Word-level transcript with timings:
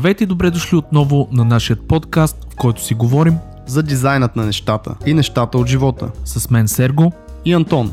Здравейте 0.00 0.24
и 0.24 0.26
добре 0.26 0.50
дошли 0.50 0.76
отново 0.76 1.28
на 1.32 1.44
нашия 1.44 1.76
подкаст, 1.76 2.46
в 2.52 2.56
който 2.56 2.84
си 2.84 2.94
говорим 2.94 3.38
за 3.66 3.82
дизайнът 3.82 4.36
на 4.36 4.46
нещата 4.46 4.94
и 5.06 5.14
нещата 5.14 5.58
от 5.58 5.66
живота. 5.66 6.10
с 6.24 6.50
мен 6.50 6.68
Серго. 6.68 7.12
И 7.44 7.52
Антон. 7.52 7.92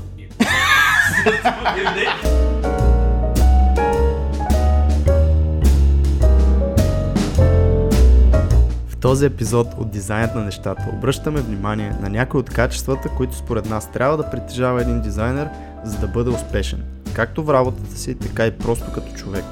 В 8.88 8.98
този 9.02 9.26
епизод 9.26 9.68
от 9.78 9.92
Дизайнът 9.92 10.36
на 10.36 10.44
нещата 10.44 10.86
обръщаме 10.94 11.42
внимание 11.42 11.94
на 12.02 12.10
някои 12.10 12.40
от 12.40 12.50
качествата, 12.50 13.10
които 13.10 13.36
според 13.36 13.66
нас 13.70 13.92
трябва 13.92 14.18
да 14.18 14.30
притежава 14.30 14.82
един 14.82 15.02
дизайнер, 15.02 15.50
за 15.86 15.98
да 15.98 16.08
бъде 16.08 16.30
успешен. 16.30 16.84
Както 17.14 17.44
в 17.44 17.54
работата 17.54 17.98
си, 17.98 18.16
така 18.16 18.46
и 18.46 18.52
просто 18.52 18.92
като 18.92 19.14
човек. 19.14 19.46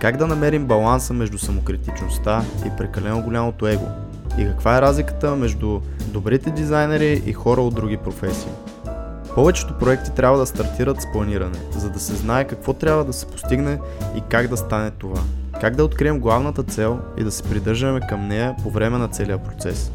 Как 0.00 0.16
да 0.16 0.26
намерим 0.26 0.66
баланса 0.66 1.12
между 1.12 1.38
самокритичността 1.38 2.44
и 2.66 2.70
прекалено 2.78 3.22
голямото 3.22 3.66
его? 3.66 3.86
И 4.38 4.44
каква 4.44 4.78
е 4.78 4.80
разликата 4.80 5.36
между 5.36 5.80
добрите 6.06 6.50
дизайнери 6.50 7.22
и 7.26 7.32
хора 7.32 7.60
от 7.60 7.74
други 7.74 7.96
професии? 7.96 8.50
Повечето 9.34 9.78
проекти 9.78 10.10
трябва 10.10 10.38
да 10.38 10.46
стартират 10.46 11.02
с 11.02 11.12
планиране, 11.12 11.58
за 11.70 11.90
да 11.90 12.00
се 12.00 12.14
знае 12.14 12.46
какво 12.46 12.72
трябва 12.72 13.04
да 13.04 13.12
се 13.12 13.26
постигне 13.26 13.78
и 14.16 14.22
как 14.28 14.48
да 14.48 14.56
стане 14.56 14.90
това. 14.90 15.20
Как 15.60 15.76
да 15.76 15.84
открием 15.84 16.20
главната 16.20 16.62
цел 16.62 16.98
и 17.18 17.24
да 17.24 17.30
се 17.30 17.42
придържаме 17.42 18.00
към 18.08 18.28
нея 18.28 18.54
по 18.62 18.70
време 18.70 18.98
на 18.98 19.08
целия 19.08 19.38
процес. 19.38 19.92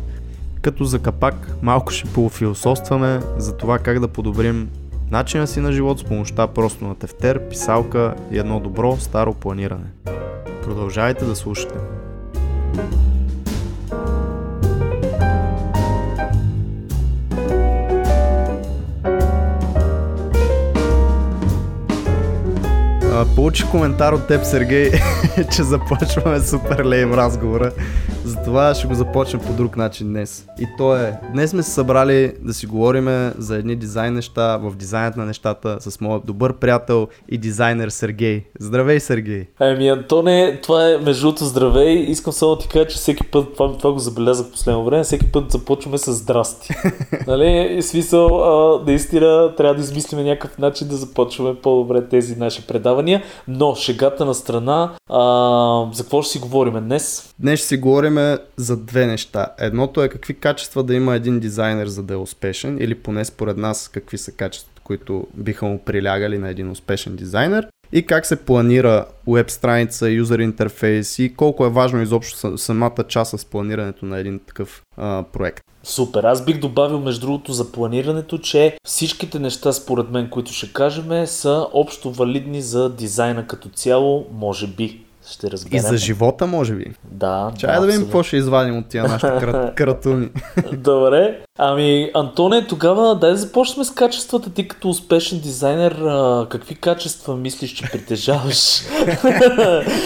Като 0.62 0.84
за 0.84 1.00
капак 1.00 1.52
малко 1.62 1.92
ще 1.92 2.14
пофилософстваме 2.14 3.20
за 3.38 3.58
това 3.58 3.80
как 3.80 4.00
да 4.00 4.08
подобрим 4.08 4.70
начина 5.12 5.48
си 5.48 5.60
на 5.60 5.72
живот 5.72 6.00
с 6.00 6.04
помощта 6.04 6.48
просто 6.48 6.86
на 6.86 6.96
тефтер, 6.96 7.50
писалка 7.50 8.16
и 8.32 8.38
едно 8.38 8.60
добро 8.60 8.98
старо 8.98 9.34
планиране. 9.34 9.92
Продължавайте 10.64 11.26
да 11.26 11.36
слушате. 11.36 11.76
Получих 23.36 23.70
коментар 23.70 24.14
от 24.14 24.28
теб, 24.28 24.46
Сергей, 24.46 24.92
че 25.56 25.64
започваме 25.64 26.40
супер 26.40 26.86
лейм 26.86 27.14
разговора. 27.14 27.72
Затова 28.42 28.76
ще 28.76 28.88
го 28.88 28.94
започнем 28.94 29.42
по 29.42 29.54
друг 29.54 29.78
начин 29.78 30.08
днес. 30.08 30.46
И 30.60 30.68
то 30.78 30.96
е, 30.96 31.20
днес 31.34 31.50
сме 31.50 31.64
се 31.64 31.72
събрали 31.72 32.34
да 32.42 32.54
си 32.54 32.66
говорим 32.66 33.32
за 33.38 33.56
едни 33.56 33.76
дизайн 33.76 34.14
неща 34.14 34.58
в 34.58 34.76
дизайнът 34.76 35.18
на 35.18 35.26
нещата 35.26 35.78
с 35.80 36.02
моят 36.02 36.26
добър 36.26 36.54
приятел 36.54 37.08
и 37.30 37.38
дизайнер 37.38 37.90
Сергей. 37.90 38.44
Здравей, 38.60 39.00
Сергей! 39.00 39.46
Ами, 39.60 39.90
Антоне, 39.90 40.60
това 40.64 40.90
е 40.90 40.98
между 40.98 41.22
другото 41.22 41.46
здравей. 41.46 41.94
Искам 41.94 42.34
само 42.34 42.56
да 42.56 42.62
ти 42.62 42.68
кажа, 42.68 42.88
че 42.88 42.96
всеки 42.96 43.24
път, 43.24 43.54
това, 43.54 43.78
това 43.78 43.92
го 43.92 44.00
забелязах 44.00 44.48
в 44.48 44.52
последно 44.52 44.86
време, 44.86 45.04
всеки 45.04 45.32
път 45.32 45.52
започваме 45.52 45.98
с 45.98 46.14
здрасти. 46.14 46.74
нали? 47.28 47.76
И 47.78 47.82
смисъл, 47.82 48.28
а, 48.44 48.82
наистина 48.86 49.56
трябва 49.58 49.76
да 49.76 49.82
измислиме 49.82 50.24
някакъв 50.24 50.58
начин 50.58 50.88
да 50.88 50.96
започваме 50.96 51.56
по-добре 51.56 52.08
тези 52.08 52.36
наши 52.36 52.68
предавания. 52.68 53.24
Но 53.48 53.76
шегата 53.76 54.26
на 54.26 54.34
страна, 54.34 54.92
а, 55.10 55.94
за 55.94 56.04
какво 56.04 56.22
ще 56.22 56.32
си 56.32 56.40
говорим 56.40 56.74
днес? 56.84 57.34
Днес 57.40 57.60
ще 57.60 57.68
си 57.68 57.78
говорим 57.78 58.31
за 58.58 58.78
две 58.78 59.06
неща. 59.06 59.48
Едното 59.60 60.04
е 60.04 60.10
какви 60.10 60.34
качества 60.34 60.84
да 60.84 60.96
има 60.96 61.16
един 61.16 61.40
дизайнер 61.40 61.88
за 61.88 62.04
да 62.04 62.14
е 62.14 62.18
успешен, 62.18 62.78
или 62.82 62.96
поне 62.96 63.26
според 63.26 63.58
нас 63.58 63.88
какви 63.88 64.18
са 64.18 64.32
качествата, 64.32 64.82
които 64.84 65.28
биха 65.34 65.66
му 65.66 65.80
прилягали 65.80 66.38
на 66.38 66.50
един 66.50 66.72
успешен 66.72 67.16
дизайнер. 67.16 67.68
И 67.94 68.06
как 68.06 68.26
се 68.26 68.46
планира 68.46 69.06
веб 69.28 69.50
страница, 69.50 70.10
юзер 70.10 70.40
интерфейс 70.40 71.20
и 71.20 71.34
колко 71.36 71.66
е 71.66 71.70
важно 71.70 72.02
изобщо 72.02 72.38
са- 72.38 72.58
самата 72.58 73.04
част 73.08 73.40
с 73.40 73.46
планирането 73.46 74.06
на 74.06 74.18
един 74.18 74.40
такъв 74.40 74.82
а, 74.98 75.24
проект. 75.34 75.64
Супер. 75.84 76.24
Аз 76.24 76.46
бих 76.46 76.60
добавил, 76.60 77.00
между 77.00 77.22
другото, 77.22 77.54
за 77.54 77.72
планирането, 77.72 78.38
че 78.38 78.78
всичките 78.88 79.40
неща, 79.40 79.74
според 79.74 80.10
мен, 80.10 80.30
които 80.30 80.54
ще 80.54 80.74
кажем, 80.74 81.28
са 81.28 81.68
общо 81.74 82.12
валидни 82.12 82.62
за 82.62 82.90
дизайна 82.90 83.48
като 83.48 83.70
цяло, 83.70 84.28
може 84.32 84.68
би. 84.68 85.02
Ще 85.30 85.52
разберем. 85.52 85.78
И 85.78 85.80
за 85.80 85.98
живота, 85.98 86.48
може 86.48 86.76
би. 86.76 86.86
Да. 87.12 87.52
Чай 87.58 87.80
да, 87.80 87.86
видим 87.86 88.02
какво 88.02 88.24
ще 88.24 88.38
извадим 88.38 88.78
от 88.78 88.88
тия 88.88 89.04
нашите 89.04 89.38
крат, 89.40 89.76
кратуни. 89.76 90.30
Добре. 90.74 91.40
Ами, 91.58 92.12
Антоне, 92.14 92.68
тогава 92.68 93.16
дай 93.20 93.32
да 93.32 93.38
започнем 93.38 93.86
с 93.86 93.92
качествата. 93.92 94.50
Ти 94.50 94.68
като 94.68 94.90
успешен 94.90 95.40
дизайнер, 95.40 95.92
а, 95.92 96.48
какви 96.50 96.76
качества 96.76 97.36
мислиш, 97.36 97.72
че 97.72 97.92
притежаваш? 97.92 98.82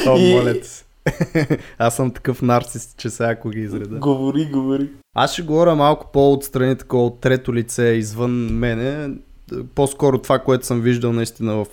О, 0.08 0.18
И- 0.18 0.64
се. 0.64 0.86
Аз 1.78 1.96
съм 1.96 2.12
такъв 2.12 2.42
нарцис, 2.42 2.96
че 2.97 3.09
сега 3.09 3.30
ако 3.30 3.50
ги 3.50 3.59
изреда. 3.59 3.96
говори, 4.00 4.46
говори. 4.46 4.90
Аз 5.16 5.34
ще 5.34 5.42
говоря 5.42 5.76
малко 5.76 6.09
по-отстрани, 6.14 6.78
такова 6.78 7.06
от 7.06 7.20
трето 7.20 7.53
лице, 7.53 7.84
извън 7.84 8.32
мене. 8.52 9.09
По-скоро 9.75 10.17
това, 10.17 10.39
което 10.39 10.66
съм 10.66 10.81
виждал 10.81 11.13
наистина 11.13 11.66
в 11.66 11.67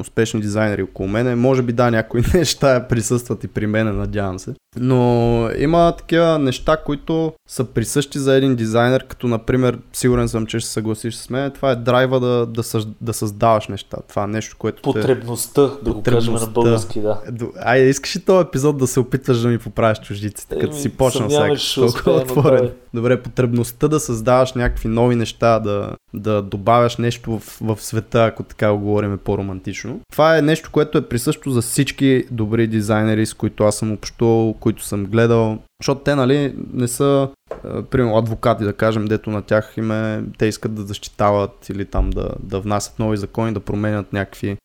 успешни 0.00 0.40
дизайнери 0.40 0.82
около 0.82 1.08
мене. 1.08 1.34
Може 1.34 1.62
би 1.62 1.72
да, 1.72 1.90
някои 1.90 2.22
неща 2.34 2.88
присъстват 2.88 3.44
и 3.44 3.48
при 3.48 3.66
мене, 3.66 3.92
надявам 3.92 4.38
се. 4.38 4.54
Но 4.76 5.10
има 5.58 5.92
такива 5.98 6.38
неща, 6.38 6.76
които 6.76 7.32
са 7.48 7.64
присъщи 7.64 8.18
за 8.18 8.34
един 8.34 8.56
дизайнер, 8.56 9.06
като 9.06 9.26
например, 9.28 9.78
сигурен 9.92 10.28
съм, 10.28 10.46
че 10.46 10.58
ще 10.60 10.66
се 10.66 10.72
съгласиш 10.72 11.14
с 11.14 11.30
мен, 11.30 11.50
това 11.50 11.70
е 11.70 11.76
драйва 11.76 12.20
да, 12.20 12.46
да, 12.46 12.62
съж, 12.62 12.84
да 13.00 13.12
създаваш 13.12 13.68
неща. 13.68 13.96
Това 14.08 14.24
е 14.24 14.26
нещо, 14.26 14.56
което... 14.58 14.76
те- 14.76 14.82
Потребността, 15.00 15.62
да 15.62 15.92
го 15.92 16.02
кажем 16.02 16.32
на 16.32 16.38
Потребността. 16.38 16.50
български, 16.50 17.00
да. 17.00 17.20
Айде, 17.64 17.88
искаш 17.88 18.16
ли 18.16 18.20
този 18.20 18.46
епизод 18.48 18.78
да 18.78 18.86
се 18.86 19.00
опитваш 19.00 19.38
да 19.38 19.48
ми 19.48 19.58
поправиш 19.58 19.98
чуждиците, 19.98 20.58
като 20.58 20.76
си 20.76 20.92
съмнявам, 21.10 21.56
сега, 21.58 21.86
толкова 21.86 22.12
отворен. 22.12 22.56
давай. 22.56 22.72
Добре, 22.94 23.22
потребността 23.22 23.88
да 23.88 24.00
създаваш 24.00 24.52
някакви 24.52 24.88
нови 24.88 25.16
неща, 25.16 25.58
да, 25.58 25.90
да 26.14 26.42
добавяш 26.42 26.96
нещо 26.96 27.38
в, 27.38 27.58
в 27.60 27.82
света, 27.82 28.24
ако 28.24 28.42
така 28.42 28.72
го 28.72 28.78
говорим 28.78 29.18
по-романтично. 29.24 30.00
Това 30.12 30.38
е 30.38 30.42
нещо, 30.42 30.70
което 30.72 30.98
е 30.98 31.08
присъщо 31.08 31.50
за 31.50 31.62
всички 31.62 32.24
добри 32.30 32.66
дизайнери, 32.66 33.26
с 33.26 33.34
които 33.34 33.64
аз 33.64 33.76
съм 33.76 33.92
общувал, 33.92 34.54
които 34.60 34.84
съм 34.84 35.06
гледал. 35.06 35.58
Защото 35.82 36.00
те, 36.00 36.14
нали, 36.14 36.54
не 36.72 36.88
са, 36.88 37.28
е, 37.52 37.82
примерно, 37.82 38.18
адвокати, 38.18 38.64
да 38.64 38.72
кажем, 38.72 39.04
дето 39.04 39.30
на 39.30 39.42
тях 39.42 39.74
им 39.76 39.90
е, 39.90 40.24
те 40.38 40.46
искат 40.46 40.74
да 40.74 40.82
защитават 40.82 41.68
или 41.68 41.84
там 41.84 42.10
да, 42.10 42.30
да 42.40 42.60
внасят 42.60 42.98
нови 42.98 43.16
закони, 43.16 43.52
да 43.52 43.60
променят 43.60 44.12
някакви 44.12 44.56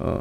а, 0.00 0.16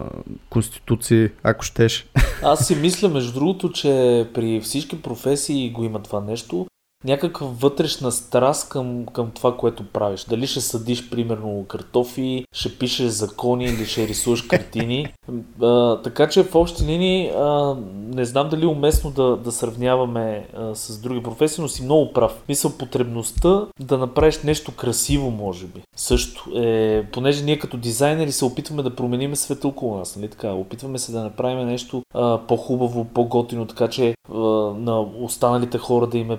конституции, 0.49 1.29
ако 1.43 1.63
щеш. 1.63 2.09
Аз 2.43 2.67
си 2.67 2.75
мисля, 2.75 3.09
между 3.09 3.33
другото, 3.33 3.71
че 3.71 4.27
при 4.33 4.61
всички 4.61 5.01
професии 5.01 5.71
го 5.71 5.83
има 5.83 6.03
това 6.03 6.21
нещо. 6.21 6.67
Някаква 7.05 7.47
вътрешна 7.47 8.11
страст 8.11 8.69
към, 8.69 9.05
към 9.05 9.31
това, 9.31 9.57
което 9.57 9.87
правиш. 9.87 10.23
Дали 10.23 10.47
ще 10.47 10.61
съдиш, 10.61 11.09
примерно, 11.09 11.65
картофи, 11.67 12.45
ще 12.53 12.77
пишеш 12.77 13.07
закони 13.07 13.65
или 13.65 13.85
ще 13.85 14.07
рисуваш 14.07 14.41
картини. 14.41 15.13
А, 15.61 16.01
така 16.01 16.29
че 16.29 16.43
в 16.43 16.55
общи 16.55 16.85
линии 16.85 17.29
а, 17.29 17.75
не 18.13 18.25
знам 18.25 18.49
дали 18.49 18.63
е 18.63 18.67
уместно 18.67 19.11
да, 19.11 19.37
да 19.37 19.51
сравняваме 19.51 20.47
а, 20.57 20.75
с 20.75 20.99
други 20.99 21.23
професии, 21.23 21.61
но 21.61 21.67
си 21.67 21.83
много 21.83 22.13
прав. 22.13 22.43
Мисля, 22.49 22.69
потребността 22.69 23.65
да 23.79 23.97
направиш 23.97 24.43
нещо 24.43 24.71
красиво, 24.75 25.31
може 25.31 25.65
би. 25.65 25.81
Също 25.95 26.49
е, 26.55 27.05
понеже 27.11 27.43
ние 27.43 27.59
като 27.59 27.77
дизайнери 27.77 28.31
се 28.31 28.45
опитваме 28.45 28.83
да 28.83 28.95
променим 28.95 29.35
света 29.35 29.67
около 29.67 29.97
нас, 29.97 30.15
нали 30.15 30.27
така? 30.27 30.51
Опитваме 30.51 30.99
се 30.99 31.11
да 31.11 31.23
направим 31.23 31.67
нещо 31.67 32.03
а, 32.13 32.37
по-хубаво, 32.47 33.05
по-готино, 33.05 33.65
така 33.65 33.87
че 33.87 34.15
а, 34.33 34.37
на 34.77 35.01
останалите 35.01 35.77
хора 35.77 36.07
да 36.07 36.17
им 36.17 36.31
е 36.31 36.37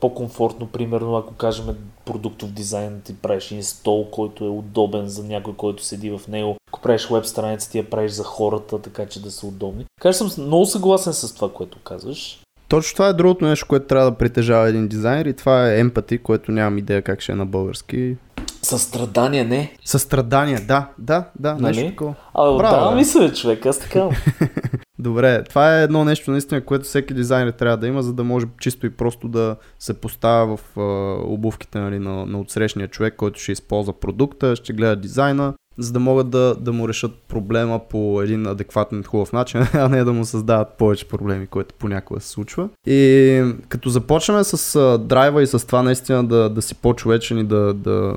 по-комфортно, 0.00 0.66
примерно, 0.66 1.16
ако 1.16 1.34
кажем 1.34 1.76
продуктов 2.04 2.52
дизайн, 2.52 3.00
ти 3.04 3.16
правиш 3.16 3.50
един 3.50 3.64
стол, 3.64 4.10
който 4.10 4.44
е 4.44 4.48
удобен 4.48 5.08
за 5.08 5.24
някой, 5.24 5.54
който 5.54 5.84
седи 5.84 6.10
в 6.10 6.28
него. 6.28 6.56
Ако 6.68 6.80
правиш 6.80 7.08
веб 7.10 7.26
страница, 7.26 7.70
ти 7.70 7.78
я 7.78 7.90
правиш 7.90 8.12
за 8.12 8.24
хората, 8.24 8.82
така 8.82 9.06
че 9.06 9.22
да 9.22 9.30
са 9.30 9.46
удобни. 9.46 9.84
Така 10.00 10.12
че 10.12 10.18
съм 10.18 10.46
много 10.46 10.66
съгласен 10.66 11.12
с 11.12 11.34
това, 11.34 11.52
което 11.52 11.78
казваш. 11.78 12.40
Точно 12.68 12.94
това 12.94 13.08
е 13.08 13.12
другото 13.12 13.44
нещо, 13.44 13.66
което 13.68 13.86
трябва 13.86 14.10
да 14.10 14.16
притежава 14.16 14.68
един 14.68 14.88
дизайнер 14.88 15.24
и 15.24 15.32
това 15.32 15.70
е 15.70 15.80
емпати, 15.80 16.18
което 16.18 16.52
нямам 16.52 16.78
идея 16.78 17.02
как 17.02 17.20
ще 17.20 17.32
е 17.32 17.34
на 17.34 17.46
български. 17.46 18.16
Състрадание, 18.62 19.44
не. 19.44 19.76
Състрадание, 19.84 20.60
да, 20.60 20.88
да, 20.98 21.24
да, 21.38 21.54
Нали? 21.54 21.76
нещо 21.76 21.90
такова. 21.90 22.14
А, 22.34 22.56
Браво, 22.56 22.90
да, 22.90 22.96
мисля, 22.96 23.32
човек, 23.32 23.66
аз 23.66 23.78
така. 23.78 24.08
Добре, 24.98 25.44
това 25.44 25.78
е 25.78 25.82
едно 25.82 26.04
нещо 26.04 26.30
наистина, 26.30 26.64
което 26.64 26.84
всеки 26.84 27.14
дизайнер 27.14 27.52
трябва 27.52 27.76
да 27.76 27.86
има, 27.86 28.02
за 28.02 28.12
да 28.12 28.24
може 28.24 28.46
чисто 28.60 28.86
и 28.86 28.90
просто 28.90 29.28
да 29.28 29.56
се 29.78 30.00
поставя 30.00 30.56
в 30.56 30.78
а, 30.78 30.82
обувките 31.24 31.78
нали, 31.78 31.98
на, 31.98 32.26
на 32.26 32.40
отсрещния 32.40 32.88
човек, 32.88 33.14
който 33.16 33.40
ще 33.40 33.52
използва 33.52 33.92
продукта, 33.92 34.56
ще 34.56 34.72
гледа 34.72 34.96
дизайна, 34.96 35.54
за 35.78 35.92
да 35.92 36.00
могат 36.00 36.30
да, 36.30 36.54
да 36.60 36.72
му 36.72 36.88
решат 36.88 37.12
проблема 37.28 37.80
по 37.90 38.22
един 38.22 38.46
адекватен 38.46 39.02
хубав 39.02 39.32
начин, 39.32 39.60
а 39.74 39.88
не 39.88 40.04
да 40.04 40.12
му 40.12 40.24
създават 40.24 40.68
повече 40.78 41.08
проблеми, 41.08 41.46
което 41.46 41.74
понякога 41.78 42.20
се 42.20 42.28
случва. 42.28 42.68
И 42.86 43.54
като 43.68 43.88
започнем 43.88 44.44
с 44.44 44.76
а, 44.76 44.98
драйва 44.98 45.42
и 45.42 45.46
с 45.46 45.66
това 45.66 45.82
наистина 45.82 46.24
да, 46.24 46.50
да 46.50 46.62
си 46.62 46.74
по-човечен 46.74 47.38
и 47.38 47.44
да, 47.44 47.74
да 47.74 48.14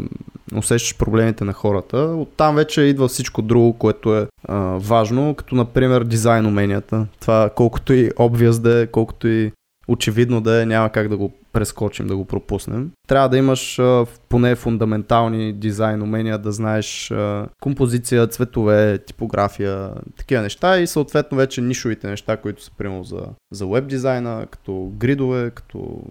усещаш 0.55 0.97
проблемите 0.97 1.43
на 1.43 1.53
хората. 1.53 1.97
Оттам 1.97 2.55
вече 2.55 2.81
идва 2.81 3.07
всичко 3.07 3.41
друго, 3.41 3.73
което 3.73 4.15
е 4.15 4.27
а, 4.47 4.55
важно, 4.77 5.35
като 5.35 5.55
например 5.55 6.03
дизайн 6.03 6.45
уменията. 6.45 7.07
Това 7.19 7.49
колкото 7.55 7.93
и 7.93 8.11
обвяз 8.19 8.59
да 8.59 8.81
е, 8.81 8.87
колкото 8.87 9.27
и 9.27 9.51
очевидно 9.89 10.41
да 10.41 10.61
е, 10.61 10.65
няма 10.65 10.89
как 10.89 11.07
да 11.07 11.17
го 11.17 11.31
прескочим, 11.53 12.07
да 12.07 12.15
го 12.15 12.25
пропуснем. 12.25 12.91
Трябва 13.07 13.29
да 13.29 13.37
имаш 13.37 13.79
а, 13.79 14.05
поне 14.29 14.55
фундаментални 14.55 15.53
дизайн 15.53 16.01
умения, 16.01 16.37
да 16.37 16.51
знаеш 16.51 17.11
а, 17.11 17.47
композиция, 17.61 18.27
цветове, 18.27 18.97
типография, 18.97 19.91
такива 20.17 20.41
неща 20.41 20.79
и 20.79 20.87
съответно 20.87 21.37
вече 21.37 21.61
нишовите 21.61 22.09
неща, 22.09 22.37
които 22.37 22.63
са 22.63 22.71
примерно 22.77 23.03
за, 23.03 23.21
за 23.51 23.67
веб 23.67 23.87
дизайна, 23.87 24.47
като 24.51 24.91
гридове, 24.97 25.51
като 25.51 26.03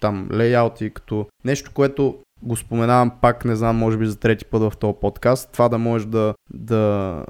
там 0.00 0.28
лейаути, 0.32 0.90
като 0.90 1.26
нещо, 1.44 1.70
което 1.74 2.16
го 2.42 2.56
споменавам 2.56 3.10
пак, 3.20 3.44
не 3.44 3.56
знам, 3.56 3.76
може 3.76 3.96
би 3.96 4.06
за 4.06 4.16
трети 4.16 4.44
път 4.44 4.62
в 4.62 4.76
този 4.76 4.94
подкаст, 5.00 5.52
това 5.52 5.68
да 5.68 5.78
можеш 5.78 6.06
да, 6.06 6.34
да, 6.54 7.24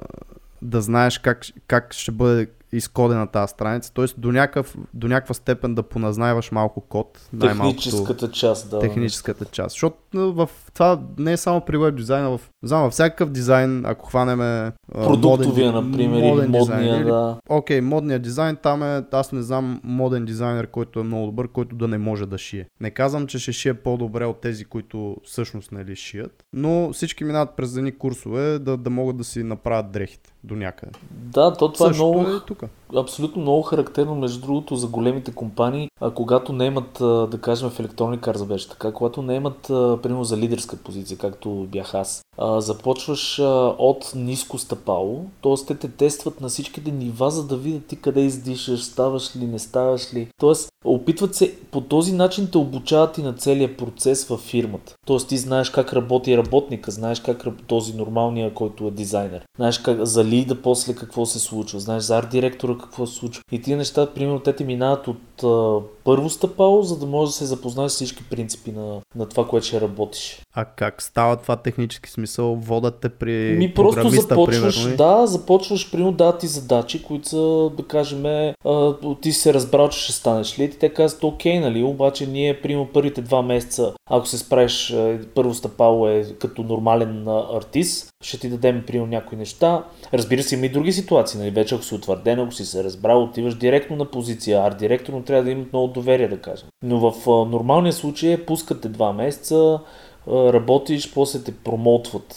да 0.61 0.81
знаеш 0.81 1.19
как, 1.19 1.45
как 1.67 1.93
ще 1.93 2.11
бъде 2.11 2.47
изкодена 2.71 3.27
тази 3.27 3.51
страница, 3.51 3.93
т.е. 3.93 4.05
До, 4.17 4.31
някакъв, 4.31 4.75
до 4.93 5.07
някаква 5.07 5.33
степен 5.33 5.75
да 5.75 5.83
поназнайваш 5.83 6.51
малко 6.51 6.81
код. 6.81 7.29
Техническата 7.39 8.31
част, 8.31 8.69
да. 8.69 8.79
Техническата 8.79 9.45
част. 9.45 9.69
Защото 9.69 9.97
в 10.13 10.49
това 10.73 10.99
не 11.17 11.31
е 11.31 11.37
само 11.37 11.61
при 11.61 11.77
веб 11.77 11.95
дизайна, 11.95 12.37
в, 12.37 12.41
знам, 12.63 12.83
във 12.83 12.93
всякакъв 12.93 13.29
дизайн, 13.29 13.85
ако 13.85 14.05
хванеме 14.05 14.71
Продуктовия, 14.93 15.71
моден, 15.71 15.91
например, 15.91 16.21
моден 16.21 16.49
или 16.49 16.59
модния, 16.59 16.79
дизайн, 16.79 17.05
да. 17.05 17.37
Окей, 17.49 17.79
okay, 17.79 17.83
модният 17.83 18.21
дизайн, 18.21 18.57
там 18.63 18.83
е, 18.83 19.03
аз 19.11 19.31
не 19.31 19.41
знам 19.41 19.81
моден 19.83 20.25
дизайнер, 20.25 20.67
който 20.67 20.99
е 20.99 21.03
много 21.03 21.25
добър, 21.25 21.47
който 21.47 21.75
да 21.75 21.87
не 21.87 21.97
може 21.97 22.25
да 22.25 22.37
шие. 22.37 22.65
Не 22.81 22.91
казвам, 22.91 23.27
че 23.27 23.39
ще 23.39 23.51
шие 23.51 23.73
по-добре 23.73 24.25
от 24.25 24.41
тези, 24.41 24.65
които 24.65 25.17
всъщност 25.23 25.71
не 25.71 25.85
ли 25.85 25.95
шият, 25.95 26.43
но 26.53 26.93
всички 26.93 27.23
минават 27.23 27.55
през 27.57 27.77
едни 27.77 27.97
курсове 27.97 28.59
да, 28.59 28.77
да 28.77 28.89
могат 28.89 29.17
да 29.17 29.23
си 29.23 29.43
направят 29.43 29.91
дрехите 29.91 30.33
до 30.47 30.55
някъде. 30.55 30.91
Да, 31.11 31.53
то 31.53 31.71
това 31.71 31.85
е 31.85 31.89
е 31.89 31.93
много... 31.93 32.21
Е 32.21 32.39
тук 32.47 32.63
абсолютно 32.95 33.41
много 33.41 33.61
характерно, 33.61 34.15
между 34.15 34.41
другото, 34.45 34.75
за 34.75 34.87
големите 34.87 35.31
компании, 35.31 35.89
а, 36.01 36.11
когато 36.11 36.53
не 36.53 36.65
имат, 36.65 36.97
да 36.99 37.39
кажем, 37.41 37.69
в 37.69 37.79
електронни 37.79 38.19
беше 38.47 38.69
така, 38.69 38.91
когато 38.91 39.21
не 39.21 39.35
имат, 39.35 39.59
примерно, 40.03 40.23
за 40.23 40.37
лидерска 40.37 40.77
позиция, 40.77 41.17
както 41.17 41.67
бях 41.71 41.93
аз, 41.93 42.25
а, 42.37 42.61
започваш 42.61 43.39
а, 43.39 43.43
от 43.77 44.11
ниско 44.15 44.57
стъпало, 44.57 45.25
т.е. 45.43 45.65
те 45.67 45.75
те 45.75 45.87
тестват 45.91 46.41
на 46.41 46.47
всичките 46.47 46.91
нива, 46.91 47.31
за 47.31 47.47
да 47.47 47.57
видят 47.57 47.85
ти 47.85 47.95
къде 47.95 48.21
издишаш, 48.21 48.83
ставаш 48.83 49.35
ли, 49.35 49.45
не 49.45 49.59
ставаш 49.59 50.13
ли. 50.13 50.27
Т.е. 50.39 50.51
опитват 50.85 51.35
се, 51.35 51.55
по 51.71 51.81
този 51.81 52.13
начин 52.13 52.47
те 52.51 52.57
обучават 52.57 53.17
и 53.17 53.23
на 53.23 53.33
целият 53.33 53.77
процес 53.77 54.27
във 54.27 54.39
фирмата. 54.39 54.95
Т.е. 55.07 55.17
ти 55.17 55.37
знаеш 55.37 55.69
как 55.69 55.93
работи 55.93 56.37
работника, 56.37 56.91
знаеш 56.91 57.19
как 57.19 57.45
този 57.67 57.93
нормалния, 57.93 58.53
който 58.53 58.87
е 58.87 58.91
дизайнер. 58.91 59.41
Знаеш 59.55 59.77
как 59.77 60.05
за 60.05 60.25
лида 60.25 60.61
после 60.61 60.95
какво 60.95 61.25
се 61.25 61.39
случва, 61.39 61.79
знаеш 61.79 62.03
за 62.03 62.17
арт 62.17 62.29
директора 62.29 62.77
какво 62.77 63.07
се 63.07 63.15
случва. 63.15 63.43
И 63.51 63.61
тия 63.61 63.77
неща, 63.77 64.13
примерно, 64.13 64.39
те 64.39 64.55
ти 64.55 64.63
минават 64.63 65.07
от 65.07 65.43
а, 65.43 65.79
първо 66.03 66.29
стъпало, 66.29 66.81
за 66.81 66.99
да 66.99 67.05
можеш 67.05 67.33
да 67.33 67.37
се 67.37 67.45
запознаеш 67.45 67.91
с 67.91 67.95
всички 67.95 68.23
принципи 68.29 68.71
на, 68.71 69.01
на 69.15 69.29
това, 69.29 69.47
което 69.47 69.65
ще 69.65 69.81
работиш. 69.81 70.41
А 70.55 70.65
как 70.65 71.01
става 71.01 71.35
това 71.35 71.55
технически 71.55 72.09
смисъл? 72.09 72.55
Водат 72.55 72.99
те 73.01 73.09
при 73.09 73.55
Ми 73.57 73.73
просто 73.73 74.09
започваш, 74.09 74.75
примерно, 74.75 74.97
да, 74.97 75.27
започваш, 75.27 75.91
примерно, 75.91 76.11
да 76.11 76.37
ти 76.37 76.47
задачи, 76.47 77.03
които 77.03 77.29
са, 77.29 77.69
да 77.77 77.83
кажем, 77.83 78.25
а, 78.65 78.95
ти 79.21 79.31
се 79.31 79.53
разбрал, 79.53 79.89
че 79.89 79.99
ще 79.99 80.11
станеш 80.11 80.59
ли? 80.59 80.71
Те 80.79 80.89
казват, 80.89 81.23
окей, 81.23 81.59
нали, 81.59 81.83
обаче 81.83 82.27
ние, 82.27 82.61
примерно, 82.61 82.89
първите 82.93 83.21
два 83.21 83.41
месеца, 83.41 83.93
ако 84.09 84.27
се 84.27 84.37
справиш, 84.37 84.93
първо 85.35 85.53
стъпало 85.53 86.07
е 86.07 86.23
като 86.39 86.63
нормален 86.63 87.27
артист, 87.53 88.09
ще 88.23 88.39
ти 88.39 88.49
дадем, 88.49 88.83
примерно, 88.87 89.11
някои 89.11 89.37
неща. 89.37 89.83
Разбира 90.13 90.43
се, 90.43 90.55
има 90.55 90.65
и 90.65 90.69
други 90.69 90.91
ситуации, 90.91 91.39
нали, 91.39 91.51
вече 91.51 91.75
ако 91.75 91.83
си 91.83 91.95
утвърден, 91.95 92.39
ако 92.39 92.51
си 92.51 92.65
се 92.65 92.83
разбрал, 92.83 93.23
отиваш 93.23 93.55
директно 93.55 93.95
на 93.95 94.05
позиция, 94.05 94.63
арт 94.63 94.77
директор, 94.77 95.13
но 95.13 95.21
трябва 95.21 95.43
да 95.43 95.51
имат 95.51 95.73
много 95.73 95.93
доверие, 95.93 96.27
да 96.27 96.37
кажем. 96.37 96.67
Но 96.83 97.11
в 97.11 97.27
нормалния 97.27 97.93
случай 97.93 98.33
е, 98.33 98.45
пускате 98.45 98.89
два 98.89 99.13
месеца, 99.13 99.79
работиш, 100.27 101.13
после 101.13 101.43
те 101.43 101.51
промотват 101.51 102.35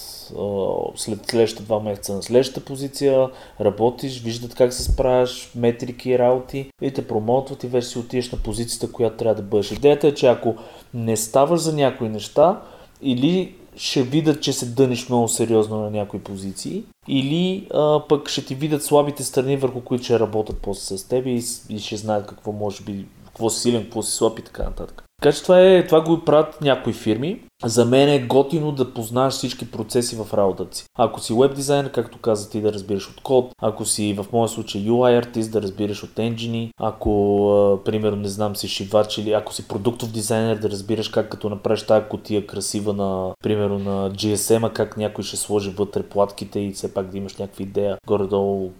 след 0.96 1.26
следващите 1.26 1.62
два 1.62 1.80
месеца 1.80 2.14
на 2.14 2.22
следващата 2.22 2.64
позиция, 2.64 3.28
работиш, 3.60 4.22
виждат 4.22 4.54
как 4.54 4.72
се 4.72 4.82
справяш, 4.82 5.50
метрики, 5.54 6.18
работи 6.18 6.70
и 6.82 6.90
те 6.90 7.06
промотват 7.06 7.64
и 7.64 7.66
вече 7.66 7.88
си 7.88 7.98
отидеш 7.98 8.32
на 8.32 8.38
позицията, 8.38 8.92
която 8.92 9.16
трябва 9.16 9.34
да 9.34 9.48
бъдеш. 9.48 9.72
Идеята 9.72 10.08
е, 10.08 10.14
че 10.14 10.26
ако 10.26 10.54
не 10.94 11.16
ставаш 11.16 11.60
за 11.60 11.72
някои 11.72 12.08
неща, 12.08 12.62
или 13.02 13.54
ще 13.76 14.02
видят, 14.02 14.42
че 14.42 14.52
се 14.52 14.66
дъниш 14.66 15.08
много 15.08 15.28
сериозно 15.28 15.80
на 15.80 15.90
някои 15.90 16.20
позиции, 16.20 16.84
или 17.08 17.68
а, 17.74 18.02
пък 18.08 18.28
ще 18.28 18.44
ти 18.44 18.54
видят 18.54 18.84
слабите 18.84 19.24
страни, 19.24 19.56
върху 19.56 19.80
които 19.80 20.04
ще 20.04 20.20
работят 20.20 20.56
после 20.62 20.98
с 20.98 21.08
теб 21.08 21.26
и, 21.26 21.42
и 21.68 21.78
ще 21.78 21.96
знаят 21.96 22.26
какво 22.26 22.52
може 22.52 22.82
би, 22.82 23.06
какво 23.24 23.50
си 23.50 23.60
силен, 23.60 23.82
какво 23.82 24.02
си 24.02 24.12
слаб 24.12 24.38
и 24.38 24.42
така 24.42 24.62
нататък. 24.62 25.04
Така 25.22 25.36
че 25.36 25.42
това, 25.42 25.60
е, 25.60 25.86
това 25.86 26.00
го 26.00 26.24
правят 26.24 26.60
някои 26.60 26.92
фирми. 26.92 27.40
За 27.64 27.84
мен 27.84 28.08
е 28.08 28.26
готино 28.26 28.72
да 28.72 28.94
познаваш 28.94 29.34
всички 29.34 29.70
процеси 29.70 30.16
в 30.16 30.34
работата 30.34 30.76
си. 30.76 30.84
Ако 30.98 31.20
си 31.20 31.34
веб 31.38 31.54
дизайнер, 31.54 31.92
както 31.92 32.18
каза 32.18 32.50
ти, 32.50 32.60
да 32.60 32.72
разбираш 32.72 33.10
от 33.10 33.20
код, 33.20 33.52
ако 33.62 33.84
си 33.84 34.14
в 34.14 34.26
моя 34.32 34.48
случай 34.48 34.82
UI 34.82 35.18
артист, 35.18 35.52
да 35.52 35.62
разбираш 35.62 36.02
от 36.02 36.18
енджини, 36.18 36.72
ако, 36.80 37.80
примерно, 37.84 38.16
не 38.16 38.28
знам, 38.28 38.56
си 38.56 38.68
шивач 38.68 39.18
или 39.18 39.32
ако 39.32 39.52
си 39.52 39.68
продуктов 39.68 40.12
дизайнер, 40.12 40.56
да 40.56 40.70
разбираш 40.70 41.08
как 41.08 41.28
като 41.28 41.48
направиш 41.48 41.82
тази 41.82 42.04
котия 42.10 42.46
красива 42.46 42.92
на, 42.92 43.30
примерно, 43.42 43.78
на 43.78 44.10
GSM, 44.10 44.72
как 44.72 44.96
някой 44.96 45.24
ще 45.24 45.36
сложи 45.36 45.70
вътре 45.70 46.02
платките 46.02 46.60
и 46.60 46.72
все 46.72 46.94
пак 46.94 47.06
да 47.06 47.18
имаш 47.18 47.36
някаква 47.36 47.62
идея 47.62 47.98
горе-долу 48.06 48.70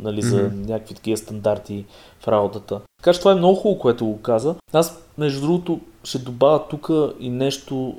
нали, 0.00 0.22
за 0.22 0.36
mm-hmm. 0.36 0.68
някакви 0.68 0.94
такива 0.94 1.16
стандарти 1.16 1.84
в 2.20 2.28
работата. 2.28 2.80
Така 2.96 3.12
че 3.12 3.18
това 3.18 3.32
е 3.32 3.34
много 3.34 3.54
хубаво, 3.54 3.80
което 3.80 4.06
го 4.06 4.20
каза. 4.20 4.54
Аз, 4.72 5.02
между 5.18 5.40
другото, 5.40 5.80
ще 6.04 6.18
добавя 6.18 6.68
тук 6.70 6.90
и 7.20 7.30
нещо, 7.30 7.94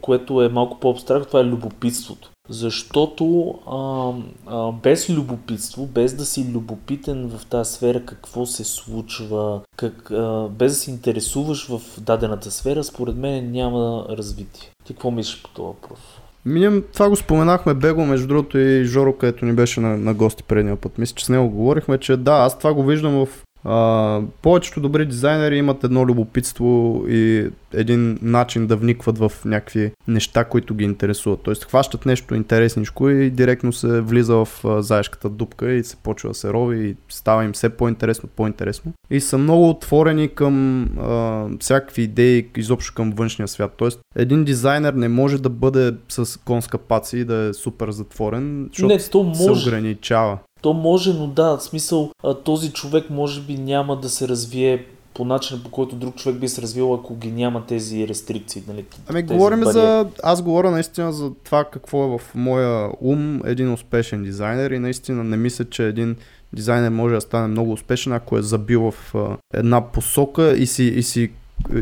което 0.00 0.42
е 0.42 0.48
малко 0.48 0.80
по-абстрактно, 0.80 1.26
това 1.26 1.40
е 1.40 1.44
любопитството. 1.44 2.30
Защото 2.48 3.54
а, 3.66 4.12
а, 4.46 4.72
без 4.72 5.10
любопитство, 5.10 5.86
без 5.86 6.14
да 6.14 6.24
си 6.24 6.52
любопитен 6.52 7.28
в 7.28 7.46
тази 7.46 7.72
сфера 7.72 8.04
какво 8.04 8.46
се 8.46 8.64
случва, 8.64 9.60
как, 9.76 10.10
а, 10.10 10.48
без 10.48 10.72
да 10.72 10.76
се 10.76 10.90
интересуваш 10.90 11.68
в 11.68 11.80
дадената 12.00 12.50
сфера, 12.50 12.84
според 12.84 13.16
мен 13.16 13.50
няма 13.50 14.06
развитие. 14.10 14.70
Ти 14.84 14.92
какво 14.92 15.10
мислиш 15.10 15.42
по 15.42 15.48
този 15.48 15.66
въпрос? 15.66 15.98
Минем, 16.46 16.84
това 16.92 17.08
го 17.08 17.16
споменахме 17.16 17.74
Бего, 17.74 18.04
между 18.04 18.26
другото 18.26 18.58
и 18.58 18.84
Жоро, 18.84 19.12
където 19.12 19.44
ни 19.44 19.52
беше 19.52 19.80
на, 19.80 19.96
на 19.96 20.14
гости 20.14 20.42
предния 20.42 20.76
път. 20.76 20.98
Мисля, 20.98 21.14
че 21.14 21.24
с 21.24 21.28
него 21.28 21.50
говорихме, 21.50 21.98
че 21.98 22.16
да, 22.16 22.32
аз 22.32 22.58
това 22.58 22.74
го 22.74 22.84
виждам 22.84 23.26
в 23.26 23.43
а, 23.64 24.20
повечето 24.42 24.80
добри 24.80 25.06
дизайнери 25.06 25.56
имат 25.56 25.84
едно 25.84 26.06
любопитство 26.06 27.02
и 27.08 27.50
един 27.72 28.18
начин 28.22 28.66
да 28.66 28.76
вникват 28.76 29.18
в 29.18 29.32
някакви 29.44 29.92
неща, 30.08 30.44
които 30.44 30.74
ги 30.74 30.84
интересуват. 30.84 31.40
Тоест 31.42 31.64
хващат 31.64 32.06
нещо 32.06 32.34
интересничко 32.34 33.08
и 33.08 33.30
директно 33.30 33.72
се 33.72 34.00
влиза 34.00 34.34
в 34.34 34.48
заешката 34.82 35.28
дупка 35.28 35.72
и 35.72 35.84
се 35.84 35.96
почва 35.96 36.30
да 36.30 36.34
се 36.34 36.52
рови 36.52 36.88
и 36.88 36.96
става 37.08 37.44
им 37.44 37.52
все 37.52 37.68
по-интересно, 37.68 38.28
по-интересно. 38.36 38.92
И 39.10 39.20
са 39.20 39.38
много 39.38 39.70
отворени 39.70 40.28
към 40.28 40.82
а, 40.98 41.46
всякакви 41.60 42.02
идеи, 42.02 42.48
изобщо 42.56 42.94
към 42.94 43.10
външния 43.10 43.48
свят. 43.48 43.74
Тоест 43.76 44.00
един 44.16 44.44
дизайнер 44.44 44.92
не 44.92 45.08
може 45.08 45.42
да 45.42 45.48
бъде 45.48 45.94
с 46.08 46.40
конска 46.40 46.78
паци 46.78 47.18
и 47.18 47.24
да 47.24 47.36
е 47.36 47.52
супер 47.52 47.90
затворен, 47.90 48.68
защото 48.70 48.94
не, 48.94 48.98
то 48.98 49.22
може. 49.22 49.42
се 49.42 49.50
ограничава. 49.50 50.38
То 50.64 50.72
може, 50.72 51.12
но 51.12 51.26
да, 51.26 51.56
в 51.56 51.62
смисъл 51.62 52.10
този 52.44 52.72
човек 52.72 53.10
може 53.10 53.40
би 53.40 53.54
няма 53.54 54.00
да 54.00 54.08
се 54.08 54.28
развие 54.28 54.86
по 55.14 55.24
начина 55.24 55.62
по 55.62 55.70
който 55.70 55.96
друг 55.96 56.16
човек 56.16 56.38
би 56.38 56.48
се 56.48 56.62
развил, 56.62 56.94
ако 56.94 57.16
ги 57.16 57.30
няма 57.30 57.66
тези 57.66 58.08
рестрикции. 58.08 58.62
Нали, 58.68 58.84
ами 59.06 59.22
говорим 59.22 59.60
бариери. 59.60 59.72
за... 59.72 60.06
Аз 60.22 60.42
говоря 60.42 60.70
наистина 60.70 61.12
за 61.12 61.30
това 61.44 61.64
какво 61.64 62.04
е 62.04 62.18
в 62.18 62.34
моя 62.34 62.90
ум 63.00 63.40
един 63.44 63.72
успешен 63.72 64.22
дизайнер 64.22 64.70
и 64.70 64.78
наистина 64.78 65.24
не 65.24 65.36
мисля, 65.36 65.64
че 65.64 65.86
един 65.86 66.16
дизайнер 66.52 66.90
може 66.90 67.14
да 67.14 67.20
стане 67.20 67.48
много 67.48 67.72
успешен, 67.72 68.12
ако 68.12 68.38
е 68.38 68.42
забил 68.42 68.90
в 68.90 69.14
една 69.54 69.92
посока 69.92 70.56
и 70.56 70.66
си, 70.66 70.84
и 70.84 71.02
си 71.02 71.30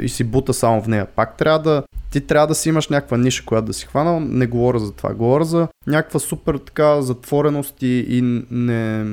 и 0.00 0.08
си 0.08 0.24
бута 0.24 0.54
само 0.54 0.82
в 0.82 0.88
нея. 0.88 1.06
Пак 1.06 1.36
трябва 1.36 1.58
да, 1.58 1.82
ти 2.10 2.20
трябва 2.20 2.46
да 2.46 2.54
си 2.54 2.68
имаш 2.68 2.88
някаква 2.88 3.16
ниша, 3.16 3.44
която 3.44 3.66
да 3.66 3.72
си 3.72 3.86
хванал. 3.86 4.20
Не 4.20 4.46
говоря 4.46 4.78
за 4.78 4.92
това. 4.92 5.14
Говоря 5.14 5.44
за 5.44 5.68
някаква 5.86 6.20
супер 6.20 6.58
така 6.58 7.02
затвореност 7.02 7.82
и, 7.82 8.06
и 8.08 8.44
не, 8.50 9.06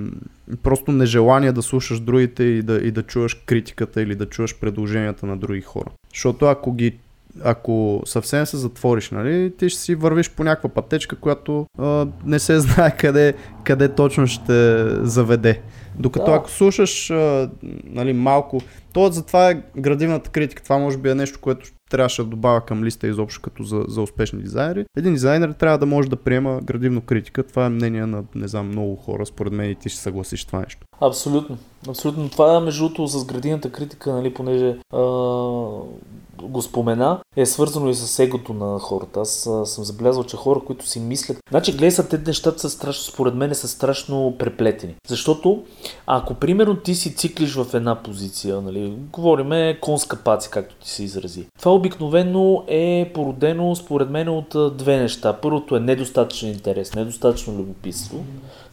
просто 0.63 0.91
нежелание 0.91 1.51
да 1.51 1.61
слушаш 1.61 1.99
другите 1.99 2.43
и 2.43 2.61
да, 2.61 2.77
и 2.77 2.91
да 2.91 3.03
чуваш 3.03 3.33
критиката 3.45 4.01
или 4.01 4.15
да 4.15 4.25
чуваш 4.25 4.59
предложенията 4.59 5.25
на 5.25 5.37
други 5.37 5.61
хора. 5.61 5.89
Защото 6.13 6.45
ако 6.45 6.73
ги 6.73 6.97
ако 7.43 8.01
съвсем 8.05 8.45
се 8.45 8.57
затвориш, 8.57 9.11
нали, 9.11 9.53
ти 9.57 9.69
ще 9.69 9.81
си 9.81 9.95
вървиш 9.95 10.31
по 10.31 10.43
някаква 10.43 10.69
пътечка, 10.69 11.15
която 11.15 11.65
а, 11.77 12.07
не 12.25 12.39
се 12.39 12.59
знае 12.59 12.97
къде, 12.97 13.33
къде 13.63 13.89
точно 13.89 14.27
ще 14.27 14.85
заведе. 15.05 15.61
Докато 15.99 16.25
да. 16.25 16.37
ако 16.37 16.49
слушаш 16.49 17.11
а, 17.11 17.49
нали, 17.83 18.13
малко, 18.13 18.61
то 18.93 19.11
затова 19.11 19.49
е 19.49 19.61
градивната 19.77 20.29
критика. 20.29 20.63
Това 20.63 20.77
може 20.77 20.97
би 20.97 21.09
е 21.09 21.15
нещо, 21.15 21.39
което 21.41 21.69
трябваше 21.89 22.23
да 22.23 22.29
добавя 22.29 22.61
към 22.61 22.83
листа 22.83 23.07
изобщо 23.07 23.41
като 23.41 23.63
за, 23.63 23.83
за 23.87 24.01
успешни 24.01 24.41
дизайнери. 24.41 24.85
Един 24.97 25.13
дизайнер 25.13 25.49
трябва 25.51 25.77
да 25.77 25.85
може 25.85 26.09
да 26.09 26.15
приема 26.15 26.59
градивно 26.63 27.01
критика. 27.01 27.43
Това 27.43 27.65
е 27.65 27.69
мнение 27.69 28.05
на, 28.05 28.23
не 28.35 28.47
знам, 28.47 28.67
много 28.67 28.95
хора. 28.95 29.25
Според 29.25 29.53
мен 29.53 29.71
и 29.71 29.75
ти 29.75 29.89
ще 29.89 30.01
съгласиш 30.01 30.45
това 30.45 30.59
нещо. 30.59 30.81
Абсолютно. 31.01 31.57
Абсолютно. 31.89 32.29
Това 32.29 32.57
е 32.57 32.59
между 32.59 32.83
другото 32.83 33.07
с 33.07 33.25
градината 33.25 33.71
критика, 33.71 34.13
нали, 34.13 34.33
понеже 34.33 34.75
а, 34.93 34.99
го 36.43 36.61
спомена, 36.61 37.19
е 37.35 37.45
свързано 37.45 37.89
и 37.89 37.95
с 37.95 38.19
егото 38.19 38.53
на 38.53 38.79
хората. 38.79 39.19
Аз 39.19 39.49
съм 39.65 39.83
забелязал, 39.83 40.23
че 40.23 40.37
хора, 40.37 40.59
които 40.59 40.87
си 40.87 40.99
мислят... 40.99 41.37
Значи, 41.49 41.71
гледай 41.71 41.91
са, 41.91 42.09
те 42.09 42.17
нещата 42.27 42.59
са 42.59 42.69
страшно, 42.69 43.03
според 43.03 43.35
мен 43.35 43.55
са 43.55 43.67
страшно 43.67 44.35
преплетени. 44.39 44.95
Защото, 45.07 45.63
ако 46.05 46.33
примерно 46.33 46.75
ти 46.75 46.95
си 46.95 47.15
циклиш 47.15 47.55
в 47.55 47.73
една 47.73 48.03
позиция, 48.03 48.61
нали, 48.61 48.97
говориме 49.11 49.77
конска 49.81 50.17
паци, 50.17 50.49
както 50.49 50.75
ти 50.75 50.89
се 50.89 51.03
изрази. 51.03 51.45
Това 51.59 51.73
обикновено 51.73 52.63
е 52.67 53.11
породено, 53.13 53.75
според 53.75 54.09
мен, 54.09 54.29
от 54.29 54.77
две 54.77 54.97
неща. 54.97 55.33
Първото 55.33 55.75
е 55.75 55.79
недостатъчен 55.79 56.49
интерес, 56.49 56.95
недостатъчно 56.95 57.53
любопитство. 57.53 58.17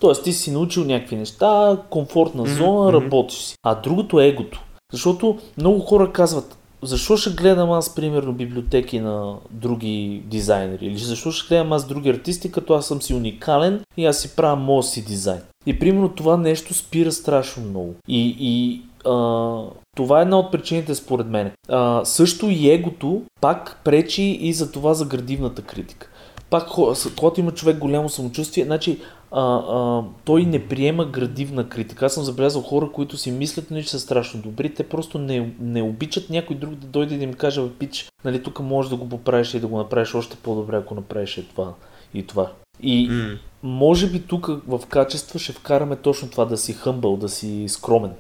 Тоест, 0.01 0.25
ти 0.25 0.33
си 0.33 0.51
научил 0.51 0.85
някакви 0.85 1.17
неща, 1.17 1.79
комфортна 1.91 2.47
зона, 2.47 2.91
mm-hmm. 2.91 3.05
работиш 3.05 3.39
си. 3.39 3.57
А 3.63 3.75
другото 3.75 4.21
е 4.21 4.27
егото. 4.27 4.63
Защото 4.93 5.39
много 5.59 5.81
хора 5.81 6.13
казват, 6.13 6.59
защо 6.87 7.17
ще 7.17 7.31
гледам 7.31 7.71
аз, 7.71 7.95
примерно, 7.95 8.33
библиотеки 8.33 9.01
на 9.01 9.35
други 9.51 10.23
дизайнери? 10.25 10.87
Или 10.87 10.99
защо 10.99 11.33
ще 11.33 11.49
гледам 11.49 11.73
аз 11.73 11.87
други 11.87 12.11
артисти, 12.11 12.53
като 12.53 12.75
аз 12.75 12.87
съм 12.87 13.03
си 13.03 13.15
уникален 13.15 13.81
и 13.97 14.07
аз 14.07 14.19
си 14.19 14.37
правя 14.37 14.57
моят 14.57 14.87
си 14.87 15.05
дизайн? 15.05 15.41
И 15.67 15.79
примерно 15.79 16.09
това 16.09 16.37
нещо 16.37 16.75
спира 16.75 17.13
страшно 17.13 17.63
много. 17.63 17.95
И, 18.09 18.37
и 18.41 18.83
а, 19.09 19.57
това 19.97 20.19
е 20.19 20.23
една 20.23 20.39
от 20.39 20.53
причините 20.53 20.95
според 20.95 21.27
мен. 21.27 21.51
А, 21.69 22.05
също 22.05 22.51
и 22.51 22.71
егото 22.71 23.23
пак 23.41 23.81
пречи 23.85 24.23
и 24.23 24.53
за 24.53 24.73
това 24.73 24.95
за 24.95 25.05
градивната 25.05 25.63
критика. 25.63 26.11
Пак, 26.51 26.69
когато 27.17 27.41
има 27.41 27.53
човек 27.53 27.79
голямо 27.79 28.09
самочувствие, 28.09 28.65
значи 28.65 28.99
а, 29.33 29.57
а, 29.57 30.03
той 30.25 30.45
не 30.45 30.69
приема 30.69 31.05
градивна 31.05 31.69
критика. 31.69 32.07
Аз 32.07 32.15
съм 32.15 32.25
забелязал 32.25 32.63
хора, 32.63 32.91
които 32.93 33.17
си 33.17 33.31
мислят, 33.31 33.71
нали, 33.71 33.85
че 33.85 33.91
са 33.91 34.01
страшно 34.01 34.43
добри. 34.43 34.75
Те 34.75 34.89
просто 34.89 35.19
не, 35.19 35.53
не 35.61 35.83
обичат 35.83 36.31
някой 36.31 36.57
друг 36.57 36.75
да 36.75 36.87
дойде 36.87 37.17
да 37.17 37.25
им 37.25 37.35
каже, 37.35 37.63
пич, 37.79 38.09
нали, 38.25 38.43
тук 38.43 38.61
можеш 38.61 38.91
да 38.91 38.97
го 38.97 39.09
поправиш 39.09 39.55
и 39.55 39.61
да 39.61 39.67
го 39.67 39.79
направиш 39.79 40.15
още 40.15 40.37
по-добре, 40.37 40.77
ако 40.77 40.95
направиш 40.95 41.39
е 41.39 41.43
това 41.43 41.73
и 42.15 42.27
това. 42.27 42.53
И 42.83 43.11
mm. 43.11 43.39
може 43.63 44.11
би 44.11 44.23
тук 44.23 44.47
в 44.67 44.81
качество 44.89 45.39
ще 45.39 45.53
вкараме 45.53 45.97
точно 45.97 46.29
това 46.29 46.45
да 46.45 46.57
си 46.57 46.73
хъмбъл, 46.73 47.17
да 47.17 47.29
си 47.29 47.65
скромен. 47.69 48.13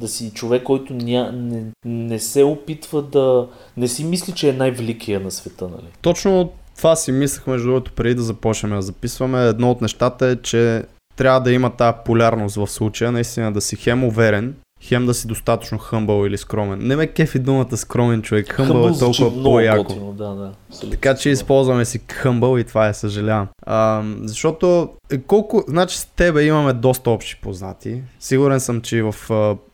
Да 0.00 0.08
си 0.08 0.30
човек, 0.30 0.62
който 0.62 0.94
ня, 0.94 1.32
не, 1.32 1.64
не 1.84 2.18
се 2.18 2.44
опитва 2.44 3.02
да... 3.02 3.48
Не 3.76 3.88
си 3.88 4.04
мисли, 4.04 4.32
че 4.32 4.48
е 4.48 4.52
най-великия 4.52 5.20
на 5.20 5.30
света, 5.30 5.64
нали? 5.64 5.88
Точно 6.02 6.52
това 6.78 6.96
си 6.96 7.12
мислех 7.12 7.46
между 7.46 7.66
другото 7.66 7.92
преди 7.92 8.14
да 8.14 8.22
започнем 8.22 8.72
да 8.72 8.82
записваме. 8.82 9.46
Едно 9.46 9.70
от 9.70 9.80
нещата 9.80 10.26
е, 10.26 10.36
че 10.36 10.82
трябва 11.16 11.40
да 11.40 11.52
има 11.52 11.70
тази 11.70 11.96
полярност 12.04 12.56
в 12.56 12.66
случая, 12.66 13.12
наистина 13.12 13.52
да 13.52 13.60
си 13.60 13.76
хем 13.76 14.04
уверен, 14.04 14.54
хем 14.80 15.06
да 15.06 15.14
си 15.14 15.26
достатъчно 15.26 15.78
хъмбъл 15.78 16.26
или 16.26 16.38
скромен. 16.38 16.78
Не 16.82 16.96
ме 16.96 17.06
кефи 17.06 17.38
думата 17.38 17.76
скромен 17.76 18.22
човек, 18.22 18.52
хъмбъл 18.52 18.88
е 18.88 18.98
толкова 18.98 19.42
по-яко. 19.42 19.94
Да, 19.94 20.34
да, 20.34 20.52
така 20.90 21.14
че 21.14 21.30
използваме 21.30 21.84
си 21.84 22.00
хъмбъл 22.12 22.58
и 22.58 22.64
това 22.64 22.88
е 22.88 22.94
съжалявам. 22.94 23.48
А, 23.66 24.02
защото 24.22 24.88
е, 25.10 25.18
колко, 25.18 25.64
значи 25.68 25.98
с 25.98 26.04
тебе 26.04 26.44
имаме 26.44 26.72
доста 26.72 27.10
общи 27.10 27.40
познати. 27.42 28.02
Сигурен 28.20 28.60
съм, 28.60 28.80
че 28.80 29.02
в 29.02 29.14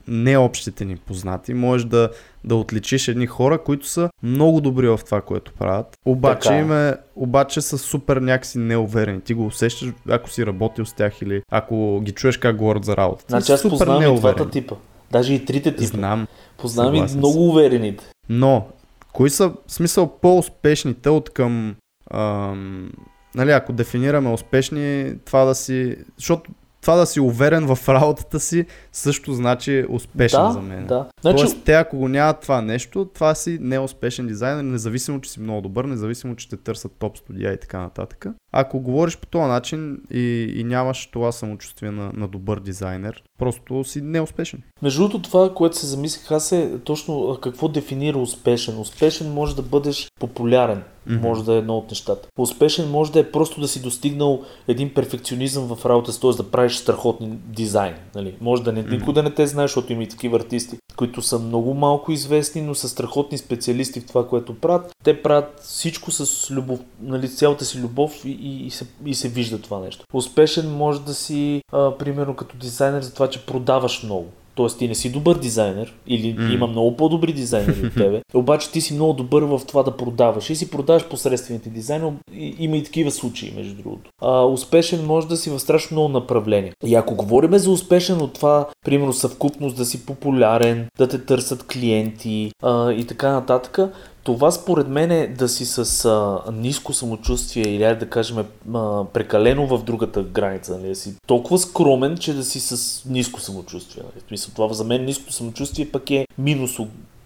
необщите 0.09 0.85
ни 0.85 0.97
познати 0.97 1.55
можеш 1.55 1.87
да 1.87 2.11
да 2.45 2.57
отличиш 2.57 3.09
едни 3.09 3.27
хора, 3.27 3.59
които 3.59 3.87
са 3.87 4.11
много 4.23 4.61
добри 4.61 4.89
в 4.89 5.01
това, 5.07 5.21
което 5.21 5.53
правят. 5.53 5.99
Обаче, 6.05 6.41
така. 6.41 6.57
Е. 6.57 6.61
им 6.61 6.73
е, 6.73 6.97
обаче 7.17 7.61
са 7.61 7.79
супер 7.79 8.17
някакси 8.17 8.59
неуверени. 8.59 9.21
Ти 9.21 9.35
го 9.35 9.47
усещаш, 9.47 9.93
ако 10.09 10.31
си 10.31 10.47
работил 10.47 10.87
с 10.87 10.93
тях 10.93 11.23
или 11.23 11.43
ако 11.51 12.01
ги 12.01 12.13
чуеш 12.13 12.37
как 12.37 12.57
говорят 12.57 12.85
за 12.85 12.97
работа. 12.97 13.25
Значи 13.29 13.53
аз 13.53 13.63
познавам 13.63 14.15
и 14.15 14.19
двата 14.19 14.51
типа. 14.51 14.75
Даже 15.11 15.35
и 15.35 15.45
трите 15.45 15.77
типа. 15.77 15.87
Знам. 15.87 16.27
Познавам 16.59 16.95
и 16.95 17.17
много 17.17 17.49
уверените. 17.49 18.05
Но, 18.29 18.67
кои 19.13 19.31
са, 19.31 19.49
в 19.49 19.55
смисъл, 19.69 20.19
по-успешните 20.23 21.11
от 21.11 21.31
към... 21.31 21.75
Ам, 22.11 22.93
нали, 23.35 23.51
ако 23.51 23.73
дефинираме 23.73 24.33
успешни, 24.33 25.15
това 25.25 25.45
да 25.45 25.55
си... 25.55 25.97
Защото 26.19 26.51
това 26.81 26.97
да 26.97 27.07
си 27.07 27.21
уверен 27.21 27.75
в 27.75 27.89
работата 27.89 28.41
си 28.41 28.67
също 28.95 29.33
значи 29.33 29.85
успешен 29.91 30.41
да, 30.41 30.53
за 30.53 30.61
мен. 30.61 30.87
Да. 30.87 31.09
Значи... 31.21 31.37
Тоест, 31.37 31.65
те 31.65 31.73
ако 31.73 31.97
го 31.97 32.09
нямат 32.09 32.41
това 32.41 32.63
нещо, 32.63 33.09
това 33.15 33.35
си 33.35 33.59
неуспешен 33.61 34.27
дизайнер, 34.27 34.63
независимо, 34.63 35.21
че 35.21 35.31
си 35.31 35.41
много 35.41 35.61
добър, 35.61 35.85
независимо, 35.85 36.37
че 36.37 36.49
те 36.49 36.57
търсят 36.57 36.93
топ 36.99 37.19
студия 37.19 37.53
и 37.53 37.61
така 37.61 37.79
нататък. 37.79 38.27
Ако 38.53 38.81
говориш 38.81 39.17
по 39.17 39.27
този 39.27 39.45
начин 39.45 39.99
и, 40.11 40.53
и 40.57 40.65
нямаш 40.65 41.07
това 41.07 41.33
самочувствие 41.33 41.91
на, 41.91 42.11
на 42.15 42.29
добър 42.29 42.61
дизайнер, 42.61 43.23
просто 43.39 43.85
си 43.85 44.01
неуспешен. 44.01 44.63
Между 44.83 45.03
другото, 45.03 45.23
това, 45.23 45.55
което 45.55 45.77
се 45.77 45.87
замислих 45.87 46.31
аз 46.31 46.53
е 46.53 46.79
точно 46.85 47.39
какво 47.43 47.69
дефинира 47.69 48.19
успешен. 48.19 48.81
Успешен 48.81 49.33
може 49.33 49.57
да 49.57 49.63
бъдеш 49.63 50.09
популярен, 50.21 50.83
mm-hmm. 51.09 51.21
може 51.21 51.45
да 51.45 51.55
е 51.55 51.59
едно 51.59 51.77
от 51.77 51.91
нещата. 51.91 52.29
Успешен 52.39 52.91
може 52.91 53.13
да 53.13 53.21
е 53.21 53.31
просто 53.31 53.61
да 53.61 53.69
си 53.69 53.83
достигнал 53.83 54.43
един 54.69 54.95
перфекционизъм 54.95 55.77
в 55.77 55.87
работа, 55.87 56.21
т.е. 56.21 56.31
да 56.31 56.51
правиш 56.51 56.77
страхотни 56.77 57.29
дизайн. 57.47 57.95
Нали? 58.15 58.35
Може 58.41 58.63
да 58.63 58.73
не, 58.73 58.84
mm-hmm. 58.85 58.99
никой 58.99 59.15
да 59.15 59.23
не 59.23 59.31
те 59.31 59.47
знае, 59.47 59.65
защото 59.65 59.93
има 59.93 60.03
и 60.03 60.09
такива 60.09 60.37
артисти, 60.37 60.79
които 60.97 61.23
са 61.23 61.39
много 61.39 61.75
малко 61.75 62.13
известни, 62.13 62.63
но 62.63 62.75
са 62.75 62.89
страхотни 62.89 63.39
специалисти 63.39 64.01
в 64.01 64.07
това, 64.07 64.29
което 64.29 64.55
правят. 64.55 64.93
Те 65.05 65.23
правят 65.23 65.61
всичко 65.63 66.11
с 66.11 66.51
любов, 66.51 66.81
нали, 67.03 67.29
цялата 67.29 67.65
си 67.65 67.79
любов 67.79 68.25
и, 68.25 68.31
и, 68.31 68.67
и, 68.67 68.71
се, 68.71 68.87
и 69.07 69.15
се 69.15 69.29
вижда 69.29 69.59
това 69.59 69.81
нещо. 69.81 70.05
Успешен 70.13 70.71
може 70.71 71.01
да 71.01 71.15
си, 71.15 71.63
а, 71.73 71.99
примерно 71.99 72.37
като 72.37 72.57
дизайнер, 72.57 73.03
за 73.03 73.15
това, 73.15 73.31
че 73.31 73.47
продаваш 73.47 74.03
много. 74.03 74.27
Тоест 74.55 74.79
ти 74.79 74.89
не 74.89 74.95
си 74.95 75.13
добър 75.13 75.39
дизайнер 75.39 75.95
или 76.07 76.37
mm. 76.37 76.55
има 76.55 76.67
много 76.67 76.97
по-добри 76.97 77.33
дизайнери 77.33 77.87
от 77.87 77.95
тебе, 77.95 78.23
обаче 78.35 78.71
ти 78.71 78.81
си 78.81 78.95
много 78.95 79.13
добър 79.13 79.43
в 79.43 79.61
това 79.67 79.83
да 79.83 79.97
продаваш 79.97 80.51
и 80.51 80.57
си 80.57 80.71
продаваш 80.71 81.09
посредствените 81.09 81.71
дизайни. 81.71 82.13
Има 82.59 82.77
и 82.77 82.85
такива 82.85 83.11
случаи, 83.11 83.53
между 83.57 83.75
другото. 83.75 84.11
А, 84.23 84.43
успешен 84.43 85.07
може 85.07 85.29
да 85.29 85.37
си 85.37 85.51
в 85.51 85.61
страшно 85.61 85.95
много 85.95 86.09
направления. 86.09 86.73
И 86.87 86.95
ако 86.95 87.15
говорим 87.15 87.59
за 87.59 87.71
успешен 87.71 88.23
от 88.23 88.33
това, 88.33 88.69
примерно 88.85 89.13
съвкупност 89.13 89.77
да 89.77 89.85
си 89.85 90.07
популярен, 90.07 90.87
да 90.99 91.09
те 91.09 91.19
търсят 91.19 91.67
клиенти 91.67 92.53
а, 92.63 92.93
и 92.93 93.05
така 93.05 93.33
нататък, 93.33 93.79
това 94.25 94.51
според 94.51 94.89
мен 94.89 95.11
е 95.11 95.27
да 95.27 95.49
си 95.49 95.67
с 95.67 96.05
а, 96.05 96.53
ниско 96.53 96.93
самочувствие 96.93 97.65
или 97.65 97.97
да 97.97 98.11
кажем 98.11 98.39
а, 98.39 99.05
прекалено 99.05 99.67
в 99.67 99.85
другата 99.85 100.23
граница. 100.23 100.79
Нали? 100.79 100.89
Да 100.89 100.95
си 100.95 101.15
толкова 101.27 101.59
скромен, 101.59 102.17
че 102.17 102.35
да 102.35 102.45
си 102.45 102.61
с 102.61 103.03
ниско 103.09 103.41
самочувствие. 103.41 104.03
Нали? 104.03 104.25
Смисъл, 104.29 104.55
това 104.55 104.75
за 104.75 104.85
мен 104.85 105.05
ниско 105.05 105.33
самочувствие 105.33 105.91
пък 105.93 106.11
е 106.11 106.27
минус 106.39 106.79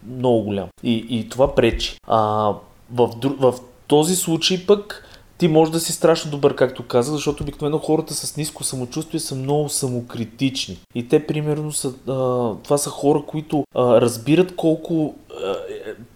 много 0.07 0.43
голям. 0.43 0.69
И, 0.83 1.07
и 1.09 1.29
това 1.29 1.55
пречи. 1.55 1.97
А, 2.07 2.53
в, 2.91 3.11
в 3.23 3.55
този 3.87 4.17
случай 4.17 4.67
пък 4.67 5.05
ти 5.39 5.49
може 5.49 5.73
да 5.73 5.81
си 5.81 5.93
страшно 5.93 6.31
добър, 6.31 6.55
както 6.55 6.87
каза, 6.87 7.13
защото 7.13 7.43
обикновено 7.43 7.79
хората 7.79 8.15
с 8.15 8.37
ниско 8.37 8.65
самочувствие 8.65 9.21
са 9.21 9.35
много 9.35 9.69
самокритични. 9.69 10.79
И 10.95 11.09
те, 11.09 11.27
примерно, 11.27 11.73
са, 11.73 11.89
а, 11.89 11.93
това 12.65 12.79
са 12.79 12.91
хора, 12.91 13.23
които 13.27 13.65
а, 13.75 14.01
разбират 14.01 14.57
колко 14.57 15.15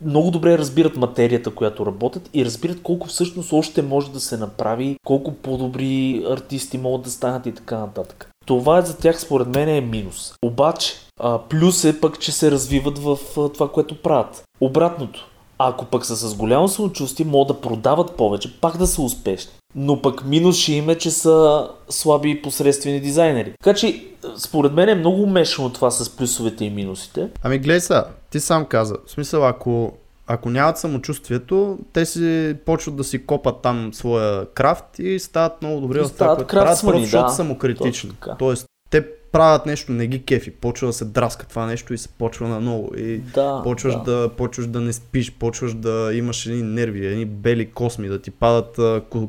много 0.04 0.30
добре 0.30 0.58
разбират 0.58 0.96
материята, 0.96 1.50
която 1.50 1.86
работят 1.86 2.30
и 2.34 2.44
разбират 2.44 2.82
колко 2.82 3.06
всъщност 3.06 3.52
още 3.52 3.82
може 3.82 4.10
да 4.10 4.20
се 4.20 4.36
направи, 4.36 4.96
колко 5.04 5.32
по-добри 5.32 6.24
артисти 6.30 6.78
могат 6.78 7.02
да 7.02 7.10
станат 7.10 7.46
и 7.46 7.52
така 7.52 7.78
нататък. 7.78 8.28
Това 8.46 8.78
е 8.78 8.82
за 8.82 8.98
тях 8.98 9.20
според 9.20 9.48
мен 9.48 9.68
е 9.68 9.80
минус. 9.80 10.34
Обаче, 10.42 10.94
а, 11.20 11.38
плюс 11.38 11.84
е 11.84 12.00
пък, 12.00 12.20
че 12.20 12.32
се 12.32 12.50
развиват 12.50 12.98
в 12.98 13.18
а, 13.38 13.48
това, 13.48 13.72
което 13.72 14.02
правят. 14.02 14.42
Обратното. 14.60 15.28
Ако 15.58 15.84
пък 15.84 16.04
са 16.04 16.16
с 16.16 16.34
голямо 16.34 16.68
самочувствие, 16.68 17.26
могат 17.26 17.56
да 17.56 17.60
продават 17.60 18.16
повече, 18.16 18.60
пак 18.60 18.76
да 18.76 18.86
са 18.86 19.02
успешни. 19.02 19.52
Но 19.74 20.02
пък 20.02 20.24
минус 20.24 20.58
ще 20.58 20.72
има, 20.72 20.94
че 20.94 21.10
са 21.10 21.68
слаби 21.88 22.30
и 22.30 22.42
посредствени 22.42 23.00
дизайнери. 23.00 23.52
Така 23.64 23.78
че, 23.78 24.04
според 24.36 24.72
мен 24.72 24.88
е 24.88 24.94
много 24.94 25.22
умешано 25.22 25.72
това 25.72 25.90
с 25.90 26.16
плюсовете 26.16 26.64
и 26.64 26.70
минусите. 26.70 27.28
Ами 27.42 27.58
гледай 27.58 27.80
са, 27.80 28.04
ти 28.30 28.40
сам 28.40 28.64
каза. 28.64 28.96
В 29.06 29.10
смисъл, 29.10 29.46
ако, 29.46 29.92
ако 30.26 30.50
нямат 30.50 30.78
самочувствието, 30.78 31.78
те 31.92 32.06
си 32.06 32.56
почват 32.66 32.96
да 32.96 33.04
си 33.04 33.26
копат 33.26 33.62
там 33.62 33.94
своя 33.94 34.46
крафт 34.46 34.98
и 34.98 35.18
стават 35.18 35.62
много 35.62 35.80
добри 35.80 35.98
в 35.98 36.10
това, 36.12 36.36
което 36.36 36.46
правят, 36.46 36.80
просто 36.80 37.00
защото 37.00 37.26
да, 37.26 37.32
самокритични. 37.32 38.10
Тоест, 38.38 38.66
те 38.90 39.04
правят 39.32 39.66
нещо, 39.66 39.92
не 39.92 40.06
ги 40.06 40.18
кефи, 40.20 40.50
почва 40.50 40.86
да 40.86 40.92
се 40.92 41.04
драска 41.04 41.46
това 41.46 41.66
нещо 41.66 41.94
и 41.94 41.98
се 41.98 42.08
почва 42.08 42.48
наново. 42.48 42.90
И 42.96 43.16
Да, 43.16 43.60
почваш 43.64 43.94
да. 43.94 44.12
да. 44.12 44.28
почваш 44.28 44.66
да 44.66 44.80
не 44.80 44.92
спиш, 44.92 45.32
почваш 45.32 45.74
да 45.74 46.10
имаш 46.14 46.46
едни 46.46 46.62
нерви, 46.62 47.06
едни 47.06 47.24
бели 47.24 47.66
косми, 47.66 48.08
да 48.08 48.18
ти 48.18 48.30
падат 48.30 48.78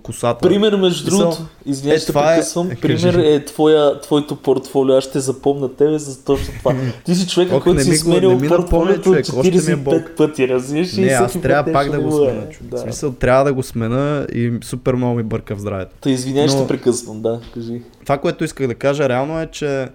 косата. 0.03 0.39
Пример, 0.41 0.75
между 0.75 1.09
другото, 1.09 1.37
извинявай, 1.65 1.97
е, 1.97 1.99
ще 1.99 2.11
е- 2.11 2.13
прекъсвам. 2.13 2.71
е, 2.71 2.75
Пример 2.75 3.01
кажи. 3.13 3.27
е 3.27 3.45
твоя, 3.45 4.01
твоето 4.01 4.35
портфолио. 4.35 4.95
Аз 4.95 5.03
ще 5.03 5.19
запомня 5.19 5.69
тебе 5.69 5.97
за 5.99 6.23
точно 6.23 6.53
това. 6.53 6.75
Ти 7.05 7.15
си 7.15 7.27
човека, 7.27 7.55
Ох, 7.55 7.63
който 7.63 7.83
си 7.83 7.95
сменил 7.95 8.39
портфолиото 8.39 9.01
човек, 9.01 9.25
още 9.27 9.41
ми 9.41 9.47
е 9.49 9.59
45 9.59 9.75
болка. 9.75 10.15
пъти, 10.17 10.47
разбираш? 10.47 10.93
Не, 10.93 11.07
аз 11.07 11.33
трябва 11.33 11.73
пак 11.73 11.91
да 11.91 11.99
го 11.99 12.03
ново 12.03 12.23
е. 12.23 12.29
смена. 12.29 12.49
човек. 12.49 12.69
Да. 12.69 12.77
В 12.77 12.79
смисъл, 12.79 13.11
трябва 13.11 13.43
да 13.43 13.53
го 13.53 13.63
смена 13.63 14.27
и 14.33 14.53
супер 14.63 14.93
много 14.93 15.15
ми 15.15 15.23
бърка 15.23 15.55
в 15.55 15.59
здравето. 15.59 15.91
Та 16.01 16.09
извинявай, 16.09 16.49
ще 16.49 16.67
прекъсвам, 16.67 17.21
да, 17.21 17.39
кажи. 17.53 17.81
Това, 18.03 18.17
което 18.17 18.43
исках 18.43 18.67
да 18.67 18.75
кажа 18.75 19.09
реално 19.09 19.39
е, 19.39 19.47
че 19.47 19.87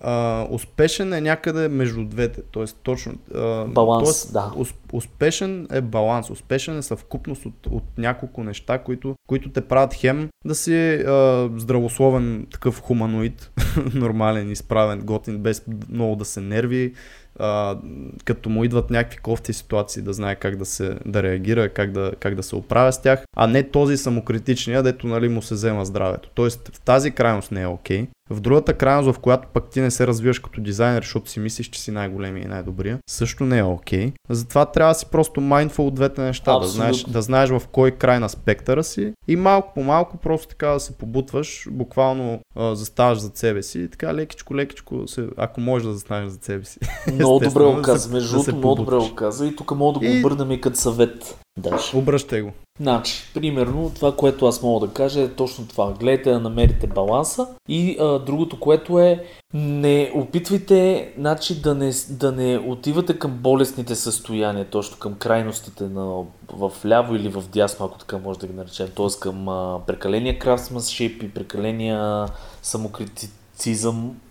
а, 0.00 0.46
успешен 0.50 1.12
е 1.12 1.20
някъде 1.20 1.68
между 1.68 2.04
двете. 2.04 2.42
Тоест, 2.50 2.78
точно. 2.82 3.14
А, 3.34 3.64
Баланс, 3.64 4.04
тоест, 4.04 4.32
да. 4.32 4.52
ус, 4.56 4.74
успешен 4.92 5.66
е 5.72 5.80
баланс. 5.80 6.30
Успешен 6.30 6.78
е 6.78 6.82
съвкупност 6.82 7.46
от, 7.46 7.66
от 7.70 7.84
няколко 7.98 8.44
неща, 8.44 8.78
които, 8.78 9.14
които 9.28 9.50
те 9.50 9.60
правят 9.60 9.94
хем 9.94 10.28
да 10.44 10.54
си 10.54 10.94
а, 10.94 11.50
здравословен 11.56 12.46
такъв 12.52 12.80
хуманоид, 12.80 13.50
нормален, 13.94 14.50
изправен, 14.50 15.00
готин, 15.00 15.38
без 15.38 15.64
много 15.90 16.16
да 16.16 16.24
се 16.24 16.40
нерви. 16.40 16.94
А, 17.38 17.78
като 18.24 18.48
му 18.48 18.64
идват 18.64 18.90
някакви 18.90 19.18
кофти 19.18 19.52
ситуации, 19.52 20.02
да 20.02 20.12
знае 20.12 20.36
как 20.36 20.56
да 20.56 20.64
се 20.64 20.98
да 21.06 21.22
реагира, 21.22 21.68
как 21.68 21.92
да, 21.92 22.12
как 22.20 22.34
да 22.34 22.42
се 22.42 22.56
оправя 22.56 22.92
с 22.92 23.02
тях, 23.02 23.24
а 23.36 23.46
не 23.46 23.62
този 23.62 23.96
самокритичния, 23.96 24.82
дето 24.82 25.06
нали, 25.06 25.28
му 25.28 25.42
се 25.42 25.54
взема 25.54 25.84
здравето. 25.84 26.30
Тоест 26.34 26.70
в 26.74 26.80
тази 26.80 27.10
крайност 27.10 27.52
не 27.52 27.62
е 27.62 27.66
окей. 27.66 28.06
В 28.30 28.40
другата 28.40 28.74
крайност, 28.74 29.16
в 29.16 29.18
която 29.18 29.48
пък 29.48 29.70
ти 29.70 29.80
не 29.80 29.90
се 29.90 30.06
развиваш 30.06 30.38
като 30.38 30.60
дизайнер, 30.60 31.02
защото 31.02 31.30
си 31.30 31.40
мислиш, 31.40 31.68
че 31.68 31.80
си 31.80 31.90
най-големия 31.90 32.44
и 32.44 32.48
най-добрия, 32.48 32.98
също 33.10 33.44
не 33.44 33.58
е 33.58 33.62
окей. 33.62 34.12
Затова 34.30 34.66
трябва 34.66 34.90
да 34.90 34.98
си 34.98 35.06
просто 35.10 35.40
mindful 35.40 35.78
от 35.78 35.94
двете 35.94 36.20
неща, 36.20 36.58
да 36.58 36.66
знаеш, 36.66 37.02
да 37.02 37.22
знаеш 37.22 37.50
в 37.50 37.62
кой 37.72 37.90
край 37.90 38.20
на 38.20 38.28
спектъра 38.28 38.84
си 38.84 39.12
и 39.28 39.36
малко 39.36 39.74
по 39.74 39.82
малко 39.82 40.16
просто 40.16 40.48
така 40.48 40.66
да 40.66 40.80
се 40.80 40.98
побутваш, 40.98 41.68
буквално 41.70 42.40
а, 42.56 42.74
заставаш 42.74 43.18
зад 43.18 43.36
себе 43.36 43.62
си 43.62 43.80
и 43.80 43.88
така 43.88 44.14
лекичко, 44.14 44.56
лекичко, 44.56 45.08
се, 45.08 45.28
ако 45.36 45.60
можеш 45.60 45.86
да 45.86 45.92
застанеш 45.92 46.30
зад 46.30 46.44
себе 46.44 46.64
си. 46.64 46.78
Много 47.26 47.44
добре 47.44 47.64
го 47.64 47.82
каза. 47.82 48.12
Между 48.12 48.38
да 48.38 48.44
другото, 48.44 48.56
много 48.56 48.74
добре 48.74 48.96
го 48.96 49.14
каза. 49.14 49.46
И 49.46 49.56
тук 49.56 49.70
мога 49.76 50.00
да 50.00 50.06
го 50.06 50.18
обърнем 50.18 50.52
и 50.52 50.60
като 50.60 50.78
съвет. 50.78 51.38
Даш. 51.58 51.94
Обръщай 51.94 52.42
го. 52.42 52.50
Значи, 52.80 53.30
примерно, 53.34 53.92
това, 53.94 54.16
което 54.16 54.46
аз 54.46 54.62
мога 54.62 54.86
да 54.86 54.92
кажа 54.92 55.20
е 55.20 55.28
точно 55.28 55.66
това. 55.66 55.92
Гледайте 56.00 56.30
да 56.30 56.40
намерите 56.40 56.86
баланса. 56.86 57.46
И 57.68 57.96
а, 58.00 58.18
другото, 58.18 58.60
което 58.60 58.98
е, 58.98 59.24
не 59.54 60.12
опитвайте 60.14 61.12
значи, 61.18 61.60
да, 61.60 61.74
не, 61.74 61.90
да 62.10 62.32
не 62.32 62.58
отивате 62.58 63.18
към 63.18 63.30
болестните 63.30 63.94
състояния, 63.94 64.64
точно 64.64 64.98
към 64.98 65.14
крайностите 65.14 65.84
на, 65.84 66.22
в 66.52 66.72
ляво 66.86 67.14
или 67.14 67.28
в 67.28 67.44
дясно, 67.52 67.86
ако 67.86 67.98
така 67.98 68.18
може 68.18 68.38
да 68.38 68.46
ги 68.46 68.52
наречем. 68.52 68.88
Т.е. 68.96 69.06
към 69.20 69.48
а, 69.48 69.80
прекаления 69.86 70.38
крафтсманшип 70.38 71.22
и 71.22 71.30
прекаления 71.34 72.26
самокритицизъм 72.62 73.43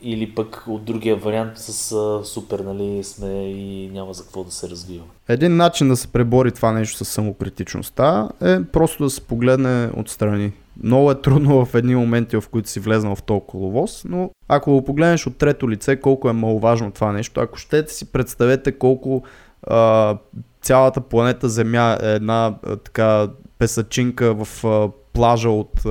или 0.01 0.35
пък 0.35 0.63
от 0.67 0.83
другия 0.83 1.15
вариант 1.15 1.57
с 1.57 1.91
а, 1.91 2.25
супер, 2.25 2.59
нали, 2.59 3.03
сме 3.03 3.27
и 3.51 3.89
няма 3.93 4.13
за 4.13 4.23
какво 4.23 4.43
да 4.43 4.51
се 4.51 4.69
развива. 4.69 5.03
Един 5.27 5.57
начин 5.57 5.87
да 5.87 5.95
се 5.95 6.07
пребори 6.07 6.51
това 6.51 6.71
нещо 6.71 7.05
с 7.05 7.07
самокритичността 7.07 8.29
е 8.41 8.63
просто 8.63 9.03
да 9.03 9.09
се 9.09 9.21
погледне 9.21 9.89
отстрани. 9.97 10.51
Много 10.83 11.11
е 11.11 11.21
трудно 11.21 11.65
в 11.65 11.75
едни 11.75 11.95
моменти, 11.95 12.37
в 12.37 12.43
които 12.51 12.69
си 12.69 12.79
влезнал 12.79 13.15
в 13.15 13.23
толкова 13.23 13.51
коловоз, 13.51 14.05
но 14.05 14.29
ако 14.47 14.71
го 14.71 14.85
погледнеш 14.85 15.27
от 15.27 15.37
трето 15.37 15.69
лице, 15.69 15.95
колко 15.95 16.29
е 16.29 16.33
маловажно 16.33 16.91
това 16.91 17.11
нещо, 17.11 17.41
ако 17.41 17.57
щете 17.57 17.93
си 17.93 18.11
представете 18.11 18.71
колко 18.71 19.23
а, 19.67 20.17
цялата 20.61 21.01
планета 21.01 21.49
Земя 21.49 21.97
е 22.01 22.11
една 22.11 22.55
а, 22.63 22.75
така 22.75 23.27
песачинка 23.59 24.45
в 24.45 24.65
а, 24.65 24.89
плажа 25.13 25.49
от 25.49 25.85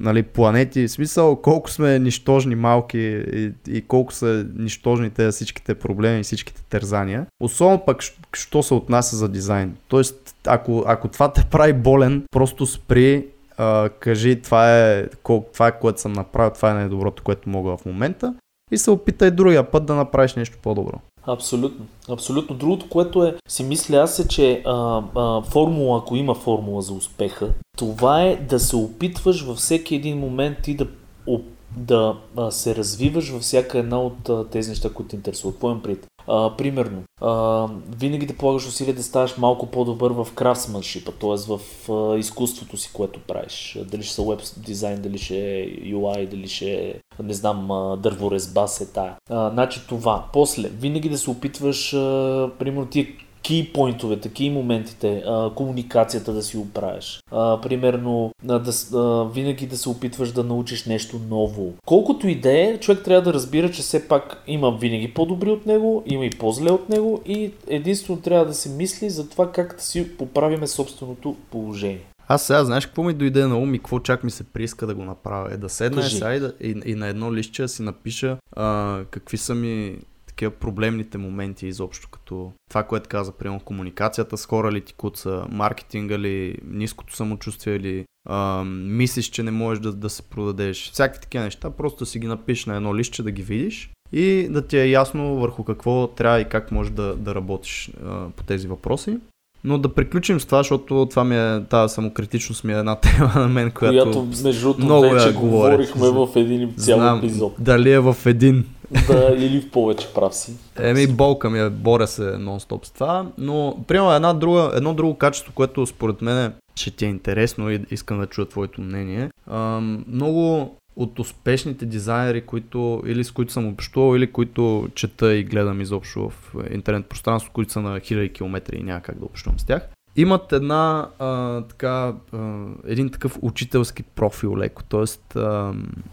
нали, 0.00 0.22
планети. 0.22 0.88
В 0.88 0.90
смисъл 0.90 1.36
колко 1.36 1.70
сме 1.70 1.98
нищожни 1.98 2.54
малки 2.54 2.98
и, 3.32 3.52
и 3.68 3.82
колко 3.82 4.12
са 4.12 4.46
нищожни 4.56 5.10
те 5.10 5.30
всичките 5.30 5.74
проблеми 5.74 6.20
и 6.20 6.22
всичките 6.22 6.62
тързания. 6.62 7.26
Особено 7.40 7.84
пък, 7.84 8.02
що 8.32 8.62
се 8.62 8.74
отнася 8.74 9.16
за 9.16 9.28
дизайн. 9.28 9.76
Тоест, 9.88 10.36
ако, 10.46 10.84
ако 10.86 11.08
това 11.08 11.32
те 11.32 11.44
прави 11.50 11.72
болен, 11.72 12.22
просто 12.30 12.66
спри, 12.66 13.26
а, 13.56 13.88
кажи 13.88 14.42
това 14.42 14.80
е, 14.80 15.06
кол, 15.22 15.44
това 15.52 15.66
е 15.66 15.78
което 15.78 16.00
съм 16.00 16.12
направил, 16.12 16.50
това 16.50 16.70
е 16.70 16.74
най-доброто, 16.74 17.22
което 17.22 17.48
мога 17.48 17.76
в 17.76 17.84
момента 17.86 18.34
и 18.70 18.78
се 18.78 18.90
опитай 18.90 19.30
другия 19.30 19.70
път 19.70 19.86
да 19.86 19.94
направиш 19.94 20.34
нещо 20.34 20.58
по-добро. 20.62 21.00
Абсолютно. 21.26 21.86
Абсолютно. 22.08 22.56
Другото, 22.56 22.88
което 22.88 23.24
е, 23.24 23.34
си 23.48 23.64
мисля 23.64 23.96
аз 23.96 24.18
е, 24.18 24.28
че 24.28 24.62
а, 24.66 25.02
а, 25.16 25.42
формула, 25.42 25.98
ако 25.98 26.16
има 26.16 26.34
формула 26.34 26.82
за 26.82 26.92
успеха, 26.92 27.48
това 27.76 28.22
е 28.22 28.36
да 28.36 28.60
се 28.60 28.76
опитваш 28.76 29.42
във 29.42 29.56
всеки 29.56 29.94
един 29.94 30.18
момент 30.18 30.58
ти 30.62 30.74
да, 30.74 30.86
оп- 31.28 31.51
да 31.76 32.16
се 32.50 32.74
развиваш 32.74 33.30
във 33.30 33.42
всяка 33.42 33.78
една 33.78 34.00
от 34.00 34.50
тези 34.50 34.70
неща, 34.70 34.90
които 34.92 35.08
те 35.08 35.16
интересуват. 35.16 35.54
Какво 35.54 35.70
имам 35.70 35.82
пред? 35.82 36.06
А, 36.28 36.56
примерно, 36.56 37.02
а, 37.20 37.68
винаги 37.98 38.26
да 38.26 38.36
полагаш 38.36 38.66
усилия 38.66 38.94
да 38.94 39.02
ставаш 39.02 39.36
малко 39.36 39.66
по-добър 39.66 40.10
в 40.10 40.28
крафтсманшипа, 40.34 41.12
т.е. 41.12 41.56
в 41.56 41.60
а, 41.92 42.18
изкуството 42.18 42.76
си, 42.76 42.90
което 42.92 43.20
правиш. 43.20 43.78
Дали 43.86 44.02
ще 44.02 44.14
са 44.14 44.22
веб 44.22 44.40
дизайн, 44.56 45.02
дали 45.02 45.18
ще 45.18 45.38
е 45.38 45.66
UI, 45.66 46.28
дали 46.28 46.48
ще 46.48 46.72
е, 46.72 46.94
не 47.22 47.34
знам, 47.34 47.68
дърворезба 48.02 48.66
се 48.66 48.92
тая. 48.92 49.16
А, 49.30 49.50
значи 49.50 49.80
това. 49.88 50.24
После, 50.32 50.68
винаги 50.68 51.08
да 51.08 51.18
се 51.18 51.30
опитваш, 51.30 51.94
а, 51.94 52.50
примерно, 52.58 52.86
тия 52.86 53.06
ки 53.42 53.72
поинтовете, 53.74 54.28
ки 54.28 54.50
моментите, 54.50 55.22
а, 55.26 55.50
комуникацията 55.54 56.32
да 56.32 56.42
си 56.42 56.56
оправиш. 56.56 57.22
А, 57.30 57.60
примерно, 57.60 58.32
а, 58.48 58.58
да, 58.58 58.98
а, 58.98 59.24
винаги 59.24 59.66
да 59.66 59.76
се 59.76 59.88
опитваш 59.88 60.32
да 60.32 60.44
научиш 60.44 60.86
нещо 60.86 61.20
ново. 61.30 61.72
Колкото 61.86 62.28
и 62.28 62.34
да 62.34 62.52
е, 62.52 62.78
човек 62.80 63.04
трябва 63.04 63.22
да 63.22 63.34
разбира, 63.34 63.70
че 63.70 63.82
все 63.82 64.08
пак 64.08 64.42
има 64.46 64.76
винаги 64.76 65.14
по-добри 65.14 65.50
от 65.50 65.66
него, 65.66 66.02
има 66.06 66.24
и 66.24 66.30
по-зле 66.30 66.70
от 66.70 66.88
него 66.88 67.20
и 67.26 67.50
единствено 67.66 68.20
трябва 68.20 68.46
да 68.46 68.54
се 68.54 68.68
мисли 68.68 69.10
за 69.10 69.28
това 69.28 69.52
как 69.52 69.74
да 69.76 69.82
си 69.82 70.16
поправиме 70.16 70.66
собственото 70.66 71.36
положение. 71.50 72.04
Аз 72.28 72.46
сега 72.46 72.64
знаеш 72.64 72.86
какво 72.86 73.02
ми 73.02 73.14
дойде 73.14 73.46
на 73.46 73.58
ум 73.58 73.74
и 73.74 73.78
какво 73.78 74.00
чак 74.00 74.24
ми 74.24 74.30
се 74.30 74.44
прииска 74.44 74.86
да 74.86 74.94
го 74.94 75.04
направя? 75.04 75.54
Е 75.54 75.56
да 75.56 75.68
седна 75.68 76.02
сега 76.02 76.34
и, 76.34 76.40
да, 76.40 76.52
и, 76.60 76.74
и 76.86 76.94
на 76.94 77.06
едно 77.06 77.34
листче 77.34 77.62
да 77.62 77.68
си 77.68 77.82
напиша 77.82 78.36
а, 78.56 78.98
какви 79.10 79.36
са 79.36 79.54
ми 79.54 79.98
такива 80.42 80.60
проблемните 80.60 81.18
моменти 81.18 81.66
изобщо, 81.66 82.08
като 82.10 82.52
това, 82.70 82.82
което 82.82 83.08
каза, 83.08 83.32
примерно 83.32 83.60
комуникацията 83.60 84.36
с 84.36 84.46
хора 84.46 84.72
ли 84.72 84.80
ти 84.80 84.94
куца, 84.94 85.44
маркетинга 85.50 86.18
ли, 86.18 86.56
ниското 86.64 87.16
самочувствие 87.16 87.78
ли, 87.78 88.04
а, 88.28 88.64
мислиш, 88.64 89.26
че 89.26 89.42
не 89.42 89.50
можеш 89.50 89.82
да, 89.82 89.92
да 89.92 90.10
се 90.10 90.22
продадеш, 90.22 90.90
всякакви 90.92 91.20
такива 91.20 91.44
неща, 91.44 91.70
просто 91.70 92.06
си 92.06 92.18
ги 92.18 92.26
напишеш 92.26 92.66
на 92.66 92.76
едно 92.76 92.96
листче 92.96 93.22
да 93.22 93.30
ги 93.30 93.42
видиш 93.42 93.90
и 94.12 94.48
да 94.50 94.66
ти 94.66 94.78
е 94.78 94.90
ясно 94.90 95.36
върху 95.36 95.64
какво 95.64 96.06
трябва 96.06 96.40
и 96.40 96.48
как 96.48 96.72
можеш 96.72 96.92
да, 96.92 97.16
да 97.16 97.34
работиш 97.34 97.90
а, 98.04 98.28
по 98.36 98.44
тези 98.44 98.68
въпроси. 98.68 99.18
Но 99.64 99.78
да 99.78 99.94
приключим 99.94 100.40
с 100.40 100.44
това, 100.44 100.58
защото 100.58 101.06
това 101.10 101.24
ми 101.24 101.36
е, 101.36 101.64
тази 101.64 101.94
самокритичност 101.94 102.64
ми 102.64 102.72
е 102.72 102.78
една 102.78 102.96
тема 103.00 103.32
на 103.36 103.48
мен, 103.48 103.70
която, 103.70 104.10
Която, 104.10 104.28
между 104.44 104.60
другото, 104.62 104.84
много 104.84 105.10
вече 105.10 105.32
говорихме 105.32 106.10
в 106.10 106.28
един 106.36 106.74
цял 106.76 106.98
знам 106.98 107.18
епизод. 107.18 107.54
дали 107.58 107.92
е 107.92 108.00
в 108.00 108.16
един. 108.26 108.64
Да, 109.08 109.34
или 109.38 109.60
в 109.60 109.70
повече 109.70 110.14
прав 110.14 110.34
си. 110.34 110.52
Еми, 110.78 111.06
болка 111.06 111.50
ми 111.50 111.60
е, 111.60 111.70
боря 111.70 112.06
се 112.06 112.22
нон-стоп 112.22 112.84
с 112.84 112.90
това, 112.90 113.26
но 113.38 113.84
примерно 113.88 114.12
една 114.12 114.32
друга, 114.32 114.70
едно 114.74 114.94
друго 114.94 115.14
качество, 115.14 115.52
което 115.54 115.86
според 115.86 116.22
мен 116.22 116.52
ще 116.76 116.90
ти 116.90 117.04
е 117.04 117.08
интересно 117.08 117.70
и 117.70 117.84
искам 117.90 118.20
да 118.20 118.26
чуя 118.26 118.48
твоето 118.48 118.80
мнение. 118.80 119.30
Ам, 119.50 120.04
много 120.08 120.76
от 120.96 121.18
успешните 121.18 121.86
дизайнери, 121.86 122.40
които, 122.40 123.02
или 123.06 123.24
с 123.24 123.30
които 123.30 123.52
съм 123.52 123.68
общувал, 123.68 124.16
или 124.16 124.32
които 124.32 124.88
чета 124.94 125.34
и 125.34 125.44
гледам 125.44 125.80
изобщо 125.80 126.28
в 126.30 126.54
интернет 126.70 127.06
пространство, 127.06 127.50
които 127.52 127.72
са 127.72 127.80
на 127.80 128.00
хиляди 128.00 128.32
километри 128.32 128.76
и 128.76 128.82
няма 128.82 129.00
как 129.00 129.18
да 129.18 129.24
общувам 129.24 129.58
с 129.58 129.64
тях, 129.64 129.88
имат 130.16 130.52
една, 130.52 131.08
а, 131.18 131.60
така, 131.60 132.14
а, 132.32 132.64
един 132.86 133.10
такъв 133.10 133.38
учителски 133.42 134.02
профил 134.02 134.56
леко, 134.56 134.82
т.е. 134.82 135.38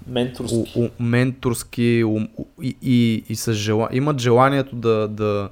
Менторски. 0.08 0.64
у, 0.76 0.84
у, 0.84 0.90
менторски 1.00 2.04
у, 2.04 2.18
у, 2.38 2.46
и, 2.62 2.76
и, 2.82 3.24
и 3.30 3.36
с 3.36 3.54
жела, 3.54 3.90
имат 3.92 4.20
желанието 4.20 4.76
да, 4.76 5.08
да, 5.08 5.50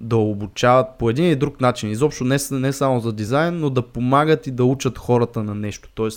да 0.00 0.16
обучават 0.16 0.86
по 0.98 1.10
един 1.10 1.24
или 1.24 1.36
друг 1.36 1.60
начин. 1.60 1.90
Изобщо 1.90 2.24
не, 2.24 2.36
не 2.50 2.72
само 2.72 3.00
за 3.00 3.12
дизайн, 3.12 3.58
но 3.58 3.70
да 3.70 3.82
помагат 3.82 4.46
и 4.46 4.50
да 4.50 4.64
учат 4.64 4.98
хората 4.98 5.42
на 5.42 5.54
нещо. 5.54 6.08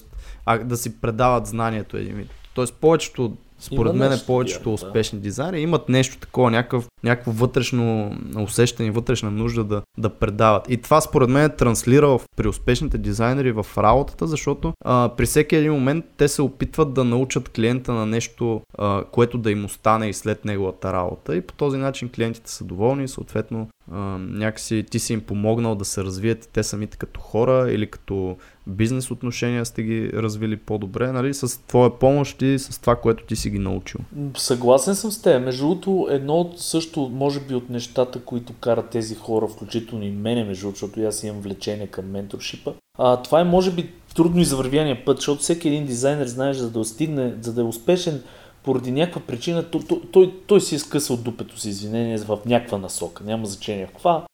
А, 0.46 0.58
да 0.58 0.78
си 0.78 1.02
предават 1.02 1.48
знанието 1.48 1.98
един 1.98 2.16
вид. 2.16 2.30
Тоест, 2.54 2.74
повечето 2.74 3.38
Според 3.62 3.96
мен 3.96 4.10
нещо, 4.10 4.26
повечето 4.26 4.70
да. 4.70 4.74
успешни 4.74 5.20
дизайнери 5.20 5.62
имат 5.62 5.90
нещо 5.90 6.18
такова, 6.18 6.52
някакъв, 6.52 6.88
някакво 7.04 7.32
вътрешно 7.32 8.16
усещане, 8.38 8.92
вътрешна 8.92 9.32
нужда 9.32 9.64
да, 9.64 9.82
да 9.98 10.10
предават. 10.10 10.70
И 10.70 10.78
това 10.78 11.02
според 11.02 11.30
мен 11.30 11.44
е 11.44 11.56
транслира 11.56 12.08
в, 12.08 12.22
при 12.36 12.48
успешните 12.48 12.98
дизайнери 12.98 13.52
в 13.52 13.66
работата, 13.78 14.28
защото 14.28 14.74
а, 14.86 15.10
при 15.18 15.26
всеки 15.26 15.56
един 15.56 15.72
момент 15.72 16.06
те 16.18 16.28
се 16.28 16.42
опитват 16.42 16.94
да 16.94 17.04
научат 17.04 17.50
клиента 17.50 17.94
на 17.94 18.06
нещо, 18.06 18.62
а, 18.78 19.04
което 19.04 19.38
да 19.38 19.52
им 19.52 19.66
остане 19.66 20.10
и 20.10 20.14
след 20.14 20.46
неговата 20.46 20.94
работа. 20.94 21.36
И 21.36 21.42
по 21.42 21.54
този 21.54 21.78
начин 21.78 22.10
клиентите 22.10 22.52
са 22.52 22.64
доволни 22.64 23.04
и 23.04 23.08
съответно 23.08 23.68
а, 23.92 23.98
някакси 24.18 24.86
ти 24.92 25.00
си 25.00 25.14
им 25.14 25.22
помогнал 25.22 25.76
да 25.76 25.86
се 25.86 26.04
развият 26.04 26.50
те 26.54 26.64
самите 26.64 26.98
като 26.98 27.20
хора 27.20 27.72
или 27.72 27.88
като 27.88 28.38
бизнес 28.68 29.12
отношения 29.12 29.66
сте 29.66 29.84
ги 29.84 30.10
развили 30.14 30.58
по-добре, 30.58 31.12
нали, 31.12 31.34
с 31.34 31.68
твоя 31.68 32.00
помощ 32.00 32.42
и 32.42 32.60
с 32.60 32.82
това, 32.82 32.96
което 32.96 33.24
ти 33.24 33.36
си 33.36 33.50
ги 33.50 33.60
научил. 33.60 34.00
Съгласен 34.38 34.96
съм 34.96 35.12
с 35.12 35.22
теб. 35.22 35.44
Между 35.44 35.64
другото, 35.64 36.08
едно 36.12 36.34
от 36.34 36.60
също, 36.60 37.10
може 37.14 37.40
би 37.40 37.56
от 37.56 37.70
нещата, 37.70 38.22
които 38.22 38.54
карат 38.54 38.90
тези 38.90 39.16
хора, 39.16 39.48
включително 39.48 40.06
и 40.06 40.12
мене, 40.12 40.44
между 40.44 40.70
защото 40.70 41.02
аз 41.02 41.24
имам 41.24 41.42
влечение 41.42 41.88
към 41.88 42.12
менторшипа, 42.12 42.72
а, 42.98 43.22
това 43.22 43.42
е 43.42 43.44
може 43.44 43.72
би 43.72 43.90
трудно 44.16 44.42
извървяния 44.42 45.06
път, 45.06 45.18
защото 45.18 45.42
всеки 45.42 45.68
един 45.68 45.86
дизайнер, 45.86 46.28
знаеш, 46.28 46.58
за 46.58 46.66
да 46.66 46.72
достигне, 46.72 47.34
за 47.42 47.54
да 47.54 47.62
е 47.62 47.64
успешен, 47.64 48.24
поради 48.64 48.92
някаква 48.92 49.22
причина, 49.22 49.64
той, 49.64 49.82
той, 50.12 50.34
той, 50.48 50.62
си 50.62 50.76
е 50.76 50.80
скъсал 50.80 51.18
дупето 51.18 51.60
си, 51.60 51.70
извинение, 51.70 52.18
в 52.18 52.40
някаква 52.46 52.78
насока. 52.78 53.24
Няма 53.24 53.46
значение 53.46 53.88
каква. 53.88 54.26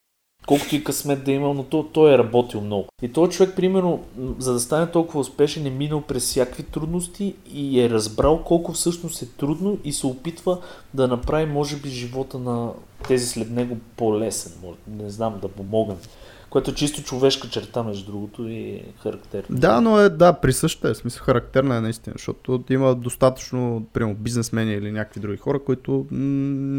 Колкото 0.46 0.76
и 0.76 0.84
късмет 0.84 1.24
да 1.24 1.32
е 1.32 1.34
имал, 1.34 1.54
но 1.54 1.64
той, 1.64 1.84
той 1.92 2.14
е 2.14 2.18
работил 2.18 2.60
много. 2.60 2.88
И 3.02 3.12
този 3.12 3.32
човек, 3.32 3.56
примерно, 3.56 4.04
за 4.38 4.52
да 4.52 4.60
стане 4.60 4.90
толкова 4.90 5.20
успешен, 5.20 5.66
е 5.66 5.70
минал 5.70 6.00
през 6.00 6.24
всякакви 6.24 6.62
трудности 6.62 7.34
и 7.54 7.80
е 7.80 7.90
разбрал 7.90 8.42
колко 8.44 8.72
всъщност 8.72 9.22
е 9.22 9.26
трудно 9.26 9.78
и 9.84 9.92
се 9.92 10.06
опитва 10.06 10.58
да 10.94 11.08
направи, 11.08 11.46
може 11.46 11.76
би, 11.76 11.88
живота 11.88 12.38
на 12.38 12.72
тези 13.08 13.26
след 13.26 13.50
него 13.50 13.76
по-лесен. 13.96 14.52
Не 14.88 15.10
знам, 15.10 15.38
да 15.42 15.48
помогне. 15.48 15.94
Което 16.50 16.70
е 16.70 16.74
чисто 16.74 17.02
човешка 17.02 17.48
черта, 17.48 17.82
между 17.82 18.12
другото, 18.12 18.48
и 18.48 18.82
характерно. 19.02 19.46
Да, 19.50 19.80
но 19.80 19.98
е, 20.00 20.08
да, 20.08 20.32
присъща 20.32 20.90
е, 20.90 20.94
смисъл 20.94 21.24
характерна 21.24 21.76
е 21.76 21.80
наистина, 21.80 22.14
защото 22.18 22.62
има 22.70 22.94
достатъчно, 22.94 23.86
примерно, 23.92 24.14
бизнесмени 24.14 24.72
или 24.72 24.92
някакви 24.92 25.20
други 25.20 25.36
хора, 25.36 25.58
които 25.58 25.92
м- 26.10 26.18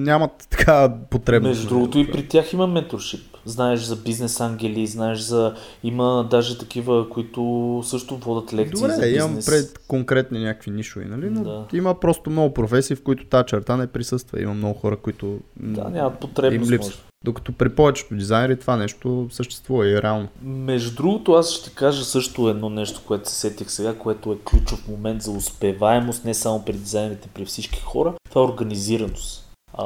нямат 0.04 0.32
така 0.50 0.94
потребност. 1.10 1.50
Между 1.50 1.68
другото 1.70 2.00
и 2.00 2.12
при 2.12 2.28
тях 2.28 2.54
има 2.54 2.68
менторшип. 2.68 3.22
Знаеш 3.46 3.80
за 3.80 3.96
бизнес 3.96 4.40
ангели, 4.40 4.88
знаеш 4.88 5.20
за... 5.20 5.54
Има 5.84 6.28
даже 6.32 6.58
такива, 6.58 7.10
които 7.10 7.42
също 7.86 8.18
водят 8.18 8.54
лекции 8.54 8.78
за 8.78 8.88
Добре, 8.88 8.96
бизнес. 9.02 9.16
имам 9.18 9.36
пред 9.46 9.80
конкретни 9.88 10.44
някакви 10.44 10.72
нишови, 10.72 11.06
нали? 11.06 11.30
Но 11.30 11.44
Да. 11.44 11.66
има 11.74 12.00
просто 12.00 12.30
много 12.30 12.54
професии, 12.54 12.96
в 12.96 13.04
които 13.04 13.26
тази 13.26 13.46
черта 13.46 13.78
не 13.78 13.88
присъства. 13.88 14.42
Има 14.42 14.54
много 14.54 14.80
хора, 14.80 14.98
които 14.98 15.40
Да, 15.58 15.90
нямат 15.90 16.20
потребност. 16.20 16.70
им 16.72 16.76
липсва. 16.76 16.94
Докато 17.24 17.54
при 17.54 17.76
повечето 17.76 18.16
дизайнери 18.16 18.60
това 18.60 18.78
нещо 18.78 19.28
съществува 19.32 19.88
и 19.88 19.94
е 19.94 20.02
реално. 20.02 20.28
Между 20.42 20.96
другото, 20.96 21.34
аз 21.34 21.52
ще 21.52 21.70
кажа 21.70 22.04
също 22.04 22.50
едно 22.50 22.70
нещо, 22.70 23.02
което 23.08 23.30
се 23.30 23.36
сетих 23.36 23.72
сега, 23.72 23.96
което 23.96 24.32
е 24.32 24.38
ключов 24.38 24.88
момент 24.88 25.22
за 25.22 25.32
успеваемост, 25.32 26.26
не 26.26 26.34
само 26.34 26.66
при 26.66 26.74
дизайнерите, 26.74 27.30
при 27.34 27.46
всички 27.46 27.82
хора. 27.82 28.14
Това 28.30 28.42
е 28.42 28.46
организираност. 28.46 29.50
А, 29.74 29.86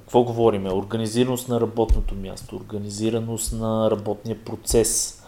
какво 0.00 0.22
говорим? 0.22 0.66
Организираност 0.66 1.48
на 1.48 1.60
работното 1.60 2.14
място, 2.14 2.56
организираност 2.56 3.52
на 3.52 3.90
работния 3.90 4.44
процес, 4.44 5.22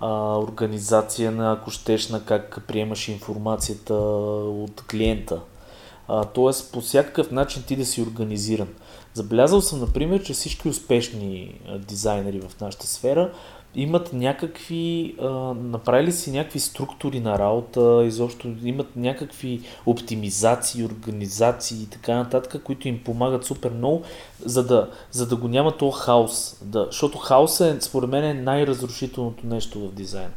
а, 0.00 0.38
организация 0.38 1.30
на, 1.30 1.52
ако 1.52 1.70
щеш, 1.70 2.08
на 2.08 2.24
как 2.24 2.64
приемаш 2.68 3.08
информацията 3.08 3.94
от 3.94 4.84
клиента. 4.90 5.40
А, 6.08 6.24
тоест, 6.24 6.72
по 6.72 6.80
всякакъв 6.80 7.30
начин 7.30 7.62
ти 7.62 7.76
да 7.76 7.84
си 7.84 8.02
организиран. 8.02 8.68
Забелязал 9.14 9.60
съм, 9.60 9.80
например, 9.80 10.22
че 10.22 10.32
всички 10.32 10.68
успешни 10.68 11.60
дизайнери 11.88 12.40
в 12.40 12.60
нашата 12.60 12.86
сфера 12.86 13.30
имат 13.74 14.12
някакви, 14.12 15.14
направили 15.54 16.12
си 16.12 16.30
някакви 16.30 16.60
структури 16.60 17.20
на 17.20 17.38
работа, 17.38 18.02
изобщо 18.06 18.54
имат 18.64 18.96
някакви 18.96 19.60
оптимизации, 19.86 20.84
организации 20.84 21.82
и 21.82 21.86
така 21.86 22.14
нататък, 22.14 22.62
които 22.62 22.88
им 22.88 23.04
помагат 23.04 23.44
супер 23.44 23.70
много, 23.70 24.02
за 24.44 24.66
да, 24.66 24.90
за 25.10 25.26
да 25.26 25.36
го 25.36 25.48
няма 25.48 25.76
то 25.76 25.90
хаос. 25.90 26.56
Да, 26.62 26.84
защото 26.84 27.18
хаоса 27.18 27.68
е, 27.68 27.80
според 27.80 28.10
мен, 28.10 28.24
е 28.24 28.34
най-разрушителното 28.34 29.46
нещо 29.46 29.80
в 29.80 29.92
дизайна. 29.92 30.32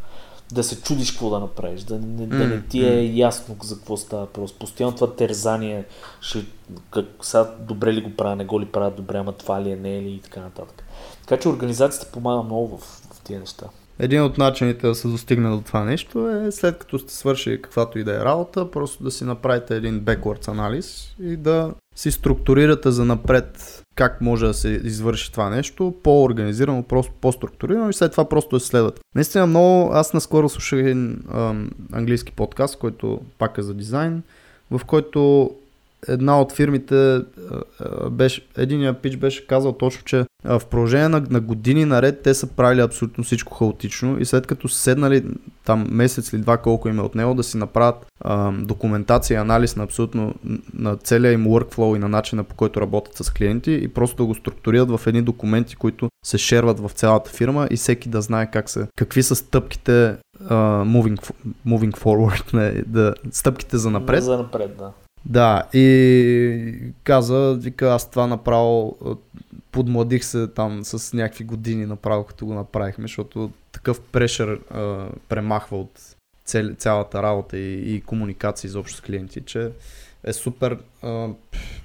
Да 0.51 0.63
се 0.63 0.81
чудиш 0.81 1.11
какво 1.11 1.29
да 1.29 1.39
направиш, 1.39 1.81
да 1.81 1.99
не, 1.99 2.27
да 2.27 2.47
не 2.47 2.61
ти 2.61 2.85
е 2.85 3.13
ясно 3.15 3.55
за 3.63 3.75
какво 3.75 3.97
става 3.97 4.27
просто. 4.27 4.59
Постоянно 4.59 4.95
това 4.95 5.15
терзание, 5.15 5.85
ще, 6.21 6.45
как, 6.91 7.05
сега 7.21 7.55
добре 7.59 7.93
ли 7.93 8.01
го 8.01 8.15
правя, 8.15 8.35
не 8.35 8.45
го 8.45 8.61
ли 8.61 8.65
правя 8.65 8.91
добре, 8.91 9.17
ама 9.17 9.31
това 9.31 9.61
ли 9.61 9.71
е, 9.71 9.75
не 9.75 9.97
е 9.97 10.01
ли 10.01 10.09
и 10.09 10.19
така 10.19 10.39
нататък. 10.39 10.83
Така 11.27 11.41
че 11.41 11.49
организацията 11.49 12.11
помага 12.11 12.43
много 12.43 12.77
в, 12.77 12.81
в 13.13 13.21
тия 13.23 13.39
неща. 13.39 13.65
Един 13.99 14.23
от 14.23 14.37
начините 14.37 14.87
да 14.87 14.95
се 14.95 15.07
достигне 15.07 15.49
до 15.49 15.61
това 15.61 15.83
нещо 15.83 16.29
е 16.29 16.51
след 16.51 16.77
като 16.77 16.99
сте 16.99 17.13
свършили 17.13 17.61
каквато 17.61 17.99
и 17.99 18.03
да 18.03 18.15
е 18.15 18.25
работа, 18.25 18.71
просто 18.71 19.03
да 19.03 19.11
си 19.11 19.23
направите 19.23 19.75
един 19.75 20.01
backwards 20.01 20.47
анализ 20.47 21.15
и 21.23 21.37
да 21.37 21.73
си 21.95 22.11
структурирате 22.11 22.91
за 22.91 23.05
напред 23.05 23.80
как 23.95 24.21
може 24.21 24.45
да 24.45 24.53
се 24.53 24.69
извърши 24.69 25.31
това 25.31 25.49
нещо, 25.49 25.93
по-организирано, 26.03 26.83
просто 26.83 27.13
по-структурирано 27.21 27.89
и 27.89 27.93
след 27.93 28.11
това 28.11 28.29
просто 28.29 28.55
да 28.55 28.59
се 28.59 28.67
следват. 28.67 28.99
Наистина 29.15 29.47
много, 29.47 29.93
аз 29.93 30.13
наскоро 30.13 30.49
слушах 30.49 30.79
един 30.79 31.23
английски 31.93 32.31
подкаст, 32.31 32.77
който 32.77 33.21
пак 33.37 33.57
е 33.57 33.61
за 33.61 33.73
дизайн, 33.73 34.23
в 34.71 34.81
който 34.85 35.51
една 36.07 36.41
от 36.41 36.51
фирмите 36.51 37.21
беше, 38.11 38.47
единия 38.57 39.01
пич 39.01 39.17
беше 39.17 39.47
казал 39.47 39.73
точно, 39.73 40.03
че 40.03 40.25
в 40.43 40.61
продължение 40.69 41.09
на, 41.09 41.23
на 41.29 41.39
години 41.39 41.85
наред 41.85 42.21
те 42.21 42.33
са 42.33 42.47
правили 42.47 42.81
абсолютно 42.81 43.23
всичко 43.23 43.53
хаотично 43.53 44.19
и 44.19 44.25
след 44.25 44.47
като 44.47 44.67
седнали 44.67 45.23
там 45.65 45.87
месец 45.91 46.33
или 46.33 46.41
два 46.41 46.57
колко 46.57 46.89
им 46.89 46.99
е 46.99 47.01
от 47.01 47.15
него 47.15 47.33
да 47.33 47.43
си 47.43 47.57
направят 47.57 48.05
а, 48.21 48.51
документация 48.51 49.35
и 49.35 49.37
анализ 49.37 49.75
на 49.75 49.83
абсолютно 49.83 50.33
на 50.73 50.97
целия 50.97 51.31
им 51.31 51.45
workflow 51.45 51.95
и 51.95 51.99
на 51.99 52.09
начина 52.09 52.43
по 52.43 52.55
който 52.55 52.81
работят 52.81 53.15
с 53.15 53.33
клиенти 53.33 53.79
и 53.83 53.87
просто 53.87 54.23
да 54.23 54.25
го 54.25 54.35
структурират 54.35 54.89
в 54.89 55.07
едни 55.07 55.21
документи, 55.21 55.75
които 55.75 56.09
се 56.25 56.37
шерват 56.37 56.79
в 56.79 56.89
цялата 56.89 57.31
фирма 57.31 57.67
и 57.71 57.77
всеки 57.77 58.09
да 58.09 58.21
знае 58.21 58.51
как 58.51 58.69
са, 58.69 58.87
какви 58.95 59.23
са 59.23 59.35
стъпките 59.35 60.17
uh, 60.43 60.83
moving, 60.83 61.31
moving 61.67 61.97
forward, 61.97 62.53
не, 62.53 62.83
да, 62.87 63.13
стъпките 63.31 63.77
за 63.77 63.89
напред. 63.89 64.23
За 64.23 64.37
напред, 64.37 64.77
да. 64.77 64.91
Да, 65.25 65.63
и 65.73 66.73
каза, 67.03 67.57
вика, 67.59 67.93
аз 67.93 68.09
това 68.09 68.27
направо 68.27 68.97
подмладих 69.71 70.25
се 70.25 70.47
там 70.47 70.83
с 70.83 71.13
някакви 71.13 71.43
години 71.43 71.85
направо, 71.85 72.23
като 72.23 72.45
го 72.45 72.53
направихме, 72.53 73.03
защото 73.03 73.51
такъв 73.71 74.01
прешър 74.01 74.59
а, 74.69 75.07
премахва 75.29 75.79
от 75.79 76.15
цел, 76.45 76.75
цялата 76.77 77.23
работа 77.23 77.57
и, 77.57 77.95
и 77.95 78.01
комуникация 78.01 78.67
изобщо 78.67 78.97
с 78.97 79.01
клиенти, 79.01 79.41
че 79.41 79.71
е 80.23 80.33
супер 80.33 80.77
а, 81.01 81.27
пф, 81.51 81.81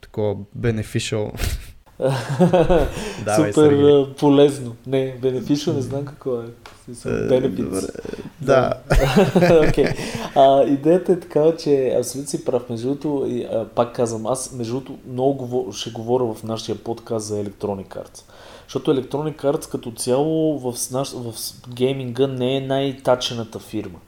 такова 0.00 0.36
beneficial. 0.58 1.32
Давай, 3.24 3.52
Супер 3.52 3.70
Сергей. 3.70 4.14
полезно. 4.18 4.76
Не, 4.86 5.16
бенефишъл 5.22 5.74
не 5.74 5.80
знам 5.80 6.04
какво 6.04 6.42
е. 6.42 6.44
Е, 6.44 7.08
Benefits. 7.08 7.88
Да. 8.40 8.72
okay. 8.90 9.96
а, 10.34 10.64
идеята 10.64 11.12
е 11.12 11.20
такава, 11.20 11.56
че 11.56 11.94
абсолютно 11.98 12.30
си 12.30 12.44
прав. 12.44 12.70
Между 12.70 12.94
другото, 12.94 13.28
пак 13.74 13.94
казвам, 13.94 14.26
аз 14.26 14.52
между 14.52 14.72
другото 14.72 14.98
много 15.08 15.72
ще 15.72 15.90
говоря 15.90 16.34
в 16.34 16.42
нашия 16.42 16.76
подкаст 16.76 17.26
за 17.26 17.44
Electronic 17.44 17.88
Arts. 17.88 18.22
Защото 18.64 18.94
Electronic 18.94 19.36
Arts 19.36 19.70
като 19.70 19.90
цяло 19.90 20.58
в, 20.58 20.90
наш, 20.92 21.12
в 21.12 21.34
гейминга 21.68 22.26
не 22.26 22.56
е 22.56 22.60
най-тачената 22.60 23.58
фирма. 23.58 23.98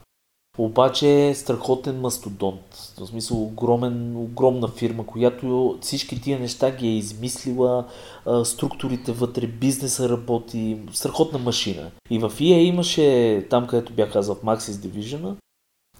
Обаче 0.57 1.27
е 1.27 1.35
страхотен 1.35 1.99
мастодонт. 1.99 2.93
В 2.99 3.07
смисъл 3.07 3.43
огромен, 3.43 4.17
огромна 4.17 4.67
фирма, 4.67 5.05
която 5.05 5.77
всички 5.81 6.21
тия 6.21 6.39
неща 6.39 6.71
ги 6.71 6.87
е 6.87 6.97
измислила, 6.97 7.87
структурите 8.43 9.11
вътре, 9.11 9.47
бизнеса 9.47 10.09
работи, 10.09 10.77
страхотна 10.93 11.39
машина. 11.39 11.91
И 12.09 12.19
в 12.19 12.29
EA 12.29 12.57
имаше, 12.57 13.47
там 13.49 13.67
където 13.67 13.93
бях 13.93 14.13
казал, 14.13 14.35
в 14.35 14.41
Maxis 14.41 14.87
Division, 14.87 15.35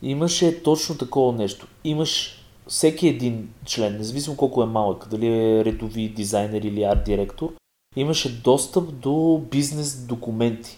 имаше 0.01 0.63
точно 0.63 0.97
такова 0.97 1.33
нещо. 1.33 1.67
Имаш 1.83 2.43
всеки 2.67 3.07
един 3.07 3.53
член, 3.65 3.97
независимо 3.97 4.37
колко 4.37 4.63
е 4.63 4.65
малък, 4.65 5.07
дали 5.09 5.27
е 5.27 5.65
редови 5.65 6.09
дизайнер 6.09 6.61
или 6.61 6.83
арт 6.83 7.03
директор, 7.05 7.53
имаше 7.95 8.41
достъп 8.41 8.95
до 8.95 9.41
бизнес 9.51 9.95
документи. 9.95 10.77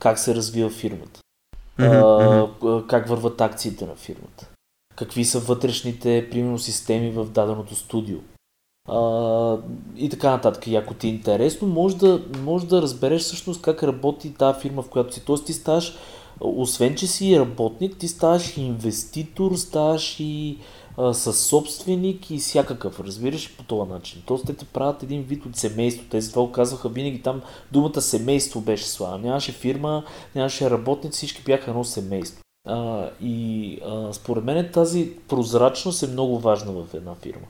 Как 0.00 0.18
се 0.18 0.34
развива 0.34 0.70
фирмата 0.70 1.20
А, 1.78 2.46
как 2.88 3.08
върват 3.08 3.40
акциите 3.40 3.86
на 3.86 3.94
фирмата, 3.94 4.48
какви 4.96 5.24
са 5.24 5.40
вътрешните, 5.40 6.28
примерно, 6.30 6.58
системи 6.58 7.10
в 7.10 7.24
даденото 7.24 7.74
студио. 7.74 8.18
А, 8.88 9.58
и 9.96 10.08
така 10.08 10.30
нататък. 10.30 10.66
И 10.66 10.76
ако 10.76 10.94
ти 10.94 11.06
е 11.06 11.10
интересно, 11.10 11.68
може 11.68 11.96
да, 11.96 12.22
може 12.42 12.66
да 12.66 12.82
разбереш 12.82 13.22
всъщност 13.22 13.62
как 13.62 13.82
работи 13.82 14.34
тази 14.34 14.60
фирма, 14.60 14.82
в 14.82 14.88
която 14.88 15.14
си. 15.14 15.24
Тоест 15.24 15.46
ти 15.46 15.52
ставаш, 15.52 15.96
освен 16.40 16.94
че 16.94 17.06
си 17.06 17.40
работник, 17.40 17.96
ти 17.96 18.08
ставаш 18.08 18.56
и 18.56 18.60
инвеститор, 18.60 19.54
ставаш 19.54 20.20
и 20.20 20.58
а, 20.98 21.14
с 21.14 21.32
собственик 21.32 22.30
и 22.30 22.38
всякакъв, 22.38 23.00
разбираш 23.00 23.56
по 23.56 23.62
този 23.62 23.90
начин. 23.90 24.22
Тоест 24.26 24.46
те 24.46 24.54
те 24.54 24.64
правят 24.64 25.02
един 25.02 25.22
вид 25.22 25.46
от 25.46 25.56
семейство. 25.56 26.06
Тези 26.10 26.32
това 26.32 26.52
казваха 26.52 26.88
винаги 26.88 27.22
там 27.22 27.42
думата 27.72 28.00
семейство 28.00 28.60
беше 28.60 28.86
слава. 28.86 29.18
Нямаше 29.18 29.52
фирма, 29.52 30.04
нямаше 30.34 30.70
работници, 30.70 31.16
всички 31.16 31.42
бяха 31.42 31.70
едно 31.70 31.84
семейство. 31.84 32.40
А, 32.68 33.08
и 33.22 33.78
а, 33.86 34.12
според 34.12 34.44
мен 34.44 34.70
тази 34.72 35.10
прозрачност 35.28 36.02
е 36.02 36.06
много 36.06 36.38
важна 36.38 36.72
в 36.72 36.94
една 36.94 37.14
фирма. 37.14 37.46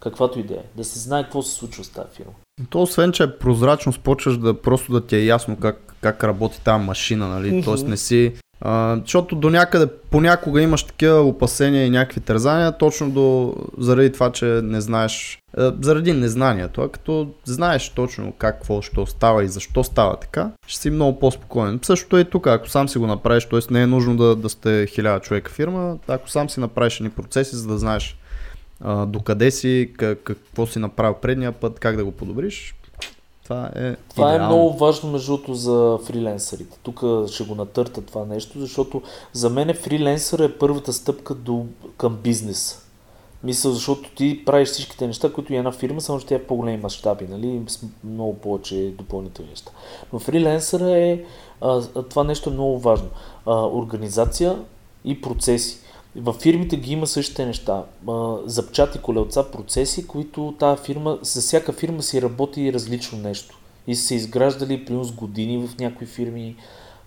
Каквато 0.00 0.38
идея. 0.38 0.62
Да 0.76 0.84
се 0.84 0.98
знае 0.98 1.22
какво 1.22 1.42
се 1.42 1.54
случва 1.54 1.84
с 1.84 1.88
тази 1.88 2.08
фирма. 2.16 2.32
То 2.70 2.82
освен, 2.82 3.12
че 3.12 3.22
е 3.22 3.38
прозрачност, 3.38 4.00
почваш 4.00 4.38
да 4.38 4.60
просто 4.60 4.92
да 4.92 5.06
ти 5.06 5.16
е 5.16 5.24
ясно 5.24 5.56
как, 5.56 5.94
как 6.00 6.24
работи 6.24 6.60
тази 6.64 6.84
машина, 6.84 7.28
нали? 7.28 7.50
Mm-hmm. 7.50 7.64
Тоест 7.64 7.86
не 7.86 7.96
си 7.96 8.32
защото 8.64 9.36
до 9.36 9.50
някъде 9.50 9.86
понякога 10.10 10.62
имаш 10.62 10.82
такива 10.82 11.20
опасения 11.22 11.86
и 11.86 11.90
някакви 11.90 12.20
тързания, 12.20 12.78
точно 12.78 13.10
до, 13.10 13.54
заради 13.78 14.12
това, 14.12 14.32
че 14.32 14.44
не 14.44 14.80
знаеш, 14.80 15.38
а, 15.56 15.74
заради 15.80 16.12
незнанието, 16.12 16.82
а 16.82 16.88
като 16.88 17.30
знаеш 17.44 17.88
точно 17.88 18.32
как, 18.32 18.58
какво, 18.58 18.82
що 18.82 19.06
става 19.06 19.44
и 19.44 19.48
защо 19.48 19.84
става 19.84 20.16
така, 20.16 20.50
ще 20.66 20.80
си 20.80 20.90
много 20.90 21.18
по-спокоен. 21.18 21.80
Същото 21.82 22.18
е 22.18 22.24
тук, 22.24 22.46
ако 22.46 22.68
сам 22.68 22.88
си 22.88 22.98
го 22.98 23.06
направиш, 23.06 23.44
т.е. 23.44 23.60
не 23.70 23.82
е 23.82 23.86
нужно 23.86 24.16
да, 24.16 24.36
да 24.36 24.48
сте 24.48 24.86
хиляда 24.86 25.20
човека 25.20 25.52
фирма, 25.52 25.96
ако 26.08 26.30
сам 26.30 26.50
си 26.50 26.60
направиш 26.60 27.00
ни 27.00 27.10
процеси, 27.10 27.56
за 27.56 27.68
да 27.68 27.78
знаеш 27.78 28.16
докъде 29.06 29.50
си, 29.50 29.90
как, 29.96 30.18
какво 30.18 30.66
си 30.66 30.78
направил 30.78 31.14
предния 31.14 31.52
път, 31.52 31.78
как 31.78 31.96
да 31.96 32.04
го 32.04 32.12
подобриш, 32.12 32.74
това 33.50 33.70
е. 33.76 33.96
Това 33.96 34.34
е 34.34 34.38
много 34.38 34.72
важно, 34.72 35.10
между 35.10 35.32
другото, 35.32 35.54
за 35.54 35.98
фриленсърите. 36.04 36.78
Тук 36.82 37.02
ще 37.30 37.44
го 37.44 37.54
натърта 37.54 38.02
това 38.02 38.24
нещо, 38.24 38.60
защото 38.60 39.02
за 39.32 39.50
мен 39.50 39.74
фриленсър 39.74 40.38
е 40.38 40.58
първата 40.58 40.92
стъпка 40.92 41.34
до, 41.34 41.66
към 41.96 42.16
бизнес. 42.16 42.86
Мисля, 43.44 43.70
защото 43.70 44.10
ти 44.10 44.44
правиш 44.44 44.68
всичките 44.68 45.06
неща, 45.06 45.32
които 45.32 45.52
и 45.52 45.56
една 45.56 45.72
фирма, 45.72 46.00
само 46.00 46.20
че 46.20 46.26
тя 46.26 46.34
е 46.34 46.42
по-големи 46.42 46.82
мащаби, 46.82 47.26
нали? 47.30 47.62
Много 48.04 48.34
повече 48.34 48.92
допълнителни 48.98 49.50
неща. 49.50 49.72
Но 50.12 50.18
фриленсъра 50.18 50.98
е, 50.98 51.24
а, 51.60 51.82
това 51.82 52.24
нещо 52.24 52.50
е 52.50 52.52
много 52.52 52.78
важно. 52.78 53.08
А, 53.46 53.66
организация 53.66 54.58
и 55.04 55.20
процеси. 55.20 55.78
В 56.16 56.32
фирмите 56.32 56.76
ги 56.76 56.92
има 56.92 57.06
същите 57.06 57.46
неща. 57.46 57.84
Запчати 58.44 58.98
колелца, 58.98 59.50
процеси, 59.50 60.06
които 60.06 60.54
тази 60.58 60.82
фирма, 60.82 61.18
за 61.22 61.40
всяка 61.40 61.72
фирма 61.72 62.02
си 62.02 62.22
работи 62.22 62.72
различно 62.72 63.18
нещо. 63.18 63.58
И 63.86 63.96
са 63.96 64.06
се 64.06 64.14
изграждали 64.14 64.84
примерно 64.84 65.04
с 65.04 65.12
години 65.12 65.66
в 65.66 65.78
някои 65.78 66.06
фирми 66.06 66.56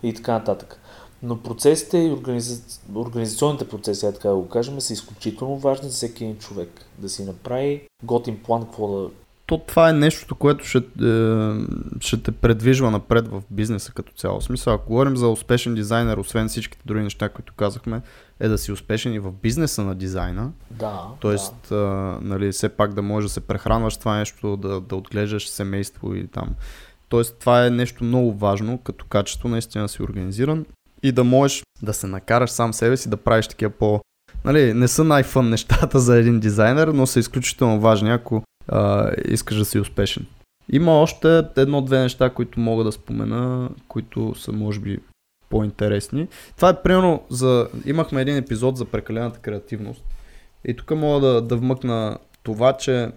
и 0.04 0.14
така 0.14 0.32
нататък. 0.32 0.80
Но 1.24 1.40
процесите 1.40 1.98
и 1.98 2.12
организа... 2.12 2.62
организационните 2.96 3.68
процеси, 3.68 4.06
така 4.14 4.30
да 4.30 4.36
го 4.36 4.50
кажем, 4.50 4.82
са 4.82 4.94
изключително 4.94 5.58
важни 5.58 5.90
за 5.90 5.96
всеки 5.96 6.24
един 6.24 6.38
човек. 6.38 6.86
Да 6.98 7.10
си 7.10 7.24
направи 7.24 7.82
готин 8.04 8.44
план, 8.44 8.64
какво 8.64 8.88
да, 8.88 9.10
то 9.46 9.58
това 9.58 9.90
е 9.90 9.94
нещо, 9.94 10.36
което 10.36 10.66
ще, 10.66 10.78
е, 10.78 10.84
ще 12.00 12.24
те 12.24 12.32
предвижва 12.32 12.92
напред 12.92 13.28
в 13.28 13.44
бизнеса 13.52 13.92
като 13.92 14.14
цяло. 14.14 14.40
В 14.40 14.44
смисъл, 14.44 14.74
ако 14.74 14.88
говорим 14.88 15.18
за 15.18 15.28
успешен 15.28 15.76
дизайнер, 15.76 16.18
освен 16.18 16.48
всичките 16.48 16.84
други 16.86 17.04
неща, 17.04 17.30
които 17.30 17.54
казахме, 17.54 18.02
е 18.40 18.48
да 18.48 18.58
си 18.58 18.72
успешен 18.72 19.14
и 19.14 19.20
в 19.20 19.32
бизнеса 19.32 19.84
на 19.84 19.96
дизайна. 19.96 20.52
Да. 20.72 21.02
Тоест, 21.20 21.56
да. 21.70 21.76
А, 21.76 22.20
нали, 22.22 22.52
все 22.52 22.70
пак 22.70 22.94
да 22.94 23.02
можеш 23.02 23.30
да 23.30 23.34
се 23.34 23.42
прехранваш 23.42 23.98
това 23.98 24.18
нещо, 24.18 24.58
да, 24.58 24.82
да 24.82 24.96
отглеждаш 24.96 25.50
семейство 25.50 26.16
и 26.16 26.28
там. 26.28 26.50
Тоест, 27.10 27.38
това 27.40 27.66
е 27.66 27.70
нещо 27.70 28.04
много 28.04 28.34
важно, 28.34 28.78
като 28.78 29.06
качество 29.06 29.50
наистина 29.50 29.90
си 29.90 30.04
организиран 30.04 30.66
и 31.04 31.12
да 31.12 31.24
можеш 31.24 31.64
да 31.82 31.94
се 31.94 32.08
накараш 32.08 32.50
сам 32.50 32.74
себе 32.74 32.98
си 32.98 33.10
да 33.10 33.18
правиш 33.18 33.48
такива 33.48 33.72
по... 33.72 34.02
Нали, 34.46 34.74
не 34.74 34.88
са 34.88 35.04
най-фън 35.04 35.50
нещата 35.50 36.00
за 36.00 36.18
един 36.18 36.40
дизайнер, 36.40 36.88
но 36.88 37.08
са 37.08 37.20
изключително 37.20 37.80
важни, 37.80 38.12
ако 38.12 38.44
а, 38.68 39.12
искаш 39.26 39.58
да 39.58 39.66
си 39.66 39.80
успешен. 39.80 40.26
Има 40.72 40.92
още 40.92 41.44
едно-две 41.58 42.00
неща, 42.00 42.30
които 42.30 42.60
мога 42.60 42.84
да 42.84 42.92
спомена, 42.92 43.70
които 43.88 44.36
са 44.36 44.52
може 44.52 44.80
би 44.80 45.00
по-интересни. 45.50 46.28
Това 46.56 46.70
е 46.70 46.82
примерно 46.82 47.24
за... 47.30 47.68
Имахме 47.86 48.22
един 48.22 48.38
епизод 48.38 48.78
за 48.78 48.86
прекалената 48.86 49.40
креативност. 49.40 50.04
И 50.66 50.76
тук 50.76 50.92
мога 50.92 51.28
да, 51.28 51.42
да 51.42 51.56
вмъкна 51.56 52.18
това, 52.44 52.74
че 52.74 53.10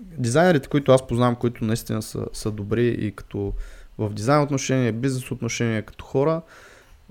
дизайнерите, 0.00 0.68
които 0.68 0.92
аз 0.92 1.06
познавам, 1.06 1.36
които 1.36 1.64
наистина 1.64 2.02
са, 2.02 2.26
са 2.32 2.50
добри 2.50 2.88
и 2.88 3.12
като 3.12 3.52
в 3.98 4.10
дизайн 4.10 4.42
отношение, 4.42 4.92
бизнес 4.92 5.30
отношение, 5.30 5.82
като 5.82 6.04
хора, 6.04 6.42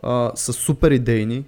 а, 0.03 0.31
са 0.35 0.53
супер 0.53 0.91
идейни, 0.91 1.45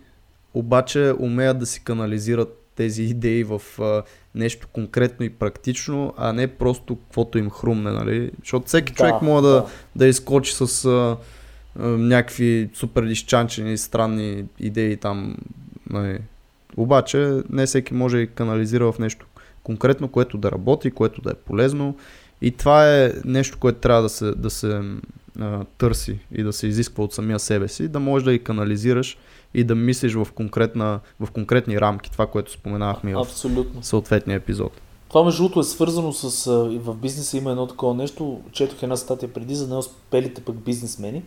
обаче 0.54 1.14
умеят 1.20 1.60
да 1.60 1.66
си 1.66 1.84
канализират 1.84 2.67
тези 2.78 3.04
идеи 3.04 3.44
в 3.44 3.62
а, 3.80 4.04
нещо 4.36 4.68
конкретно 4.74 5.26
и 5.26 5.30
практично, 5.30 6.14
а 6.18 6.34
не 6.34 6.48
просто 6.48 6.96
каквото 6.96 7.38
им 7.38 7.50
хрумне, 7.50 7.92
нали? 7.92 8.32
Защото 8.40 8.68
всеки 8.68 8.94
да, 8.94 8.98
човек 8.98 9.22
може 9.22 9.44
да, 9.44 9.50
да. 9.50 9.66
да 9.96 10.08
изкочи 10.08 10.54
с 10.54 10.86
а, 10.86 11.18
а, 11.80 11.88
някакви 11.88 12.70
супер 12.74 13.04
изчанчени, 13.04 13.78
странни 13.78 14.46
идеи 14.60 14.98
там, 14.98 15.38
нали? 15.90 16.20
Обаче 16.78 17.42
не 17.50 17.66
всеки 17.66 17.94
може 17.94 18.18
да 18.18 18.28
канализира 18.28 18.92
в 18.92 19.00
нещо 19.00 19.26
конкретно, 19.64 20.08
което 20.08 20.38
да 20.38 20.52
работи, 20.52 20.92
което 20.92 21.22
да 21.22 21.32
е 21.32 21.34
полезно. 21.46 21.96
И 22.42 22.52
това 22.52 22.98
е 22.98 23.14
нещо, 23.26 23.58
което 23.60 23.80
трябва 23.80 24.02
да 24.02 24.10
се, 24.10 24.32
да 24.32 24.50
се 24.50 24.82
а, 25.40 25.66
търси 25.78 26.20
и 26.32 26.44
да 26.44 26.54
се 26.54 26.68
изисква 26.68 27.04
от 27.04 27.14
самия 27.14 27.40
себе 27.40 27.68
си, 27.68 27.88
да 27.88 28.00
можеш 28.00 28.26
да 28.26 28.32
ги 28.32 28.44
канализираш 28.44 29.18
и 29.54 29.64
да 29.64 29.76
мислиш 29.76 30.14
в, 30.14 30.28
конкретна, 30.36 31.00
в 31.20 31.32
конкретни 31.32 31.82
рамки, 31.82 32.12
това, 32.12 32.28
което 32.28 32.52
споменавахме 32.52 33.16
в 33.16 33.28
съответния 33.82 34.36
епизод. 34.36 34.72
Това 35.10 35.24
между 35.24 35.44
другото 35.44 35.60
е 35.60 35.64
свързано 35.64 36.14
с... 36.14 36.46
В 36.80 36.96
бизнеса 36.96 37.38
има 37.38 37.52
едно 37.52 37.68
такова 37.68 37.94
нещо, 37.94 38.42
четох 38.52 38.84
една 38.84 38.98
статия 38.98 39.34
преди 39.34 39.56
за 39.56 39.68
неуспелите 39.68 40.42
пък 40.42 40.56
бизнесмени. 40.56 41.24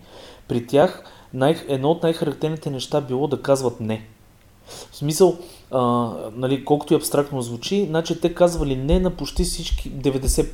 При 0.48 0.66
тях 0.66 1.04
най, 1.34 1.56
едно 1.68 1.90
от 1.90 2.02
най-характерните 2.02 2.70
неща 2.70 3.00
било 3.00 3.26
да 3.26 3.42
казват 3.42 3.80
не. 3.80 4.06
В 4.90 4.96
смисъл, 4.96 5.38
а, 5.70 6.12
нали, 6.34 6.64
колкото 6.64 6.94
и 6.94 6.96
абстрактно 6.96 7.42
звучи, 7.42 7.86
значи 7.86 8.20
те 8.20 8.34
казвали 8.34 8.76
не 8.76 9.00
на 9.00 9.10
почти 9.10 9.44
всички 9.44 9.92
90 9.92 10.46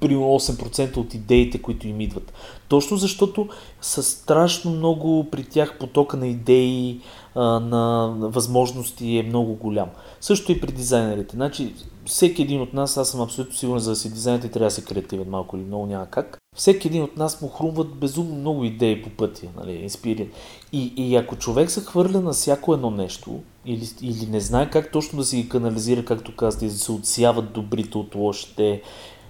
примерно 0.00 0.26
8% 0.26 0.96
от 0.96 1.14
идеите, 1.14 1.62
които 1.62 1.88
им 1.88 2.00
идват. 2.00 2.32
Точно 2.68 2.96
защото 2.96 3.48
са 3.80 4.02
страшно 4.02 4.70
много 4.70 5.26
при 5.30 5.44
тях 5.44 5.78
потока 5.78 6.16
на 6.16 6.26
идеи, 6.26 7.00
на 7.36 8.14
възможности 8.18 9.18
е 9.18 9.22
много 9.22 9.54
голям. 9.54 9.88
Също 10.20 10.52
и 10.52 10.60
при 10.60 10.72
дизайнерите. 10.72 11.36
Значи, 11.36 11.74
всеки 12.06 12.42
един 12.42 12.60
от 12.60 12.74
нас, 12.74 12.96
аз 12.96 13.08
съм 13.08 13.20
абсолютно 13.20 13.56
сигурен, 13.56 13.80
за 13.80 13.90
да 13.90 13.96
си 13.96 14.12
дизайнер, 14.12 14.40
трябва 14.40 14.66
да 14.66 14.70
се 14.70 14.84
креативен 14.84 15.30
малко 15.30 15.56
или 15.56 15.64
много 15.64 15.86
няма 15.86 16.06
как. 16.06 16.38
Всеки 16.56 16.88
един 16.88 17.02
от 17.02 17.16
нас 17.16 17.42
му 17.42 17.48
хрумват 17.48 17.94
безумно 17.94 18.34
много 18.34 18.64
идеи 18.64 19.02
по 19.02 19.10
пътя, 19.10 19.46
нали, 19.56 19.72
инспириран. 19.72 20.28
И, 20.72 20.92
и 20.96 21.16
ако 21.16 21.36
човек 21.36 21.70
се 21.70 21.80
хвърля 21.80 22.20
на 22.20 22.32
всяко 22.32 22.74
едно 22.74 22.90
нещо, 22.90 23.40
или, 23.66 23.88
или 24.02 24.26
не 24.26 24.40
знае 24.40 24.70
как 24.70 24.92
точно 24.92 25.18
да 25.18 25.24
си 25.24 25.36
ги 25.36 25.48
канализира, 25.48 26.04
както 26.04 26.36
казвате, 26.36 26.66
да 26.66 26.72
се 26.72 26.92
отсяват 26.92 27.52
добрите 27.52 27.98
от 27.98 28.14
лошите, 28.14 28.82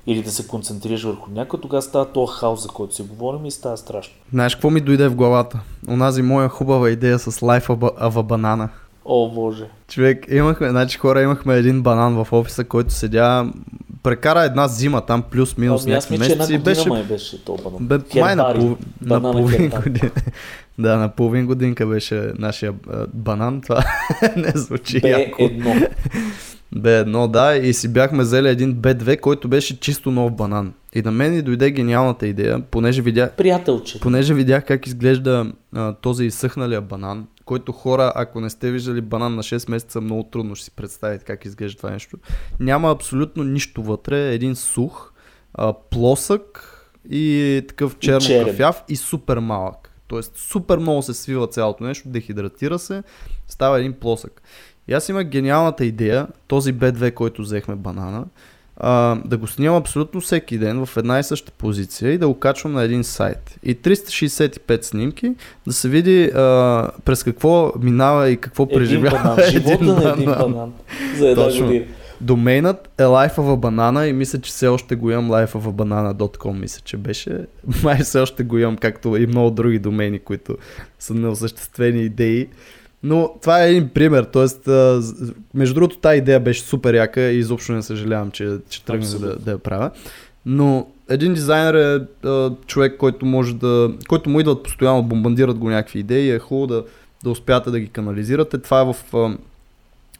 или 0.07 0.23
да 0.23 0.31
се 0.31 0.47
концентрираш 0.47 1.03
върху 1.03 1.31
някой, 1.31 1.61
тогава 1.61 1.83
става 1.83 2.12
този 2.12 2.33
хаос, 2.33 2.62
за 2.62 2.69
който 2.69 2.95
си 2.95 3.03
говорим 3.03 3.47
и 3.47 3.51
става 3.51 3.77
страшно. 3.77 4.14
Знаеш 4.33 4.55
какво 4.55 4.71
ми 4.71 4.81
дойде 4.81 5.09
в 5.09 5.14
главата? 5.14 5.61
Онази 5.88 6.23
моя 6.23 6.49
хубава 6.49 6.90
идея 6.90 7.19
с 7.19 7.40
Life 7.40 7.67
of 7.67 7.79
a 7.79 8.11
Banana. 8.11 8.69
О, 9.05 9.31
боже. 9.31 9.64
Човек, 9.88 10.27
имахме, 10.31 10.71
значи 10.71 10.99
хора, 10.99 11.23
имахме 11.23 11.55
един 11.55 11.83
банан 11.83 12.25
в 12.25 12.33
офиса, 12.33 12.64
който 12.64 12.93
седя, 12.93 13.47
прекара 14.03 14.43
една 14.43 14.69
зима 14.69 15.01
там, 15.01 15.23
плюс-минус 15.23 15.85
ами, 15.85 15.93
някакви 15.93 16.19
месеци. 16.19 16.59
беше, 16.59 16.88
май 16.88 17.03
беше 17.03 17.45
то 17.45 17.57
банан. 17.64 17.87
Бе, 17.87 18.21
май 18.21 18.37
на, 18.37 18.55
пол, 18.55 18.77
на 19.03 19.21
половин 19.21 19.71
година. 19.85 20.11
да, 20.79 20.97
на 20.97 21.09
половин 21.09 21.47
годинка 21.47 21.87
беше 21.87 22.33
нашия 22.38 22.75
банан. 23.14 23.61
Това 23.61 23.85
не 24.37 24.53
звучи 24.55 25.01
Бе 25.01 25.09
яко. 25.09 25.43
едно. 25.43 25.75
B1, 26.77 27.27
да, 27.31 27.57
и 27.57 27.75
си 27.75 27.93
бяхме 27.93 28.23
взели 28.23 28.49
един 28.49 28.75
B2, 28.75 29.21
който 29.21 29.49
беше 29.49 29.81
чисто 29.81 30.11
нов 30.11 30.33
банан. 30.33 30.75
И 30.95 31.03
на 31.03 31.11
мен 31.11 31.35
и 31.35 31.43
дойде 31.43 31.71
гениалната 31.71 32.27
идея, 32.27 32.63
понеже 32.71 33.03
видях, 33.03 33.33
Приятелче. 33.37 34.01
понеже 34.01 34.35
видях 34.35 34.65
как 34.67 34.87
изглежда 34.87 35.53
а, 35.75 35.95
този 35.95 36.25
изсъхналия 36.25 36.81
банан, 36.81 37.27
който 37.45 37.73
хора, 37.73 38.13
ако 38.15 38.41
не 38.41 38.51
сте 38.51 38.71
виждали 38.71 39.01
банан 39.01 39.35
на 39.35 39.43
6 39.43 39.71
месеца, 39.71 40.01
много 40.01 40.23
трудно 40.23 40.55
ще 40.55 40.65
си 40.65 40.71
представите 40.71 41.25
как 41.25 41.45
изглежда 41.45 41.77
това 41.77 41.91
нещо. 41.91 42.17
Няма 42.61 42.91
абсолютно 42.91 43.45
нищо 43.45 43.83
вътре, 43.83 44.35
един 44.35 44.57
сух, 44.57 45.13
а, 45.55 45.73
плосък 45.91 46.71
и 47.11 47.63
такъв 47.69 47.99
черно 47.99 48.45
кафяв 48.45 48.83
и 48.89 48.97
супер 48.97 49.39
малък. 49.39 49.91
Тоест 50.07 50.37
супер 50.37 50.79
много 50.79 51.03
се 51.03 51.15
свива 51.15 51.47
цялото 51.47 51.85
нещо, 51.85 52.09
дехидратира 52.09 52.79
се, 52.79 53.03
става 53.49 53.79
един 53.79 53.93
плосък. 53.93 54.43
И 54.88 54.92
аз 54.92 55.09
имах 55.09 55.27
гениалната 55.27 55.85
идея, 55.85 56.27
този 56.47 56.75
B2, 56.75 57.14
който 57.14 57.42
взехме 57.42 57.75
банана, 57.75 58.25
а, 58.77 59.16
да 59.25 59.37
го 59.37 59.47
снимам 59.47 59.77
абсолютно 59.77 60.20
всеки 60.20 60.59
ден 60.59 60.87
в 60.87 60.97
една 60.97 61.18
и 61.18 61.23
съща 61.23 61.53
позиция 61.53 62.12
и 62.12 62.18
да 62.18 62.29
го 62.29 62.38
качвам 62.38 62.73
на 62.73 62.83
един 62.83 63.05
сайт. 63.05 63.59
И 63.62 63.77
365 63.77 64.83
снимки 64.83 65.33
да 65.66 65.73
се 65.73 65.88
види 65.88 66.25
а, 66.35 66.90
през 67.05 67.23
какво 67.23 67.73
минава 67.81 68.31
и 68.31 68.37
какво 68.37 68.62
един 68.62 68.79
преживява. 68.79 69.18
банан. 69.18 69.38
Живота 69.51 69.85
на 69.85 70.11
един 70.11 70.25
банан. 70.25 70.53
банан. 70.53 70.73
За 71.18 71.29
една 71.29 71.44
Точно. 71.44 71.66
година. 71.66 71.85
Домейнът 72.20 72.90
е 72.99 73.03
a 73.03 73.57
Banana 73.57 74.05
и 74.05 74.12
мисля, 74.12 74.40
че 74.40 74.51
все 74.51 74.68
още 74.68 74.94
го 74.97 75.11
имам 75.11 75.31
lifeofabanana.com 75.31 76.61
мисля, 76.61 76.81
че 76.85 76.97
беше. 76.97 77.47
Май 77.83 77.99
все 77.99 78.20
още 78.20 78.44
го 78.44 78.59
имам, 78.59 78.77
както 78.77 79.16
и 79.16 79.27
много 79.27 79.51
други 79.51 79.79
домейни, 79.79 80.18
които 80.18 80.57
са 80.99 81.14
неосъществени 81.14 82.03
идеи. 82.03 82.49
Но 83.07 83.35
това 83.40 83.62
е 83.64 83.71
един 83.71 83.88
пример, 83.88 84.25
т.е. 84.25 84.71
между 85.55 85.75
другото 85.75 85.99
тази 85.99 86.19
идея 86.19 86.40
беше 86.40 86.62
супер 86.62 86.95
яка 86.95 87.21
и 87.21 87.38
изобщо 87.38 87.73
не 87.73 87.83
съжалявам, 87.83 88.31
че, 88.31 88.59
че 88.69 88.85
тръгнах 88.85 89.11
да, 89.11 89.37
да 89.37 89.51
я 89.51 89.59
правя. 89.59 89.90
Но 90.47 90.87
един 91.09 91.35
дизайнер 91.35 91.75
е 91.75 92.07
а, 92.29 92.51
човек, 92.67 92.97
който 92.97 93.27
може 93.27 93.55
да, 93.55 93.93
който 94.09 94.31
му 94.31 94.40
идват 94.40 94.62
постоянно, 94.62 95.03
бомбандират 95.03 95.59
го 95.59 95.71
някакви 95.71 95.99
идеи, 95.99 96.31
е 96.31 96.38
хубаво 96.38 96.67
да, 96.67 96.85
да 97.25 97.31
успяте 97.31 97.71
да 97.71 97.81
ги 97.81 97.88
канализирате. 97.88 98.59
Това 98.59 98.81
е 98.81 98.85
в 98.85 99.17
а, 99.17 99.37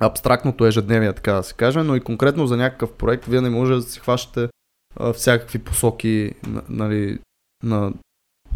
абстрактното 0.01 0.67
ежедневие, 0.67 1.13
така 1.13 1.33
да 1.33 1.43
се 1.43 1.55
каже, 1.55 1.83
но 1.83 1.97
и 1.97 2.01
конкретно 2.01 2.47
за 2.47 2.57
някакъв 2.57 2.93
проект 2.93 3.25
вие 3.25 3.41
не 3.41 3.51
може 3.51 3.75
да 3.75 3.83
си 3.83 4.01
хващате 4.01 4.49
а, 4.97 5.13
всякакви 5.13 5.59
посоки 5.59 6.33
на- 6.47 6.63
нали, 6.69 7.19
на 7.63 7.93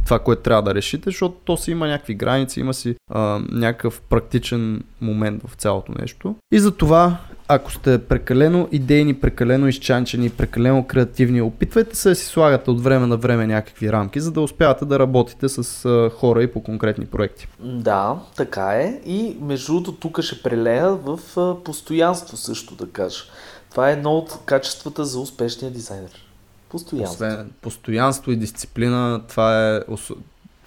това, 0.08 0.18
което 0.18 0.42
трябва 0.42 0.62
да 0.62 0.74
решите, 0.74 1.10
защото 1.10 1.36
то 1.44 1.56
си 1.56 1.70
има 1.70 1.88
някакви 1.88 2.14
граници, 2.14 2.60
има 2.60 2.74
си 2.74 2.94
а, 3.10 3.40
някакъв 3.52 4.00
практичен 4.00 4.82
момент 5.00 5.42
в 5.46 5.54
цялото 5.54 5.92
нещо. 6.00 6.34
И 6.52 6.58
за 6.58 6.70
това, 6.70 7.16
ако 7.48 7.72
сте 7.72 7.98
прекалено 8.04 8.68
идейни, 8.72 9.14
прекалено 9.14 9.68
изчанчени, 9.68 10.30
прекалено 10.30 10.86
креативни, 10.86 11.42
опитвайте 11.42 11.96
се 11.96 12.08
да 12.08 12.14
си 12.14 12.26
слагате 12.26 12.70
от 12.70 12.80
време 12.80 13.06
на 13.06 13.16
време 13.16 13.46
някакви 13.46 13.92
рамки, 13.92 14.20
за 14.20 14.32
да 14.32 14.40
успявате 14.40 14.84
да 14.84 14.98
работите 14.98 15.48
с 15.48 16.10
хора 16.14 16.42
и 16.42 16.52
по 16.52 16.62
конкретни 16.62 17.06
проекти. 17.06 17.48
Да, 17.60 18.18
така 18.36 18.72
е. 18.72 19.00
И 19.06 19.36
между 19.40 19.72
другото 19.72 19.92
тук 19.92 20.20
ще 20.20 20.42
прелея 20.42 20.90
в 20.90 21.18
постоянство 21.64 22.36
също 22.36 22.74
да 22.74 22.88
кажа. 22.88 23.24
Това 23.70 23.90
е 23.90 23.92
едно 23.92 24.16
от 24.18 24.38
качествата 24.44 25.04
за 25.04 25.20
успешния 25.20 25.70
дизайнер. 25.70 26.27
Постоянство. 26.70 27.14
Освен 27.14 27.50
постоянство 27.60 28.30
и 28.32 28.36
дисциплина, 28.36 29.20
това 29.28 29.74
е 29.76 29.80
ос- 29.80 30.16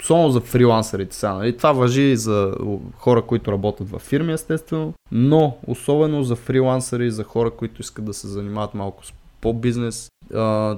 особено 0.00 0.30
за 0.30 0.40
фрилансерите 0.40 1.16
сега. 1.16 1.34
Нали? 1.34 1.56
Това 1.56 1.72
въжи 1.72 2.02
и 2.02 2.16
за 2.16 2.54
хора, 2.96 3.22
които 3.22 3.52
работят 3.52 3.90
във 3.90 4.02
фирми, 4.02 4.32
естествено, 4.32 4.94
но 5.12 5.56
особено 5.66 6.22
за 6.22 6.36
фрилансери, 6.36 7.10
за 7.10 7.24
хора, 7.24 7.50
които 7.50 7.80
искат 7.80 8.04
да 8.04 8.14
се 8.14 8.28
занимават 8.28 8.74
малко 8.74 9.06
с 9.06 9.12
по-бизнес. 9.40 10.08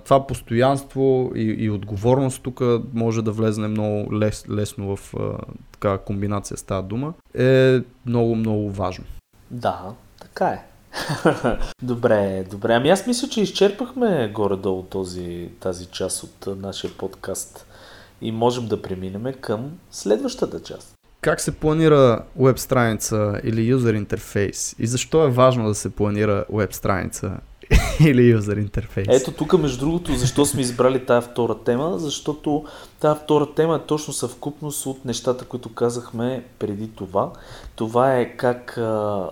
Това 0.05 0.27
постоянство 0.29 1.33
и, 1.35 1.43
и 1.43 1.71
отговорност 1.71 2.43
тук 2.43 2.61
може 2.95 3.23
да 3.23 3.33
влезне 3.33 3.69
много 3.69 4.15
лес, 4.15 4.45
лесно 4.51 4.97
в 4.97 5.15
така 5.73 5.99
комбинация 5.99 6.57
с 6.57 6.63
тази 6.63 6.87
дума. 6.87 7.13
Е 7.39 7.81
много, 8.07 8.35
много 8.35 8.71
важно. 8.71 9.05
Да, 9.51 9.81
така 10.21 10.47
е. 10.47 10.65
добре, 11.83 12.45
добре. 12.51 12.75
Ами 12.75 12.91
аз 12.91 13.07
мисля, 13.07 13.29
че 13.29 13.41
изчерпахме 13.41 14.31
горе-долу 14.35 14.83
този, 14.83 15.49
тази 15.61 15.87
част 15.87 16.23
от 16.23 16.61
нашия 16.61 16.91
подкаст 16.99 17.67
и 18.21 18.33
можем 18.33 18.67
да 18.67 18.83
преминем 18.83 19.35
към 19.41 19.71
следващата 19.91 20.63
част. 20.63 20.95
Как 21.21 21.41
се 21.41 21.53
планира 21.53 22.25
веб 22.37 22.59
страница 22.59 23.41
или 23.45 23.63
юзер 23.63 23.95
интерфейс? 23.95 24.75
И 24.79 24.87
защо 24.87 25.25
е 25.25 25.31
важно 25.31 25.69
да 25.69 25.75
се 25.75 25.91
планира 25.91 26.45
веб 26.51 26.75
страница 26.75 27.33
или 28.01 28.23
юзер 28.23 28.57
интерфейс? 28.57 29.07
Ето 29.11 29.33
тук, 29.33 29.59
между 29.59 29.79
другото, 29.79 30.15
защо 30.15 30.47
сме 30.47 30.61
избрали 30.61 31.07
тази 31.07 31.27
втора 31.27 31.59
тема, 31.59 31.99
защото 31.99 32.65
тази 33.01 33.21
втора 33.21 33.55
тема 33.55 33.77
е 33.77 33.87
точно 33.87 34.13
съвкупност 34.13 34.87
от 34.87 35.05
нещата, 35.05 35.45
които 35.45 35.75
казахме 35.75 36.45
преди 36.59 36.89
това. 36.89 37.33
Това 37.77 38.19
е 38.19 38.37
как 38.37 38.79
а, 38.79 38.83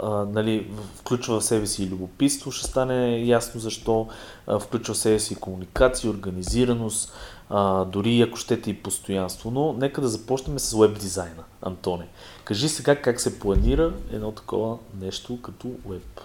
а, 0.02 0.26
нали, 0.32 0.70
включва 0.94 1.40
в 1.40 1.44
себе 1.44 1.66
си 1.66 1.84
и 1.84 1.88
любопитство, 1.88 2.52
ще 2.52 2.66
стане 2.66 3.18
ясно 3.24 3.60
защо, 3.60 4.08
а, 4.46 4.58
включва 4.58 4.94
в 4.94 4.98
себе 4.98 5.18
си 5.18 5.34
комуникация, 5.34 6.10
организираност, 6.10 7.12
а, 7.50 7.84
дори 7.84 8.20
ако 8.20 8.36
щете 8.36 8.70
и 8.70 8.74
постоянство. 8.74 9.50
Но 9.50 9.72
нека 9.72 10.00
да 10.00 10.08
започнем 10.08 10.58
с 10.58 10.78
веб 10.78 10.98
дизайна, 10.98 11.42
Антоне. 11.62 12.08
Кажи 12.44 12.68
сега 12.68 12.96
как 12.96 13.20
се 13.20 13.38
планира 13.38 13.92
едно 14.12 14.32
такова 14.32 14.78
нещо 15.00 15.38
като 15.42 15.70
веб. 15.88 16.20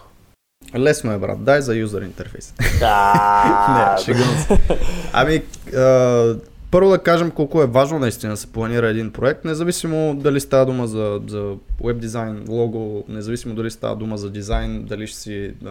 Лесно 0.75 1.11
е, 1.11 1.17
брат. 1.17 1.43
Дай 1.43 1.61
за 1.61 1.75
юзер 1.75 2.01
интерфейс. 2.01 2.53
Да, 2.79 3.95
Не, 3.97 4.03
шегувам 4.03 4.37
се. 4.37 4.57
Ами, 5.13 5.41
а, 5.75 6.35
първо 6.71 6.89
да 6.89 6.99
кажем 6.99 7.31
колко 7.31 7.61
е 7.61 7.65
важно 7.65 7.99
наистина 7.99 8.33
да 8.33 8.37
се 8.37 8.47
планира 8.47 8.89
един 8.89 9.11
проект, 9.11 9.45
независимо 9.45 10.15
дали 10.15 10.39
става 10.39 10.65
дума 10.65 10.87
за, 10.87 11.21
за 11.27 11.53
веб 11.83 11.99
дизайн, 11.99 12.45
лого, 12.49 13.03
независимо 13.07 13.55
дали 13.55 13.71
става 13.71 13.95
дума 13.95 14.17
за 14.17 14.29
дизайн, 14.29 14.83
дали 14.83 15.07
ще 15.07 15.19
си, 15.19 15.53
а, 15.65 15.69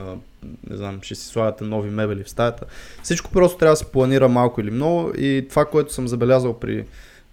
не 0.71 0.77
знам, 0.77 0.99
ще 1.03 1.15
си 1.15 1.27
слагате 1.27 1.65
нови 1.65 1.91
мебели 1.91 2.25
в 2.25 2.31
стаята. 2.31 2.65
Всичко 3.03 3.31
просто 3.31 3.59
трябва 3.59 3.73
да 3.73 3.77
се 3.77 3.85
планира 3.85 4.29
малко 4.29 4.61
или 4.61 4.71
много 4.71 5.13
и 5.19 5.47
това, 5.51 5.65
което 5.65 5.93
съм 5.93 6.09
забелязал 6.09 6.59
при 6.59 6.85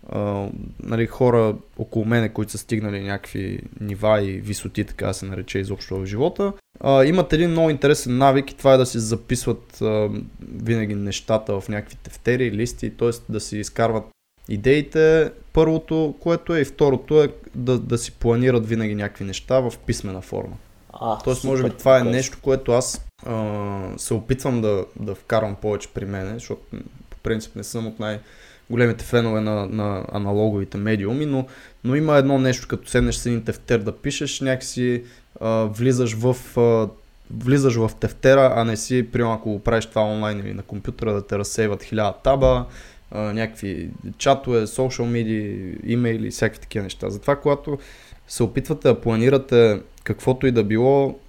а, 0.09 0.47
нали, 0.83 1.07
хора 1.07 1.55
около 1.77 2.05
мене, 2.05 2.29
които 2.29 2.51
са 2.51 2.57
стигнали 2.57 3.01
някакви 3.03 3.59
нива 3.81 4.21
и 4.21 4.31
висоти, 4.31 4.85
така 4.85 5.13
се 5.13 5.25
нарече 5.25 5.59
изобщо 5.59 5.99
в 5.99 6.05
живота, 6.05 6.53
а, 6.79 7.05
имат 7.05 7.33
един 7.33 7.49
много 7.49 7.69
интересен 7.69 8.17
навик 8.17 8.51
и 8.51 8.57
това 8.57 8.73
е 8.73 8.77
да 8.77 8.85
си 8.85 8.99
записват 8.99 9.81
а, 9.81 10.09
винаги 10.63 10.95
нещата 10.95 11.61
в 11.61 11.69
някакви 11.69 11.95
тефтери, 11.95 12.51
листи, 12.51 12.89
т.е. 12.89 13.31
да 13.31 13.39
си 13.39 13.57
изкарват 13.57 14.03
идеите, 14.49 15.31
първото, 15.53 16.15
което 16.19 16.55
е 16.55 16.59
и 16.59 16.65
второто 16.65 17.23
е 17.23 17.27
да, 17.55 17.79
да 17.79 17.97
си 17.97 18.11
планират 18.11 18.67
винаги 18.67 18.95
някакви 18.95 19.25
неща 19.25 19.59
в 19.59 19.73
писмена 19.85 20.21
форма. 20.21 20.55
А, 20.93 21.17
Тоест, 21.17 21.41
супер, 21.41 21.51
може 21.51 21.63
би 21.63 21.69
това 21.69 21.99
е 21.99 22.03
нещо, 22.03 22.37
което 22.41 22.71
аз 22.71 23.05
а, 23.25 23.97
се 23.97 24.13
опитвам 24.13 24.61
да, 24.61 24.85
да 24.99 25.15
вкарвам 25.15 25.55
повече 25.55 25.89
при 25.93 26.05
мене, 26.05 26.33
защото 26.33 26.61
по 27.09 27.17
принцип 27.17 27.55
не 27.55 27.63
съм 27.63 27.87
от 27.87 27.99
най-големите 28.77 29.05
фенове 29.05 29.41
на, 29.41 29.65
на 29.65 30.05
аналоговите 30.11 30.77
медиуми, 30.77 31.25
но, 31.25 31.45
но 31.83 31.95
има 31.95 32.17
едно 32.17 32.37
нещо, 32.37 32.67
като 32.67 32.89
седнеш 32.89 33.15
с 33.15 33.25
един 33.25 33.43
тефтер 33.43 33.79
да 33.79 33.91
пишеш, 33.91 34.41
някакси 34.41 35.03
а, 35.41 35.49
влизаш 35.65 36.13
в 36.13 36.57
а, 36.57 36.89
влизаш 37.31 37.75
в 37.75 37.91
тефтера, 37.99 38.53
а 38.55 38.63
не 38.63 38.77
си, 38.77 39.11
примерно 39.11 39.33
ако 39.33 39.59
правиш 39.59 39.85
това 39.85 40.01
онлайн 40.01 40.39
или 40.39 40.53
на 40.53 40.61
компютъра, 40.61 41.13
да 41.13 41.27
те 41.27 41.37
разсейват 41.37 41.83
хиляда 41.83 42.13
таба, 42.23 42.65
а, 43.11 43.33
някакви 43.33 43.89
чатове, 44.17 44.65
social 44.65 45.05
медии, 45.05 45.75
имейли, 45.83 46.29
всякакви 46.29 46.61
такива 46.61 46.83
неща. 46.83 47.09
Затова, 47.09 47.35
когато 47.35 47.77
се 48.27 48.43
опитвате 48.43 48.87
да 48.87 49.01
планирате 49.01 49.81
каквото 50.03 50.47
и 50.47 50.51
да 50.51 50.63
било, 50.63 51.19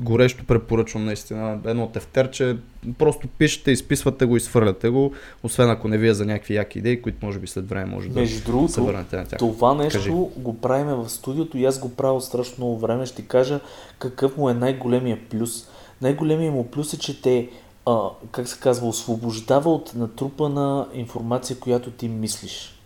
горещо 0.00 0.44
препоръчвам 0.44 1.04
наистина 1.04 1.58
едно 1.64 1.88
тефтерче, 1.88 2.56
просто 2.98 3.28
пишете, 3.28 3.70
изписвате 3.70 4.24
го 4.24 4.36
и 4.36 4.40
свърляте 4.40 4.88
го, 4.88 5.12
освен 5.42 5.70
ако 5.70 5.88
не 5.88 5.98
вие 5.98 6.14
за 6.14 6.26
някакви 6.26 6.54
яки 6.54 6.78
идеи, 6.78 7.02
които 7.02 7.26
може 7.26 7.38
би 7.38 7.46
след 7.46 7.68
време 7.68 7.86
може 7.86 8.08
да 8.08 8.20
Между 8.20 8.38
се 8.38 8.44
другото, 8.44 8.84
върнете 8.84 9.16
на 9.16 9.24
тях. 9.24 9.38
това 9.38 9.74
нещо 9.74 9.98
Кажи. 9.98 10.10
го 10.36 10.58
правим 10.60 10.86
в 10.86 11.08
студиото 11.08 11.58
и 11.58 11.64
аз 11.64 11.78
го 11.78 11.94
правя 11.94 12.20
страшно 12.20 12.54
много 12.58 12.78
време. 12.78 13.06
Ще 13.06 13.16
ти 13.16 13.28
кажа 13.28 13.60
какъв 13.98 14.36
му 14.36 14.50
е 14.50 14.54
най-големия 14.54 15.18
плюс. 15.30 15.68
Най-големия 16.02 16.52
му 16.52 16.70
плюс 16.70 16.92
е, 16.92 16.98
че 16.98 17.22
те, 17.22 17.48
а, 17.86 18.08
как 18.30 18.48
се 18.48 18.60
казва, 18.60 18.88
освобождава 18.88 19.72
от 19.72 19.94
натрупана 19.94 20.86
информация, 20.94 21.58
която 21.58 21.90
ти 21.90 22.08
мислиш. 22.08 22.78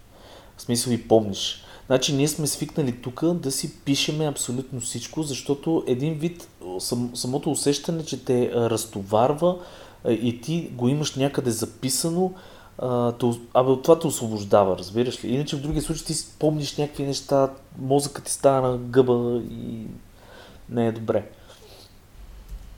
В 0.56 0.62
смисъл 0.62 0.90
и 0.92 1.08
помниш. 1.08 1.64
Значи 1.88 2.14
ние 2.14 2.28
сме 2.28 2.46
свикнали 2.46 2.92
тук 2.92 3.24
да 3.24 3.50
си 3.50 3.76
пишеме 3.84 4.26
абсолютно 4.26 4.80
всичко, 4.80 5.22
защото 5.22 5.84
един 5.86 6.14
вид 6.14 6.48
сам, 6.78 7.10
самото 7.14 7.50
усещане, 7.50 8.04
че 8.04 8.24
те 8.24 8.50
а, 8.54 8.70
разтоварва 8.70 9.58
а, 10.04 10.12
и 10.12 10.40
ти 10.40 10.70
го 10.72 10.88
имаш 10.88 11.16
някъде 11.16 11.50
записано, 11.50 12.32
а, 12.78 13.12
те, 13.12 13.24
ос- 13.26 13.40
абе 13.54 13.70
от 13.70 13.82
това 13.82 13.98
те 13.98 14.06
освобождава, 14.06 14.78
разбираш 14.78 15.24
ли? 15.24 15.28
Иначе 15.28 15.56
в 15.56 15.60
другия 15.60 15.82
случай 15.82 16.06
ти 16.06 16.14
си 16.14 16.26
помниш 16.38 16.76
някакви 16.76 17.02
неща, 17.02 17.50
мозъкът 17.78 18.24
ти 18.24 18.32
става 18.32 18.68
на 18.68 18.78
гъба 18.78 19.42
и 19.50 19.86
не 20.70 20.86
е 20.86 20.92
добре. 20.92 21.30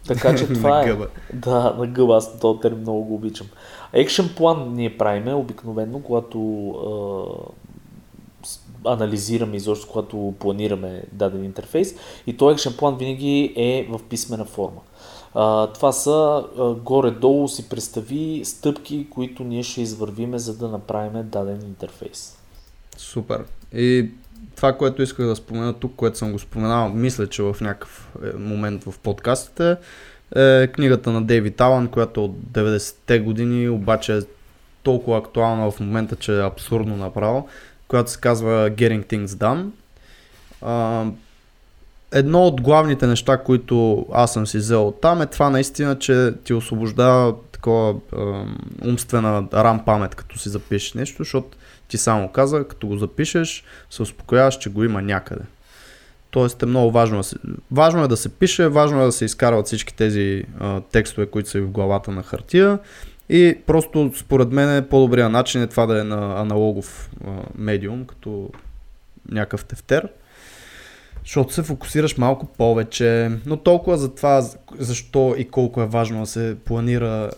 Така 0.06 0.36
че 0.36 0.46
това 0.54 0.82
е. 0.82 0.96
Да, 1.32 1.74
на 1.78 1.86
гъба, 1.86 2.16
аз 2.16 2.40
този 2.40 2.60
термин 2.60 2.80
много 2.80 3.04
го 3.04 3.14
обичам. 3.14 3.46
Екшен 3.92 4.30
план 4.36 4.74
ние 4.74 4.98
правиме 4.98 5.34
обикновено, 5.34 6.00
когато 6.02 6.38
анализираме 8.84 9.56
изобщо, 9.56 9.88
когато 9.88 10.34
планираме 10.38 11.02
даден 11.12 11.44
интерфейс 11.44 11.94
и 12.26 12.36
този 12.36 12.52
екшен 12.52 12.72
план 12.78 12.96
винаги 12.96 13.52
е 13.56 13.86
в 13.90 14.00
писмена 14.08 14.44
форма. 14.44 14.80
А, 15.34 15.66
това 15.66 15.92
са 15.92 16.44
а, 16.58 16.74
горе-долу 16.74 17.48
си 17.48 17.68
представи 17.68 18.42
стъпки, 18.44 19.06
които 19.10 19.44
ние 19.44 19.62
ще 19.62 19.82
извървиме, 19.82 20.38
за 20.38 20.56
да 20.56 20.68
направим 20.68 21.28
даден 21.28 21.60
интерфейс. 21.62 22.38
Супер. 22.96 23.44
И 23.74 24.10
това, 24.56 24.72
което 24.72 25.02
исках 25.02 25.26
да 25.26 25.36
спомена 25.36 25.72
тук, 25.72 25.92
което 25.96 26.18
съм 26.18 26.32
го 26.32 26.38
споменал, 26.38 26.88
мисля, 26.88 27.26
че 27.26 27.42
в 27.42 27.56
някакъв 27.60 28.08
е, 28.24 28.36
момент 28.36 28.84
в 28.84 28.98
подкастите, 28.98 29.76
е 30.36 30.66
книгата 30.66 31.10
на 31.10 31.22
Дейвид 31.22 31.60
Алън, 31.60 31.88
която 31.88 32.20
е 32.20 32.24
от 32.24 32.36
90-те 32.52 33.18
години, 33.18 33.68
обаче 33.68 34.16
е 34.16 34.20
толкова 34.82 35.18
актуална 35.18 35.70
в 35.70 35.80
момента, 35.80 36.16
че 36.16 36.32
е 36.32 36.46
абсурдно 36.46 36.96
направо, 36.96 37.48
която 37.90 38.10
се 38.10 38.20
казва 38.20 38.70
Getting 38.70 39.06
Things 39.06 39.26
Done. 39.26 39.66
А, 40.62 41.04
едно 42.12 42.46
от 42.46 42.60
главните 42.60 43.06
неща, 43.06 43.38
които 43.38 44.06
аз 44.12 44.32
съм 44.32 44.46
си 44.46 44.58
взел 44.58 44.88
от 44.88 45.00
там 45.00 45.22
е 45.22 45.26
това 45.26 45.50
наистина, 45.50 45.98
че 45.98 46.32
ти 46.44 46.54
освобождава 46.54 47.34
такова 47.52 47.90
е, 47.90 48.16
умствена 48.88 49.44
рам 49.54 49.84
памет, 49.84 50.14
като 50.14 50.38
си 50.38 50.48
запишеш 50.48 50.94
нещо, 50.94 51.16
защото 51.18 51.56
ти 51.88 51.98
само 51.98 52.28
каза, 52.28 52.64
като 52.64 52.86
го 52.86 52.96
запишеш, 52.96 53.64
се 53.90 54.02
успокояваш, 54.02 54.58
че 54.58 54.70
го 54.70 54.84
има 54.84 55.02
някъде. 55.02 55.44
Тоест 56.30 56.62
е 56.62 56.66
много 56.66 56.90
важно 56.90 57.16
да 57.16 57.24
се, 57.24 57.36
важно 57.70 58.04
е 58.04 58.08
да 58.08 58.16
се 58.16 58.28
пише, 58.28 58.68
важно 58.68 59.02
е 59.02 59.04
да 59.04 59.12
се 59.12 59.24
изкарват 59.24 59.66
всички 59.66 59.94
тези 59.94 60.44
а, 60.60 60.80
текстове, 60.80 61.26
които 61.26 61.50
са 61.50 61.60
в 61.60 61.70
главата 61.70 62.10
на 62.10 62.22
хартия 62.22 62.78
и 63.32 63.58
просто 63.66 64.12
според 64.16 64.52
мен 64.52 64.76
е 64.76 64.88
по-добрия 64.88 65.28
начин 65.28 65.62
е 65.62 65.66
това 65.66 65.86
да 65.86 66.00
е 66.00 66.04
на 66.04 66.40
аналогов 66.40 67.10
медиум, 67.54 68.04
като 68.04 68.50
някакъв 69.30 69.64
тефтер, 69.64 70.08
защото 71.24 71.54
се 71.54 71.62
фокусираш 71.62 72.16
малко 72.16 72.46
повече, 72.46 73.30
но 73.46 73.56
толкова 73.56 73.98
за 73.98 74.14
това 74.14 74.42
защо 74.78 75.34
и 75.38 75.48
колко 75.48 75.82
е 75.82 75.86
важно 75.86 76.20
да 76.20 76.26
се 76.26 76.56
планира 76.64 77.30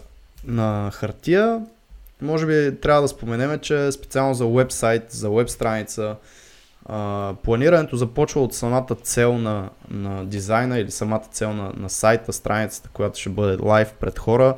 на 0.45 0.90
хартия, 0.95 1.61
може 2.22 2.47
би 2.47 2.80
трябва 2.80 3.03
да 3.03 3.09
споменем, 3.09 3.59
че 3.59 3.93
специално 3.93 4.34
за 4.34 4.47
вебсайт, 4.47 5.11
за 5.11 5.30
веб 5.30 5.51
страница, 5.51 6.16
планирането 7.43 7.97
започва 7.97 8.40
от 8.40 8.55
самата 8.55 8.97
цел 9.03 9.38
на, 9.38 9.70
на 9.90 10.24
дизайна 10.24 10.78
или 10.78 10.90
самата 10.90 11.24
цел 11.30 11.53
на, 11.53 11.72
на 11.76 11.90
сайта, 11.90 12.32
страницата, 12.32 12.88
която 12.93 13.20
ще 13.20 13.30
бъде 13.30 13.62
лайв 13.62 13.93
пред 14.01 14.18
хора. 14.18 14.57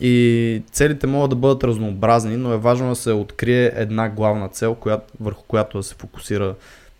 И 0.00 0.62
целите 0.72 1.06
могат 1.06 1.30
да 1.30 1.36
бъдат 1.36 1.64
разнообразни, 1.64 2.36
но 2.36 2.52
е 2.52 2.58
важно 2.58 2.88
да 2.88 2.96
се 2.96 3.12
открие 3.12 3.72
една 3.74 4.08
главна 4.08 4.48
цел, 4.48 4.74
която, 4.74 5.12
върху 5.20 5.42
която 5.42 5.78
да 5.78 5.82
се 5.82 5.94
фокусира 5.94 6.54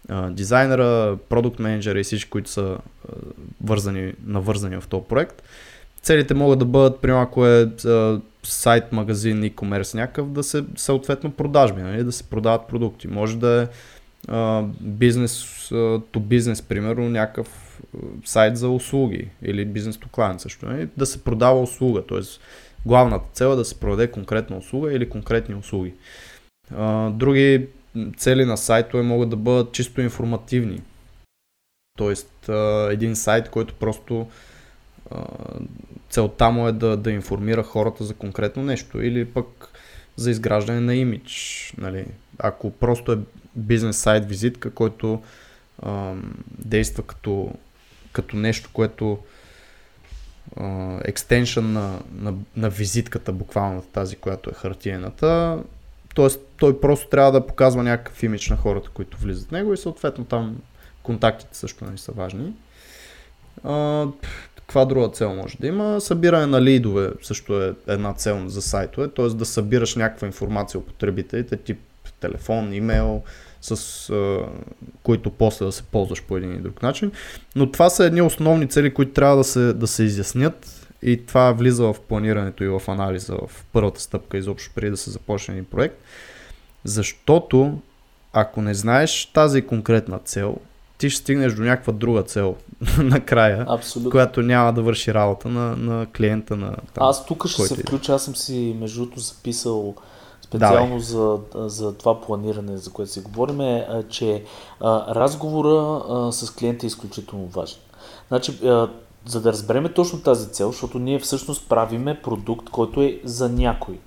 а, 0.09 0.30
дизайнера, 0.30 1.16
продукт 1.28 1.59
менеджера 1.59 2.01
и 2.01 2.05
всички, 2.05 2.30
които 2.30 2.51
са 2.51 2.62
а, 2.62 3.12
вързани, 3.64 4.12
навързани 4.26 4.80
в 4.80 4.88
този 4.88 5.05
проект. 5.09 5.42
Целите 6.03 6.34
могат 6.34 6.59
да 6.59 6.64
бъдат, 6.64 7.01
примерно 7.01 7.22
ако 7.22 7.46
е 7.46 7.70
а, 7.86 8.20
сайт, 8.42 8.92
магазин, 8.92 9.42
e-commerce 9.42 9.94
някакъв, 9.94 10.30
да 10.30 10.42
се 10.42 10.64
съответно 10.76 11.30
продажби, 11.30 11.82
нали? 11.82 12.05
да 12.05 12.12
се 12.12 12.24
продават 12.24 12.68
продукти. 12.68 13.09
Може 13.09 13.36
да 13.38 13.62
е 13.62 13.66
бизнес 14.80 15.46
то 16.12 16.20
бизнес, 16.20 16.62
примерно, 16.62 17.09
някакъв 17.09 17.78
сайт 18.24 18.57
за 18.57 18.68
услуги 18.68 19.28
или 19.42 19.64
бизнес 19.64 19.99
то 19.99 20.09
клиент 20.09 20.40
също. 20.40 20.66
Нали? 20.66 20.88
Да 20.96 21.07
се 21.07 21.24
продава 21.24 21.61
услуга, 21.61 22.03
т.е. 22.07 22.20
главната 22.87 23.26
цел 23.33 23.47
е 23.47 23.57
да 23.57 23.64
се 23.64 23.81
продаде 23.81 24.11
конкретна 24.11 24.57
услуга 24.57 24.93
или 24.93 25.09
конкретни 25.09 25.55
услуги. 25.55 25.95
Други 27.11 27.66
цели 28.16 28.45
на 28.45 28.57
сайтове 28.57 29.03
могат 29.03 29.31
да 29.31 29.37
бъдат 29.37 29.72
чисто 29.72 30.01
информативни. 30.01 30.83
Тоест 31.99 32.49
един 32.91 33.16
сайт, 33.16 33.49
който 33.49 33.74
просто 33.74 34.26
целта 36.11 36.51
му 36.51 36.68
е 36.68 36.72
да, 36.72 36.97
да 36.97 37.11
информира 37.11 37.62
хората 37.62 38.05
за 38.05 38.14
конкретно 38.14 38.62
нещо 38.62 39.03
или 39.03 39.24
пък 39.24 39.47
за 40.16 40.31
изграждане 40.31 40.81
на 40.81 40.95
имидж. 40.95 41.74
Нали? 41.79 42.07
Ако 42.39 42.70
просто 42.70 43.12
е 43.12 43.18
бизнес 43.57 43.97
сайт 43.97 44.29
визитка, 44.29 44.70
който 44.70 45.22
действа 46.59 47.03
като, 47.03 47.53
като 48.12 48.37
нещо, 48.37 48.70
което 48.72 49.18
екстеншън 51.05 51.72
на, 51.72 51.99
на, 52.14 52.34
на 52.57 52.70
визитката, 52.70 53.32
буквално 53.32 53.82
тази, 53.82 54.16
която 54.16 54.51
е 54.51 54.55
хартиената. 54.55 55.59
Тоест, 56.14 56.40
той 56.57 56.80
просто 56.80 57.09
трябва 57.09 57.32
да 57.32 57.46
показва 57.46 57.82
някакъв 57.82 58.22
имидж 58.22 58.51
на 58.51 58.57
хората, 58.57 58.90
които 58.94 59.18
влизат 59.18 59.49
в 59.49 59.51
него 59.51 59.72
и 59.72 59.76
съответно 59.76 60.24
там 60.24 60.57
контактите 61.03 61.57
също 61.57 61.84
не 61.84 61.99
са 61.99 62.12
важни. 62.12 62.53
А, 63.64 64.07
каква 64.57 64.84
друга 64.84 65.09
цел 65.09 65.34
може 65.34 65.57
да 65.61 65.66
има? 65.66 66.01
Събиране 66.01 66.46
на 66.46 66.62
лидове 66.62 67.11
също 67.22 67.62
е 67.62 67.74
една 67.86 68.12
цел 68.12 68.49
за 68.49 68.62
сайтове, 68.62 69.09
т.е. 69.09 69.28
да 69.28 69.44
събираш 69.44 69.96
някаква 69.96 70.26
информация 70.26 70.80
от 70.80 70.86
потребителите, 70.86 71.57
тип 71.57 71.78
телефон, 72.20 72.72
имейл, 72.72 73.22
с 73.61 74.11
а, 74.11 74.38
които 75.02 75.30
после 75.30 75.64
да 75.64 75.72
се 75.72 75.82
ползваш 75.82 76.22
по 76.22 76.36
един 76.36 76.52
или 76.52 76.59
друг 76.59 76.82
начин. 76.82 77.12
Но 77.56 77.70
това 77.70 77.90
са 77.90 78.04
едни 78.04 78.22
основни 78.22 78.68
цели, 78.68 78.94
които 78.94 79.12
трябва 79.12 79.36
да 79.36 79.44
се, 79.44 79.72
да 79.72 79.86
се 79.86 80.02
изяснят 80.02 80.88
и 81.02 81.26
това 81.26 81.52
влиза 81.52 81.84
в 81.84 81.96
планирането 82.09 82.64
и 82.64 82.68
в 82.68 82.82
анализа 82.88 83.34
в 83.34 83.64
първата 83.72 84.00
стъпка 84.00 84.38
изобщо 84.38 84.74
преди 84.74 84.90
да 84.90 84.96
се 84.96 85.11
започне 85.11 85.54
един 85.54 85.64
проект. 85.64 85.96
Защото 86.84 87.78
ако 88.32 88.62
не 88.62 88.74
знаеш 88.74 89.26
тази 89.26 89.62
конкретна 89.62 90.18
цел, 90.18 90.56
ти 90.98 91.11
ще 91.11 91.20
стигнеш 91.20 91.52
до 91.52 91.62
някаква 91.62 91.92
друга 91.92 92.22
цел 92.22 92.56
накрая, 92.98 93.66
Абсолютно. 93.68 94.11
която 94.11 94.42
няма 94.42 94.72
да 94.72 94.82
върши 94.82 95.14
работа 95.14 95.48
на, 95.48 95.76
на 95.76 96.06
клиента. 96.16 96.56
На, 96.56 96.76
там, 96.94 97.09
аз 97.09 97.26
тук 97.26 97.46
ще 97.46 97.62
се 97.62 97.74
включа, 97.74 98.12
аз 98.12 98.24
съм 98.24 98.36
си 98.36 98.76
между 98.80 99.00
другото 99.00 99.20
записал 99.20 99.94
специално 100.49 101.01
за, 101.01 101.38
за 101.55 101.94
това 101.94 102.20
планиране, 102.20 102.76
за 102.76 102.90
което 102.90 103.12
си 103.12 103.20
говорим, 103.20 103.61
е, 103.61 104.05
че 104.09 104.44
а, 104.80 105.14
разговора 105.14 106.03
а, 106.09 106.32
с 106.32 106.51
клиента 106.51 106.86
е 106.86 106.88
изключително 106.88 107.46
важен. 107.46 107.78
Значи, 108.28 108.66
а, 108.66 108.88
за 109.26 109.40
да 109.40 109.53
разбереме 109.53 109.92
точно 109.92 110.20
тази 110.20 110.49
цел, 110.49 110.70
защото 110.70 110.99
ние 110.99 111.18
всъщност 111.18 111.68
правиме 111.68 112.22
продукт, 112.22 112.70
който 112.70 113.03
е 113.03 113.20
за 113.24 113.49
някой. 113.49 113.99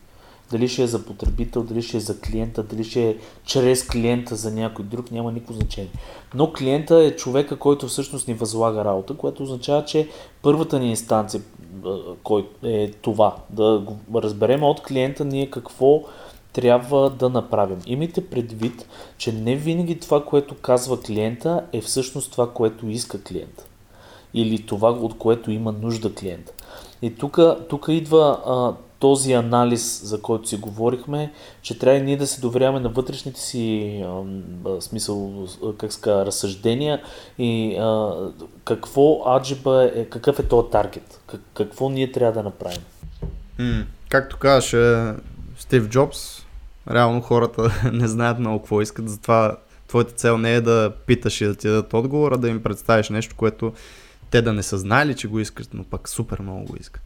Дали 0.51 0.67
ще 0.67 0.83
е 0.83 0.87
за 0.87 1.05
потребител, 1.05 1.63
дали 1.63 1.81
ще 1.81 1.97
е 1.97 1.99
за 1.99 2.19
клиента, 2.19 2.63
дали 2.63 2.83
ще 2.83 3.09
е 3.09 3.17
чрез 3.43 3.87
клиента 3.87 4.35
за 4.35 4.51
някой 4.51 4.85
друг, 4.85 5.11
няма 5.11 5.31
никакво 5.31 5.53
значение. 5.53 5.91
Но 6.33 6.53
клиента 6.53 6.95
е 6.95 7.15
човека, 7.15 7.59
който 7.59 7.87
всъщност 7.87 8.27
ни 8.27 8.33
възлага 8.33 8.85
работа, 8.85 9.17
което 9.17 9.43
означава, 9.43 9.85
че 9.85 10.09
първата 10.41 10.79
ни 10.79 10.89
инстанция 10.89 11.41
кой 12.23 12.47
е 12.63 12.91
това, 12.91 13.35
да 13.49 13.83
разберем 14.15 14.63
от 14.63 14.83
клиента 14.83 15.25
ние 15.25 15.49
какво 15.49 16.03
трябва 16.53 17.09
да 17.09 17.29
направим. 17.29 17.77
Имайте 17.85 18.29
предвид, 18.29 18.87
че 19.17 19.31
не 19.31 19.55
винаги 19.55 19.99
това, 19.99 20.25
което 20.25 20.55
казва 20.55 21.01
клиента, 21.01 21.63
е 21.73 21.81
всъщност 21.81 22.31
това, 22.31 22.51
което 22.53 22.87
иска 22.87 23.23
клиента. 23.23 23.63
Или 24.33 24.65
това, 24.65 24.89
от 24.89 25.17
което 25.17 25.51
има 25.51 25.71
нужда 25.71 26.15
клиента. 26.15 26.53
И 27.01 27.15
тук 27.69 27.85
идва 27.87 28.41
а, 28.45 28.73
този 28.99 29.33
анализ, 29.33 30.01
за 30.03 30.21
който 30.21 30.47
си 30.47 30.57
говорихме, 30.57 31.31
че 31.61 31.79
трябва 31.79 31.99
и 31.99 32.03
ние 32.03 32.17
да 32.17 32.27
се 32.27 32.41
доверяваме 32.41 32.79
на 32.79 32.89
вътрешните 32.89 33.39
си 33.39 34.03
а, 34.65 34.81
смисъл, 34.81 35.47
как 35.77 35.93
ска, 35.93 36.25
разсъждения 36.25 37.01
и 37.37 37.75
а, 37.79 38.13
какво 38.63 39.35
аджиба 39.35 39.91
е, 39.95 40.05
какъв 40.05 40.39
е 40.39 40.47
този 40.47 40.69
таргет, 40.71 41.21
как, 41.27 41.41
какво 41.53 41.89
ние 41.89 42.11
трябва 42.11 42.33
да 42.33 42.43
направим. 42.43 42.81
Както 44.09 44.37
казваше 44.37 45.13
Стив 45.61 45.89
Джобс, 45.89 46.45
реално 46.91 47.21
хората 47.21 47.81
не 47.93 48.07
знаят 48.07 48.39
много 48.39 48.59
какво 48.59 48.81
искат, 48.81 49.09
затова 49.09 49.57
твоята 49.87 50.13
цел 50.13 50.37
не 50.37 50.53
е 50.53 50.61
да 50.61 50.93
питаш 51.05 51.41
и 51.41 51.45
да 51.45 51.55
ти 51.55 51.67
дадат 51.67 51.93
отговор, 51.93 52.31
а 52.31 52.37
да 52.37 52.49
им 52.49 52.63
представиш 52.63 53.09
нещо, 53.09 53.35
което 53.35 53.73
те 54.31 54.41
да 54.41 54.53
не 54.53 54.63
са 54.63 54.77
знали, 54.77 55.15
че 55.15 55.27
го 55.27 55.39
искат, 55.39 55.69
но 55.73 55.83
пък 55.83 56.09
супер 56.09 56.39
много 56.39 56.65
го 56.65 56.75
искат. 56.79 57.01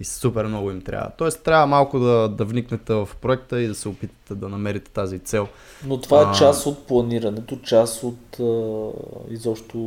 И 0.00 0.04
супер 0.04 0.44
много 0.44 0.70
им 0.70 0.82
трябва. 0.82 1.10
Тоест 1.18 1.42
трябва 1.42 1.66
малко 1.66 1.98
да, 1.98 2.28
да 2.28 2.44
вникнете 2.44 2.94
в 2.94 3.08
проекта 3.20 3.60
и 3.60 3.66
да 3.66 3.74
се 3.74 3.88
опитате 3.88 4.34
да 4.34 4.48
намерите 4.48 4.90
тази 4.90 5.18
цел. 5.18 5.48
Но 5.86 6.00
това 6.00 6.30
е 6.30 6.38
част 6.38 6.66
от 6.66 6.86
планирането, 6.86 7.58
част 7.58 8.02
от 8.02 8.40
изобщо 9.30 9.78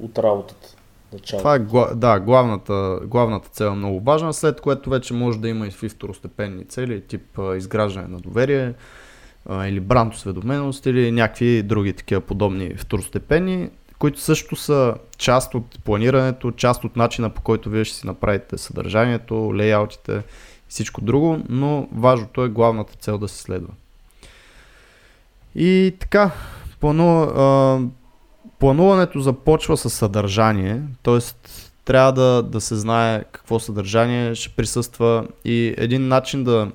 от 0.00 0.18
работата. 0.18 0.74
Начало. 1.12 1.40
Това 1.40 1.54
е 1.54 1.58
да, 1.94 2.20
главната, 2.20 3.00
главната 3.04 3.48
цел 3.48 3.66
е 3.66 3.74
много 3.74 4.00
важна, 4.00 4.32
след 4.32 4.60
което 4.60 4.90
вече 4.90 5.14
може 5.14 5.38
да 5.38 5.48
има 5.48 5.66
и 5.66 5.70
второстепенни 5.70 6.64
цели, 6.64 7.00
тип 7.00 7.38
изграждане 7.56 8.08
на 8.08 8.18
доверие 8.18 8.74
или 9.50 9.80
бранд 9.80 10.14
осведоменост 10.14 10.86
или 10.86 11.12
някакви 11.12 11.62
други 11.62 11.92
такива 11.92 12.20
подобни 12.20 12.74
второстепенни, 12.76 13.70
които 13.98 14.20
също 14.20 14.56
са 14.56 14.94
част 15.18 15.54
от 15.54 15.84
планирането, 15.84 16.50
част 16.50 16.84
от 16.84 16.96
начина 16.96 17.30
по 17.30 17.42
който 17.42 17.70
вие 17.70 17.84
ще 17.84 17.96
си 17.96 18.06
направите 18.06 18.58
съдържанието, 18.58 19.54
лейаутите 19.54 20.12
и 20.16 20.20
всичко 20.68 21.00
друго, 21.00 21.38
но 21.48 21.88
важното 21.92 22.44
е 22.44 22.48
главната 22.48 22.94
цел 22.94 23.18
да 23.18 23.28
се 23.28 23.42
следва. 23.42 23.72
И 25.54 25.96
така, 26.00 26.30
планува, 26.80 27.82
плануването 28.60 29.20
започва 29.20 29.76
с 29.76 29.90
съдържание, 29.90 30.82
т.е. 31.02 31.18
трябва 31.84 32.12
да, 32.12 32.42
да 32.42 32.60
се 32.60 32.76
знае 32.76 33.24
какво 33.32 33.60
съдържание 33.60 34.34
ще 34.34 34.48
присъства 34.48 35.26
и 35.44 35.74
един 35.76 36.08
начин 36.08 36.44
да, 36.44 36.70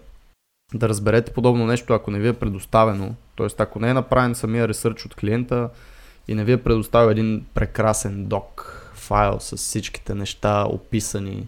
да 0.73 0.89
разберете 0.89 1.31
подобно 1.33 1.65
нещо, 1.65 1.93
ако 1.93 2.11
не 2.11 2.19
ви 2.19 2.27
е 2.27 2.33
предоставено, 2.33 3.15
т.е. 3.37 3.47
ако 3.57 3.79
не 3.79 3.89
е 3.89 3.93
направен 3.93 4.35
самия 4.35 4.67
ресърч 4.67 5.05
от 5.05 5.15
клиента 5.15 5.69
и 6.27 6.35
не 6.35 6.43
ви 6.43 6.51
е 6.51 6.63
предоставил 6.63 7.11
един 7.11 7.45
прекрасен 7.53 8.25
док, 8.25 8.81
файл 8.93 9.37
с 9.39 9.57
всичките 9.57 10.15
неща 10.15 10.65
описани, 10.69 11.47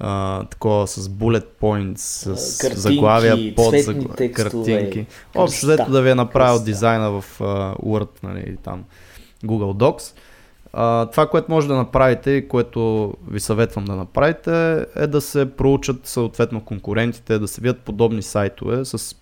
а, 0.00 0.44
такова 0.44 0.86
с 0.86 1.08
bullet 1.08 1.46
points, 1.60 1.96
с 2.34 2.58
Картинки, 2.58 2.80
заглавия, 2.80 3.54
под 3.54 3.70
текстове, 3.70 4.32
картинки. 4.32 5.06
Общо 5.34 5.66
взето 5.66 5.90
да 5.90 6.02
ви 6.02 6.10
е 6.10 6.14
направил 6.14 6.64
дизайна 6.64 7.10
в 7.10 7.40
а, 7.40 7.44
Word, 7.74 8.08
нали, 8.22 8.56
там, 8.64 8.84
Google 9.44 9.74
Docs. 9.74 10.16
А, 10.72 11.06
това, 11.06 11.26
което 11.26 11.50
може 11.50 11.68
да 11.68 11.76
направите 11.76 12.30
и 12.30 12.48
което 12.48 13.14
ви 13.28 13.40
съветвам 13.40 13.84
да 13.84 13.96
направите 13.96 14.86
е 14.96 15.06
да 15.06 15.20
се 15.20 15.50
проучат 15.56 16.06
съответно 16.06 16.64
конкурентите, 16.64 17.38
да 17.38 17.48
се 17.48 17.60
видят 17.60 17.80
подобни 17.80 18.22
сайтове 18.22 18.84
с 18.84 19.16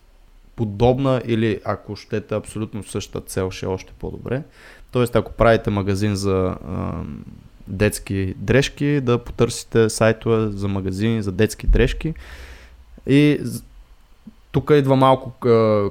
подобна 0.56 1.22
или 1.26 1.60
ако 1.64 1.96
щете 1.96 2.34
абсолютно 2.34 2.82
същата 2.82 3.26
цел, 3.26 3.50
ще 3.50 3.66
е 3.66 3.68
още 3.68 3.92
по-добре. 3.98 4.42
Тоест, 4.90 5.16
ако 5.16 5.32
правите 5.32 5.70
магазин 5.70 6.16
за 6.16 6.56
а, 6.68 6.92
детски 7.68 8.34
дрежки, 8.36 9.00
да 9.00 9.18
потърсите 9.18 9.90
сайтове 9.90 10.50
за 10.50 10.68
магазини 10.68 11.22
за 11.22 11.32
детски 11.32 11.66
дрежки. 11.66 12.14
И 13.06 13.40
тук 14.53 14.70
идва 14.74 14.96
малко 14.96 15.32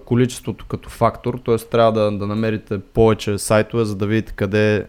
количеството 0.06 0.66
като 0.66 0.90
фактор, 0.90 1.40
т.е. 1.46 1.58
трябва 1.58 1.92
да, 1.92 2.18
да 2.18 2.28
намерите 2.28 2.80
повече 2.80 3.38
сайтове, 3.38 3.86
за 3.86 3.96
да 3.96 4.06
видите 4.06 4.34
къде 4.36 4.86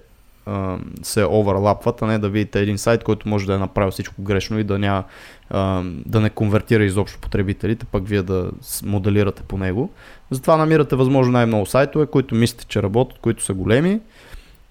се 1.02 1.24
оверлапват, 1.24 2.02
а 2.02 2.06
не 2.06 2.18
да 2.18 2.28
видите 2.28 2.60
един 2.60 2.78
сайт, 2.78 3.04
който 3.04 3.28
може 3.28 3.46
да 3.46 3.54
е 3.54 3.58
направил 3.58 3.90
всичко 3.90 4.22
грешно 4.22 4.58
и 4.58 4.64
да, 4.64 5.04
а, 5.50 5.82
да 5.84 6.20
не 6.20 6.30
конвертира 6.30 6.84
изобщо 6.84 7.18
потребителите, 7.20 7.86
пък 7.86 8.08
вие 8.08 8.22
да 8.22 8.50
моделирате 8.84 9.42
по 9.42 9.58
него. 9.58 9.90
Затова 10.30 10.56
намирате 10.56 10.96
възможно 10.96 11.32
най-много 11.32 11.66
сайтове, 11.66 12.06
които 12.06 12.34
мислите, 12.34 12.66
че 12.66 12.82
работят, 12.82 13.18
които 13.18 13.44
са 13.44 13.54
големи 13.54 14.00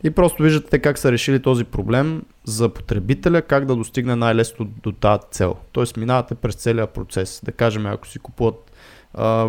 и 0.03 0.09
просто 0.09 0.43
виждате 0.43 0.79
как 0.79 0.97
са 0.97 1.11
решили 1.11 1.41
този 1.41 1.63
проблем 1.63 2.21
за 2.43 2.69
потребителя, 2.69 3.41
как 3.41 3.65
да 3.65 3.75
достигне 3.75 4.15
най-лесно 4.15 4.65
до 4.83 4.91
тази 4.91 5.21
цел. 5.31 5.55
Тоест 5.71 5.97
минавате 5.97 6.35
през 6.35 6.55
целия 6.55 6.87
процес. 6.87 7.41
Да 7.43 7.51
кажем, 7.51 7.85
ако 7.85 8.07
си 8.07 8.19
купуват, 8.19 8.66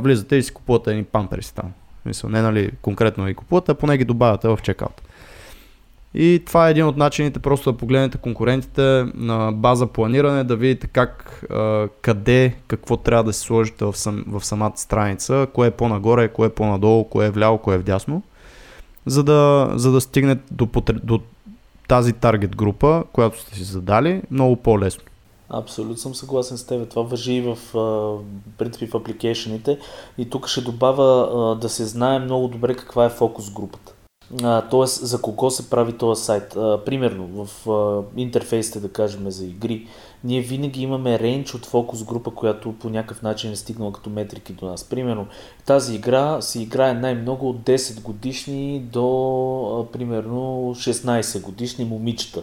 влизате 0.03 0.37
и 0.37 0.43
си 0.43 0.55
купувате 0.55 0.91
едни 0.91 1.05
памперси 1.05 1.55
там. 1.55 1.73
Мисля, 2.07 2.29
не 2.29 2.43
нали 2.43 2.71
конкретно 2.83 3.27
ги 3.27 3.35
купувате, 3.35 3.73
а 3.73 3.75
поне 3.75 3.99
ги 3.99 4.05
добавяте 4.05 4.49
в 4.49 4.59
чекаут. 4.63 5.03
И 6.15 6.43
това 6.47 6.69
е 6.69 6.71
един 6.71 6.87
от 6.87 6.97
начините 6.97 7.39
просто 7.39 7.73
да 7.73 7.79
погледнете 7.79 8.19
конкурентите 8.19 9.07
на 9.15 9.53
база 9.53 9.87
планиране, 9.87 10.45
да 10.45 10.57
видите 10.57 10.87
как, 10.87 11.45
къде, 12.03 12.55
какво 12.69 12.97
трябва 12.97 13.25
да 13.25 13.33
си 13.33 13.41
сложите 13.41 13.85
в, 13.85 13.97
сам, 13.97 14.25
в 14.27 14.45
самата 14.45 14.73
страница, 14.77 15.47
кое 15.53 15.69
е 15.69 15.71
по-нагоре, 15.71 16.29
кое 16.29 16.47
е 16.47 16.51
по-надолу, 16.51 17.05
кое 17.05 17.27
е 17.27 17.31
вляво, 17.31 17.59
кое 17.59 17.75
е 17.75 17.79
вдясно, 17.79 18.23
за 19.07 19.25
да, 19.25 19.73
за 19.75 19.93
да 19.93 20.01
стигнете 20.01 20.43
до, 20.51 20.69
до 21.03 21.21
тази 21.89 22.13
таргет 22.13 22.57
група, 22.57 23.05
която 23.13 23.41
сте 23.41 23.55
си 23.55 23.65
задали, 23.65 24.23
много 24.31 24.57
по-лесно. 24.57 25.03
Абсолютно 25.51 25.97
съм 25.97 26.15
съгласен 26.15 26.59
с 26.59 26.67
теб. 26.67 26.89
Това 26.89 27.03
въжи 27.03 27.33
и 27.33 27.41
в, 27.41 27.59
принципи 28.59 28.87
в 28.87 28.95
апликейшените. 28.95 29.79
И 30.19 30.31
тук 30.31 30.49
ще 30.49 30.61
добавя 30.61 31.57
да 31.61 31.69
се 31.69 31.85
знае 31.85 32.19
много 32.19 32.49
добре 32.49 32.75
каква 32.75 33.05
е 33.05 33.11
фокус 33.11 33.51
групата 33.51 33.93
т.е. 34.71 34.87
за 34.87 35.21
кого 35.23 35.51
се 35.51 35.71
прави 35.71 35.93
този 35.93 36.25
сайт. 36.25 36.49
Примерно 36.85 37.45
в 37.45 37.67
интерфейсите, 38.17 38.81
да 38.81 38.89
кажем, 38.89 39.31
за 39.31 39.47
игри, 39.47 39.87
ние 40.25 40.41
винаги 40.41 40.83
имаме 40.83 41.19
рейндж 41.19 41.55
от 41.55 41.67
фокус 41.67 42.05
група, 42.05 42.31
която 42.31 42.73
по 42.73 42.91
някакъв 42.91 43.23
начин 43.23 43.53
е 43.53 43.57
стигнала 43.57 43.93
като 43.93 44.11
метрики 44.11 44.53
до 44.53 44.67
нас. 44.67 44.85
Примерно, 44.85 45.27
тази 45.67 45.95
игра 45.95 46.41
се 46.43 46.63
играе 46.63 46.95
най-много 46.95 47.49
от 47.49 47.57
10 47.57 48.03
годишни 48.03 48.81
до, 48.81 49.87
примерно, 49.93 50.75
16 50.75 51.43
годишни 51.43 51.85
момичета. 51.85 52.43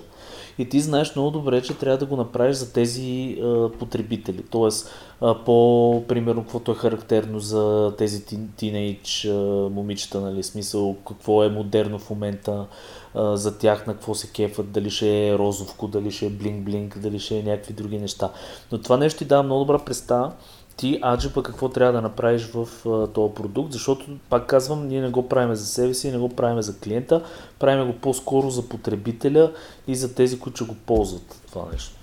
И 0.58 0.70
ти 0.70 0.80
знаеш 0.80 1.16
много 1.16 1.32
добре, 1.32 1.62
че 1.62 1.78
трябва 1.78 1.98
да 1.98 2.06
го 2.06 2.16
направиш 2.16 2.56
за 2.56 2.74
тези 2.74 3.38
а, 3.44 3.70
потребители. 3.70 4.44
Тоест, 4.50 4.90
а, 5.22 5.44
по, 5.44 6.04
примерно, 6.08 6.42
каквото 6.42 6.72
е 6.72 6.76
характерно 6.76 7.40
за 7.40 7.94
тези 7.98 8.26
тин, 8.26 8.50
тинейдж 8.58 9.26
а, 9.26 9.34
момичета, 9.72 10.22
нали, 10.22 10.44
смисъл, 10.44 10.96
какво 11.08 11.44
е 11.44 11.50
модерно 11.50 12.00
в 12.00 12.10
момента 12.10 12.66
а, 13.14 13.38
за 13.38 13.58
тях, 13.58 13.88
на 13.88 13.94
какво 13.94 14.16
се 14.16 14.32
кефат, 14.32 14.72
дали 14.72 14.90
ще 14.90 15.28
е 15.28 15.38
розовко, 15.38 15.88
дали 15.88 16.12
ще 16.12 16.26
е 16.26 16.32
блинк-блинк, 16.32 16.98
дали 16.98 17.20
ще 17.20 17.38
е 17.40 17.44
някакви 17.44 17.74
други 17.74 17.98
неща. 17.98 18.32
Но 18.72 18.82
това 18.82 18.98
нещо 18.98 19.18
ти 19.18 19.26
дава 19.26 19.44
много 19.44 19.60
добра 19.60 19.80
представа 19.80 20.32
ти 20.78 21.00
аджипа 21.04 21.44
какво 21.44 21.70
трябва 21.70 21.94
да 21.94 22.02
направиш 22.02 22.50
в 22.54 22.68
а, 22.86 23.08
този 23.08 23.34
продукт, 23.34 23.74
защото, 23.74 24.06
пак 24.30 24.48
казвам, 24.48 24.88
ние 24.88 25.02
не 25.02 25.10
го 25.10 25.30
правим 25.30 25.56
за 25.56 25.66
себе 25.66 25.94
си, 25.94 26.12
не 26.12 26.18
го 26.18 26.30
правим 26.30 26.62
за 26.62 26.80
клиента, 26.80 27.22
правим 27.60 27.88
го 27.88 27.94
по-скоро 27.94 28.50
за 28.50 28.70
потребителя 28.70 29.52
и 29.88 29.96
за 29.96 30.16
тези, 30.16 30.40
които 30.40 30.56
ще 30.56 30.66
го 30.66 30.76
ползват 30.76 31.42
това 31.52 31.66
нещо. 31.72 31.96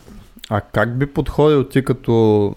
А 0.50 0.60
как 0.60 0.98
би 0.98 1.06
подходил 1.06 1.64
ти 1.64 1.84
като 1.84 2.54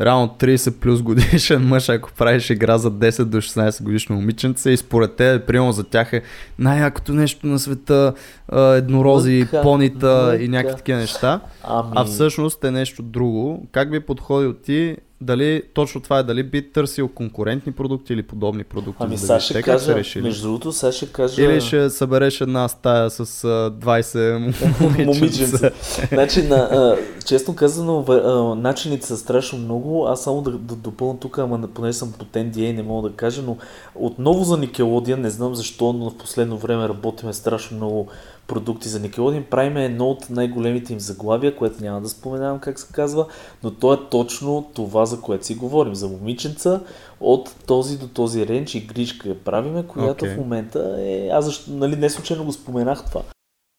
реално 0.00 0.28
30 0.28 0.70
плюс 0.70 1.02
годишен 1.02 1.62
мъж, 1.68 1.88
ако 1.88 2.12
правиш 2.12 2.50
игра 2.50 2.78
за 2.78 2.90
10 2.90 3.24
до 3.24 3.36
16 3.36 3.82
годишно 3.82 4.16
момиченце 4.16 4.70
и 4.70 4.76
според 4.76 5.16
те, 5.16 5.42
примерно 5.46 5.72
за 5.72 5.84
тях 5.84 6.12
е 6.12 6.22
най-якото 6.58 7.12
нещо 7.12 7.46
на 7.46 7.58
света, 7.58 8.14
еднорози, 8.52 9.40
мъка, 9.40 9.62
понита 9.62 10.22
мъка. 10.32 10.44
и 10.44 10.48
някакви 10.48 10.76
такива 10.76 10.98
неща, 10.98 11.40
ами... 11.62 11.92
а 11.94 12.04
всъщност 12.04 12.64
е 12.64 12.70
нещо 12.70 13.02
друго. 13.02 13.66
Как 13.72 13.90
би 13.90 14.00
подходил 14.00 14.52
ти 14.52 14.96
дали 15.20 15.62
точно 15.74 16.00
това 16.00 16.18
е, 16.18 16.22
дали 16.22 16.42
би 16.42 16.72
търсил 16.72 17.08
конкурентни 17.08 17.72
продукти 17.72 18.12
или 18.12 18.22
подобни 18.22 18.64
продукти. 18.64 19.02
Ами 19.02 19.18
сега 19.18 19.40
ще 19.40 19.62
кажа, 19.62 19.94
между 20.16 20.42
другото, 20.42 20.72
сега 20.72 20.92
ще 20.92 21.06
кажа... 21.06 21.42
Или 21.42 21.60
ще 21.60 21.90
събереш 21.90 22.40
една 22.40 22.68
стая 22.68 23.10
с 23.10 23.26
uh, 23.26 23.70
20 25.00 25.04
момиченца. 25.04 25.70
значи, 26.12 26.42
на, 26.42 26.56
а, 26.56 26.96
честно 27.26 27.54
казано, 27.54 28.04
а, 28.08 28.54
начините 28.54 29.06
са 29.06 29.16
страшно 29.16 29.58
много. 29.58 30.06
Аз 30.06 30.24
само 30.24 30.42
да, 30.42 30.50
да 30.50 30.74
допълня 30.74 31.18
тук, 31.18 31.38
ама 31.38 31.68
поне 31.74 31.92
съм 31.92 32.12
по 32.12 32.24
NDA, 32.24 32.76
не 32.76 32.82
мога 32.82 33.08
да 33.08 33.16
кажа, 33.16 33.42
но 33.42 33.56
отново 33.94 34.44
за 34.44 34.56
Никелодия, 34.56 35.16
не 35.16 35.30
знам 35.30 35.54
защо, 35.54 35.92
но 35.92 36.10
в 36.10 36.16
последно 36.16 36.56
време 36.56 36.88
работиме 36.88 37.32
страшно 37.32 37.76
много 37.76 38.08
продукти 38.46 38.88
за 38.88 39.00
Nickelodeon. 39.00 39.44
Правиме 39.44 39.84
едно 39.84 40.10
от 40.10 40.30
най-големите 40.30 40.92
им 40.92 41.00
заглавия, 41.00 41.56
което 41.56 41.82
няма 41.82 42.00
да 42.00 42.08
споменавам 42.08 42.58
как 42.58 42.78
се 42.78 42.92
казва, 42.92 43.26
но 43.62 43.70
то 43.70 43.92
е 43.94 44.08
точно 44.10 44.70
това, 44.74 45.06
за 45.06 45.20
което 45.20 45.46
си 45.46 45.54
говорим. 45.54 45.94
За 45.94 46.08
момиченца 46.08 46.80
от 47.20 47.54
този 47.66 47.98
до 47.98 48.08
този 48.08 48.46
ренч 48.46 48.74
игричка 48.74 49.34
правиме, 49.44 49.86
която 49.86 50.24
okay. 50.24 50.34
в 50.34 50.38
момента 50.38 50.96
е... 50.98 51.28
Аз 51.28 51.44
защо, 51.44 51.70
нали, 51.70 51.96
не 51.96 52.10
случайно 52.10 52.44
го 52.44 52.52
споменах 52.52 53.04
това. 53.04 53.22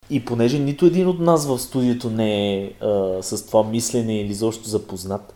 И 0.09 0.26
понеже 0.26 0.59
нито 0.59 0.86
един 0.86 1.07
от 1.07 1.20
нас 1.20 1.47
в 1.47 1.59
студиото 1.59 2.09
не 2.09 2.55
е 2.55 2.72
а, 2.82 3.24
с 3.24 3.47
това 3.47 3.63
мислене 3.63 4.22
или 4.22 4.34
защо 4.34 4.70
запознат, 4.70 5.36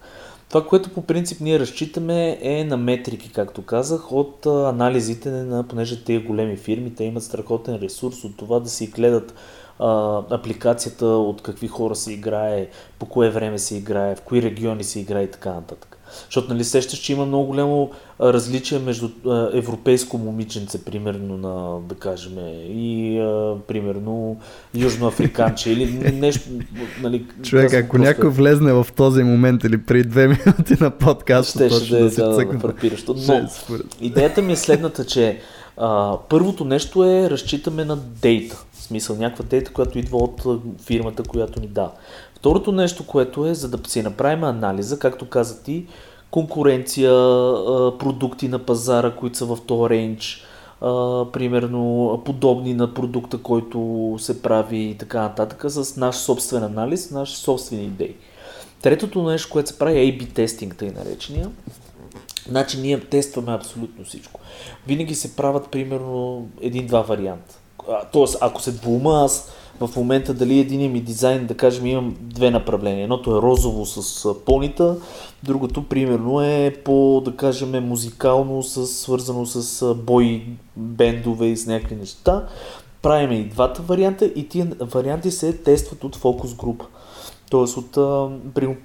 това, 0.51 0.65
което 0.65 0.89
по 0.89 1.01
принцип 1.01 1.41
ние 1.41 1.59
разчитаме 1.59 2.37
е 2.41 2.63
на 2.63 2.77
метрики, 2.77 3.31
както 3.33 3.61
казах, 3.61 4.11
от 4.11 4.45
анализите 4.45 5.29
на, 5.29 5.67
понеже 5.67 6.03
тези 6.03 6.23
големи 6.23 6.57
фирми, 6.57 6.95
те 6.95 7.03
имат 7.03 7.23
страхотен 7.23 7.75
ресурс 7.75 8.23
от 8.23 8.37
това 8.37 8.59
да 8.59 8.69
си 8.69 8.87
гледат 8.87 9.33
а, 9.79 10.17
апликацията, 10.29 11.05
от 11.05 11.41
какви 11.41 11.67
хора 11.67 11.95
се 11.95 12.13
играе, 12.13 12.67
по 12.99 13.05
кое 13.05 13.29
време 13.29 13.59
се 13.59 13.77
играе, 13.77 14.15
в 14.15 14.21
кои 14.21 14.41
региони 14.41 14.83
се 14.83 14.99
играе 14.99 15.23
и 15.23 15.31
така 15.31 15.53
нататък. 15.53 15.90
Защото 16.25 16.53
нали 16.53 16.63
сещаш, 16.63 16.99
че 16.99 17.13
има 17.13 17.25
много 17.25 17.45
голямо 17.45 17.91
различие 18.21 18.79
между 18.79 19.09
европейско 19.53 20.17
момиченце, 20.17 20.85
примерно 20.85 21.37
на, 21.37 21.79
да 21.89 21.95
кажем, 21.95 22.33
и 22.69 23.19
а, 23.19 23.55
примерно 23.67 24.37
южноафриканче 24.75 25.71
или 25.71 26.11
нещо, 26.13 26.49
нали... 27.01 27.25
Човек, 27.43 27.73
ако 27.73 27.89
просто... 27.89 28.07
някой 28.07 28.29
влезне 28.29 28.73
в 28.73 28.87
този 28.95 29.23
момент 29.23 29.63
или 29.63 29.77
при 29.77 30.03
две 30.03 30.27
минути 30.27 30.83
на 30.83 30.91
подкаст, 30.91 31.49
ще, 31.49 31.69
ще 31.69 31.97
да, 31.97 32.09
да, 32.09 32.45
да, 32.45 32.45
да 32.45 33.13
Но, 33.27 33.49
идеята 34.01 34.41
ми 34.41 34.53
е 34.53 34.55
следната, 34.55 35.05
че 35.05 35.39
а, 35.77 36.17
първото 36.29 36.65
нещо 36.65 37.03
е 37.03 37.29
разчитаме 37.29 37.85
на 37.85 37.95
дейта. 37.95 38.65
В 38.73 38.83
смисъл 38.83 39.15
някаква 39.15 39.45
дейта, 39.49 39.71
която 39.71 39.99
идва 39.99 40.17
от 40.17 40.43
фирмата, 40.85 41.23
която 41.23 41.59
ни 41.59 41.67
да. 41.67 41.91
Второто 42.41 42.71
нещо, 42.71 43.07
което 43.07 43.45
е, 43.45 43.53
за 43.53 43.69
да 43.69 43.89
си 43.89 44.01
направим 44.01 44.43
анализа, 44.43 44.99
както 44.99 45.29
каза 45.29 45.63
ти, 45.63 45.85
конкуренция, 46.31 47.11
продукти 47.99 48.47
на 48.47 48.59
пазара, 48.59 49.15
които 49.15 49.37
са 49.37 49.45
в 49.45 49.57
този 49.67 49.89
рейндж, 49.89 50.45
примерно 51.33 52.21
подобни 52.25 52.73
на 52.73 52.93
продукта, 52.93 53.37
който 53.37 54.15
се 54.19 54.41
прави 54.41 54.77
и 54.77 54.97
така 54.97 55.21
нататък, 55.21 55.63
с 55.67 55.97
наш 55.97 56.15
собствен 56.15 56.63
анализ, 56.63 57.11
наши 57.11 57.35
собствени 57.35 57.83
идеи. 57.83 58.15
Третото 58.81 59.23
нещо, 59.23 59.49
което 59.51 59.69
се 59.69 59.79
прави 59.79 59.99
е 59.99 60.03
A-B 60.03 60.33
тестинг, 60.33 60.75
тъй 60.75 60.91
наречения. 60.91 61.49
Значи 62.49 62.79
ние 62.79 62.99
тестваме 62.99 63.53
абсолютно 63.53 64.05
всичко. 64.05 64.39
Винаги 64.87 65.15
се 65.15 65.35
правят 65.35 65.67
примерно 65.67 66.47
един-два 66.61 67.01
варианта. 67.01 67.55
Тоест, 68.11 68.37
ако 68.41 68.61
се 68.61 68.71
двума, 68.71 69.21
аз 69.25 69.51
в 69.81 69.95
момента 69.95 70.33
дали 70.33 70.59
един 70.59 70.91
ми 70.91 71.01
дизайн, 71.01 71.47
да 71.47 71.57
кажем, 71.57 71.85
имам 71.85 72.15
две 72.21 72.51
направления. 72.51 73.03
Едното 73.03 73.37
е 73.37 73.41
розово 73.41 73.85
с 73.85 74.33
понита, 74.45 74.95
другото, 75.43 75.83
примерно, 75.83 76.41
е 76.41 76.75
по, 76.85 77.21
да 77.25 77.35
кажем, 77.35 77.87
музикално, 77.87 78.63
с, 78.63 78.87
свързано 78.87 79.45
с 79.45 79.95
бой, 79.95 80.45
бендове 80.77 81.45
и 81.45 81.57
с 81.57 81.67
някакви 81.67 81.95
неща. 81.95 82.47
правиме 83.01 83.35
и 83.35 83.43
двата 83.43 83.81
варианта 83.81 84.25
и 84.25 84.49
тия 84.49 84.67
варианти 84.79 85.31
се 85.31 85.53
тестват 85.53 86.03
от 86.03 86.15
фокус 86.15 86.55
група. 86.55 86.85
Тоест, 87.49 87.77
от, 87.77 87.97
а, 87.97 88.29
при, 88.53 88.77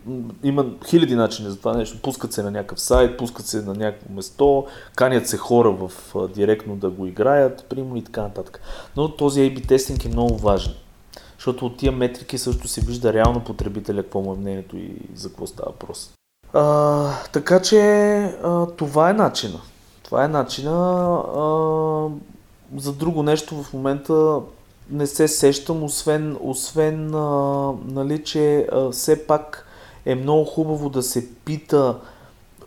има 0.45 0.67
хиляди 0.87 1.15
начини 1.15 1.51
за 1.51 1.59
това 1.59 1.77
нещо. 1.77 1.99
Пускат 2.03 2.33
се 2.33 2.43
на 2.43 2.51
някакъв 2.51 2.81
сайт, 2.81 3.19
пускат 3.19 3.47
се 3.47 3.63
на 3.63 3.75
някакво 3.75 4.15
место, 4.15 4.67
канят 4.97 5.29
се 5.29 5.37
хора 5.37 5.71
в, 5.71 5.93
а, 6.17 6.29
директно 6.29 6.77
да 6.77 6.91
го 6.91 7.07
играят, 7.07 7.67
примерно 7.69 7.97
и 7.97 8.05
така 8.05 8.23
нататък. 8.23 8.61
Но 8.97 9.17
този 9.17 9.41
A-B 9.41 9.69
тестинг 9.69 10.05
е 10.05 10.09
много 10.09 10.37
важен. 10.37 10.73
Защото 11.37 11.67
от 11.67 11.77
тия 11.77 11.93
метрики 11.93 12.39
също 12.39 12.69
се 12.69 12.81
вижда 12.81 13.13
реално 13.13 13.45
потребителя, 13.45 14.03
какво 14.03 14.21
му 14.21 14.35
е 14.35 14.37
мнението 14.37 14.77
и 14.77 14.93
за 15.15 15.29
какво 15.29 15.47
става 15.47 15.71
въпрос. 15.71 16.11
Така 17.33 17.63
че 17.63 17.81
а, 18.43 18.67
това 18.67 19.11
е 19.11 19.13
начина. 19.13 19.61
Това 20.03 20.25
е 20.25 20.29
начина. 20.29 20.73
А, 21.37 22.09
за 22.77 22.93
друго 22.93 23.23
нещо 23.23 23.63
в 23.63 23.73
момента 23.73 24.41
не 24.91 25.07
се 25.07 25.29
сещам, 25.29 25.83
освен, 25.83 26.37
освен 26.41 27.15
а, 27.15 27.73
нали, 27.85 28.25
че 28.25 28.69
а, 28.73 28.91
все 28.91 29.27
пак 29.27 29.67
е 30.05 30.15
много 30.15 30.45
хубаво 30.45 30.89
да 30.89 31.03
се 31.03 31.35
пита 31.35 31.99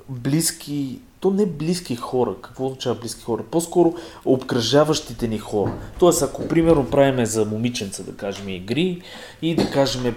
близки, 0.10 1.00
то 1.20 1.32
не 1.32 1.46
близки 1.46 1.96
хора, 1.96 2.36
какво 2.42 2.66
означава 2.66 2.96
близки 2.96 3.24
хора, 3.24 3.44
по-скоро 3.52 3.94
обкръжаващите 4.26 5.28
ни 5.28 5.38
хора. 5.38 5.74
Тоест, 6.00 6.22
ако 6.22 6.48
примерно 6.48 6.90
правиме 6.90 7.26
за 7.26 7.46
момиченца, 7.46 8.04
да 8.04 8.16
кажем, 8.16 8.50
игри 8.50 9.02
и 9.42 9.56
да 9.56 9.72
кажем, 9.72 10.16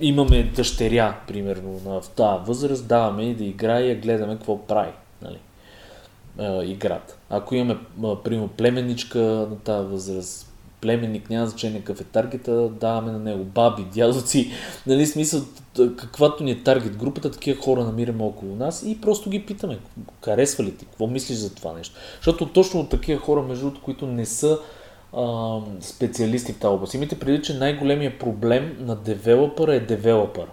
имаме 0.00 0.52
дъщеря, 0.56 1.18
примерно, 1.28 1.80
на, 1.86 2.00
в 2.00 2.08
тази 2.08 2.44
възраст, 2.46 2.86
даваме 2.86 3.22
и 3.22 3.34
да 3.34 3.44
играе 3.44 3.84
и 3.84 3.94
гледаме 3.94 4.36
какво 4.36 4.66
прави. 4.66 4.92
Нали? 5.22 5.38
играта. 6.64 7.16
Ако 7.30 7.54
имаме, 7.54 7.80
примерно, 8.24 8.48
племенничка 8.48 9.18
на 9.18 9.58
тази 9.58 9.88
възраст, 9.88 10.51
племенник, 10.82 11.30
няма 11.30 11.46
значение 11.46 11.78
какъв 11.78 12.00
е 12.00 12.04
таргета, 12.04 12.68
даваме 12.68 13.12
на 13.12 13.18
него 13.18 13.44
баби, 13.44 13.86
дядоци, 13.94 14.50
нали, 14.86 15.06
смисъл, 15.06 15.40
каквато 15.96 16.44
ни 16.44 16.50
е 16.50 16.62
таргет 16.62 16.96
групата, 16.96 17.30
такива 17.30 17.62
хора 17.62 17.84
намираме 17.84 18.22
около 18.22 18.56
нас 18.56 18.82
и 18.86 19.00
просто 19.00 19.30
ги 19.30 19.46
питаме, 19.46 19.78
харесва 20.24 20.64
ли 20.64 20.76
ти, 20.76 20.84
какво 20.84 21.06
мислиш 21.06 21.38
за 21.38 21.54
това 21.54 21.72
нещо. 21.72 21.94
Защото 22.16 22.46
точно 22.46 22.80
от 22.80 22.88
такива 22.88 23.20
хора, 23.20 23.42
между 23.42 23.64
другото, 23.64 23.82
които 23.84 24.06
не 24.06 24.26
са 24.26 24.58
а, 25.16 25.58
специалисти 25.80 26.52
в 26.52 26.58
тази 26.58 26.74
област. 26.74 26.94
Имайте 26.94 27.18
преди, 27.18 27.42
че 27.42 27.54
най-големия 27.54 28.18
проблем 28.18 28.76
на 28.80 28.96
девелопъра 28.96 29.74
е 29.74 29.80
девелопър. 29.80 30.46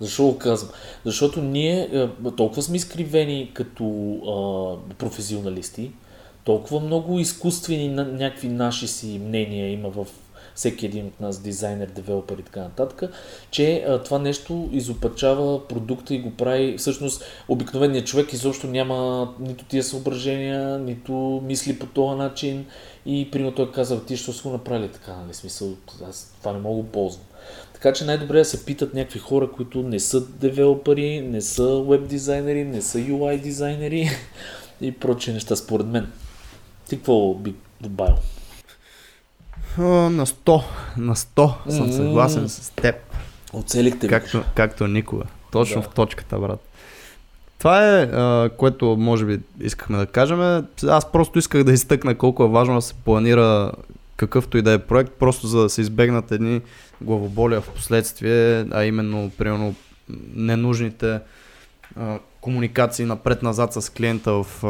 Защо 0.00 0.24
го 0.24 0.38
казвам? 0.38 0.70
Защото 1.04 1.42
ние 1.42 2.08
толкова 2.36 2.62
сме 2.62 2.76
изкривени 2.76 3.50
като 3.54 3.84
а, 4.26 4.94
професионалисти, 4.94 5.90
толкова 6.46 6.80
много 6.80 7.18
изкуствени 7.18 7.88
някакви 7.88 8.48
наши 8.48 8.88
си 8.88 9.20
мнения 9.24 9.72
има 9.72 9.88
в 9.90 10.06
всеки 10.54 10.86
един 10.86 11.06
от 11.06 11.20
нас, 11.20 11.38
дизайнер, 11.38 11.88
девелопер 11.88 12.38
и 12.38 12.42
така 12.42 12.60
нататък, 12.60 13.10
че 13.50 13.84
а, 13.88 14.02
това 14.02 14.18
нещо 14.18 14.68
изопачава 14.72 15.68
продукта 15.68 16.14
и 16.14 16.18
го 16.18 16.30
прави, 16.30 16.78
всъщност 16.78 17.24
обикновеният 17.48 18.06
човек 18.06 18.32
изобщо 18.32 18.66
няма 18.66 19.28
нито 19.40 19.64
тия 19.64 19.82
съображения, 19.82 20.78
нито 20.78 21.42
мисли 21.44 21.78
по 21.78 21.86
този 21.86 22.18
начин 22.18 22.66
и 23.06 23.30
примерно 23.30 23.54
той 23.54 23.72
казва, 23.72 24.04
ти 24.04 24.16
ще 24.16 24.32
го 24.42 24.50
направили 24.50 24.88
така, 24.88 25.16
нали 25.16 25.34
смисъл, 25.34 25.76
аз 26.08 26.34
това 26.38 26.52
не 26.52 26.58
мога 26.58 26.82
да 26.82 26.88
ползвам. 26.88 27.24
Така 27.74 27.92
че 27.92 28.04
най-добре 28.04 28.36
е 28.36 28.40
да 28.40 28.44
се 28.44 28.64
питат 28.64 28.94
някакви 28.94 29.18
хора, 29.18 29.52
които 29.52 29.82
не 29.82 30.00
са 30.00 30.26
девелопери, 30.26 31.20
не 31.20 31.40
са 31.40 31.82
веб 31.88 32.08
дизайнери, 32.08 32.64
не 32.64 32.82
са 32.82 32.98
UI 32.98 33.40
дизайнери 33.40 34.10
и 34.80 34.92
прочие 34.92 35.34
неща, 35.34 35.56
според 35.56 35.86
мен. 35.86 36.12
Ти 36.88 36.96
какво 36.96 37.34
би 37.34 37.54
добавил? 37.80 38.16
на 39.78 40.26
100, 40.26 40.62
на 40.96 41.16
100 41.16 41.70
съм 41.70 41.92
съгласен 41.92 42.48
с 42.48 42.70
теб. 42.70 42.96
Оцелихте 43.52 44.08
както, 44.08 44.42
както 44.54 44.86
никога. 44.86 45.24
Точно 45.52 45.82
да. 45.82 45.88
в 45.88 45.94
точката, 45.94 46.38
брат. 46.38 46.68
Това 47.58 47.98
е, 47.98 48.02
а, 48.02 48.50
което 48.56 48.96
може 48.98 49.24
би 49.24 49.40
искахме 49.60 49.98
да 49.98 50.06
кажем. 50.06 50.66
Аз 50.88 51.12
просто 51.12 51.38
исках 51.38 51.64
да 51.64 51.72
изтъкна 51.72 52.14
колко 52.14 52.44
е 52.44 52.48
важно 52.48 52.74
да 52.74 52.82
се 52.82 52.94
планира 52.94 53.72
какъвто 54.16 54.58
и 54.58 54.62
да 54.62 54.72
е 54.72 54.78
проект, 54.78 55.12
просто 55.12 55.46
за 55.46 55.62
да 55.62 55.70
се 55.70 55.80
избегнат 55.80 56.32
едни 56.32 56.60
главоболия 57.00 57.60
в 57.60 57.68
последствие, 57.68 58.66
а 58.70 58.84
именно, 58.84 59.30
примерно, 59.38 59.74
ненужните 60.34 61.20
комуникации 62.40 63.04
напред-назад 63.04 63.72
с 63.72 63.92
клиента 63.92 64.32
в 64.32 64.64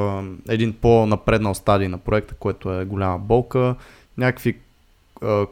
един 0.49 0.72
по-напреднал 0.72 1.55
стадий 1.55 1.89
на 1.89 1.99
проекта, 1.99 2.35
което 2.35 2.72
е 2.72 2.85
голяма 2.85 3.18
болка, 3.18 3.74
някакви 4.18 4.57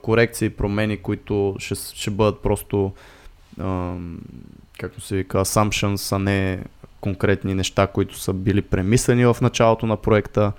корекции, 0.03 0.51
промени, 0.51 0.97
които 0.97 1.57
ще, 1.59 1.75
ще 1.75 2.11
бъдат 2.11 2.43
просто 2.43 2.93
а, 3.61 3.95
както 4.79 5.01
се 5.01 5.17
вика, 5.17 5.39
assumptions, 5.39 6.17
а 6.17 6.19
не 6.19 6.65
конкретни 7.01 7.55
неща, 7.55 7.87
които 7.87 8.19
са 8.19 8.33
били 8.33 8.63
премислени 8.63 9.27
в 9.27 9.37
началото 9.41 9.87
на 9.87 9.97
проекта 9.97 10.53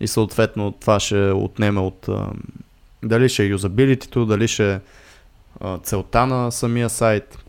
и 0.00 0.08
съответно 0.08 0.72
това 0.72 1.00
ще 1.00 1.30
отнеме 1.30 1.80
от 1.80 2.08
дали 3.02 3.28
ще 3.28 3.42
е 3.42 3.46
юзабилитито, 3.46 4.26
дали 4.26 4.48
ще 4.48 4.74
е 4.74 4.80
целта 5.82 6.26
на 6.26 6.50
самия 6.50 6.90
сайт. 6.90 7.43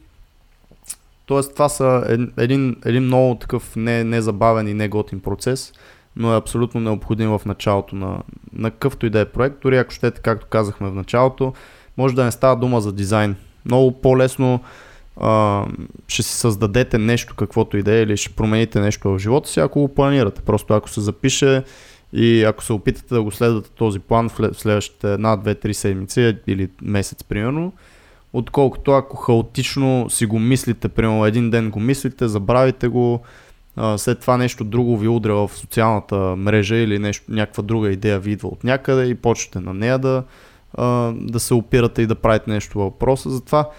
Тоест 1.25 1.53
това 1.53 1.69
са 1.69 2.17
един, 2.37 2.75
един 2.85 3.03
много 3.03 3.35
такъв 3.35 3.75
не, 3.75 4.03
незабавен 4.03 4.67
и 4.67 4.73
неготин 4.73 5.19
процес, 5.19 5.73
но 6.15 6.33
е 6.33 6.37
абсолютно 6.37 6.81
необходим 6.81 7.29
в 7.29 7.41
началото 7.45 7.95
на, 7.95 8.19
на 8.53 8.71
какъвто 8.71 9.05
и 9.05 9.09
да 9.09 9.19
е 9.19 9.25
проект. 9.25 9.55
Дори 9.61 9.77
ако 9.77 9.91
щете, 9.91 10.21
както 10.21 10.47
казахме 10.49 10.89
в 10.89 10.95
началото, 10.95 11.53
може 11.97 12.15
да 12.15 12.23
не 12.23 12.31
става 12.31 12.55
дума 12.55 12.81
за 12.81 12.93
дизайн. 12.93 13.35
Много 13.65 14.01
по-лесно 14.01 14.59
а, 15.17 15.65
ще 16.07 16.23
си 16.23 16.33
създадете 16.33 16.97
нещо, 16.97 17.35
каквото 17.35 17.77
и 17.77 17.83
да 17.83 17.93
е, 17.93 18.01
или 18.01 18.17
ще 18.17 18.35
промените 18.35 18.79
нещо 18.79 19.09
в 19.09 19.19
живота 19.19 19.49
си, 19.49 19.59
ако 19.59 19.79
го 19.79 19.95
планирате. 19.95 20.41
Просто 20.41 20.73
ако 20.73 20.89
се 20.89 21.01
запише 21.01 21.63
и 22.13 22.43
ако 22.43 22.63
се 22.63 22.73
опитате 22.73 23.13
да 23.13 23.23
го 23.23 23.31
следвате 23.31 23.69
този 23.69 23.99
план 23.99 24.29
в 24.29 24.53
следващите 24.53 25.13
една, 25.13 25.35
две, 25.35 25.55
три 25.55 25.73
седмици 25.73 26.37
или 26.47 26.69
месец 26.81 27.23
примерно, 27.23 27.73
отколкото 28.37 28.91
ако 28.91 29.17
хаотично 29.17 30.09
си 30.09 30.25
го 30.25 30.39
мислите, 30.39 30.87
примерно 30.89 31.25
един 31.25 31.49
ден 31.49 31.69
го 31.69 31.79
мислите, 31.79 32.27
забравите 32.27 32.87
го, 32.87 33.19
след 33.97 34.19
това 34.19 34.37
нещо 34.37 34.63
друго 34.63 34.97
ви 34.97 35.07
удря 35.07 35.33
в 35.33 35.51
социалната 35.53 36.35
мрежа 36.35 36.75
или 36.75 36.99
нещо, 36.99 37.25
някаква 37.29 37.63
друга 37.63 37.91
идея 37.91 38.19
ви 38.19 38.31
идва 38.31 38.47
от 38.47 38.63
някъде 38.63 39.05
и 39.05 39.15
почнете 39.15 39.59
на 39.59 39.73
нея 39.73 39.99
да, 39.99 40.23
да 41.13 41.39
се 41.39 41.53
опирате 41.53 42.01
и 42.01 42.07
да 42.07 42.15
правите 42.15 42.51
нещо 42.51 42.79
въпроса. 42.79 43.29
Затова 43.29 43.69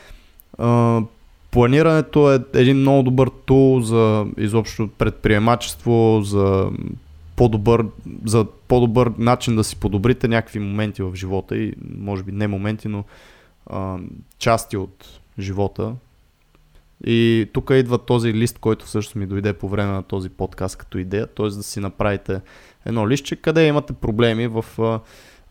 планирането 1.50 2.32
е 2.32 2.40
един 2.54 2.76
много 2.76 3.02
добър 3.02 3.30
тул 3.46 3.80
за 3.80 4.26
изобщо 4.36 4.88
предприемачество, 4.98 6.20
за 6.24 6.70
по-добър, 7.36 7.84
за 8.24 8.46
по-добър 8.68 9.12
начин 9.18 9.56
да 9.56 9.64
си 9.64 9.76
подобрите 9.76 10.28
някакви 10.28 10.58
моменти 10.58 11.02
в 11.02 11.14
живота 11.14 11.56
и 11.56 11.72
може 11.98 12.22
би 12.22 12.32
не 12.32 12.48
моменти, 12.48 12.88
но 12.88 13.04
части 14.38 14.76
от 14.76 15.20
живота. 15.38 15.94
И 17.04 17.48
тук 17.52 17.70
идва 17.74 17.98
този 17.98 18.34
лист, 18.34 18.58
който 18.58 18.86
всъщност 18.86 19.16
ми 19.16 19.26
дойде 19.26 19.52
по 19.52 19.68
време 19.68 19.92
на 19.92 20.02
този 20.02 20.28
подкаст 20.28 20.76
като 20.76 20.98
идея, 20.98 21.26
т.е. 21.26 21.46
да 21.46 21.62
си 21.62 21.80
направите 21.80 22.40
едно 22.86 23.08
листче, 23.08 23.36
къде 23.36 23.66
имате 23.66 23.92
проблеми 23.92 24.46
в 24.48 24.64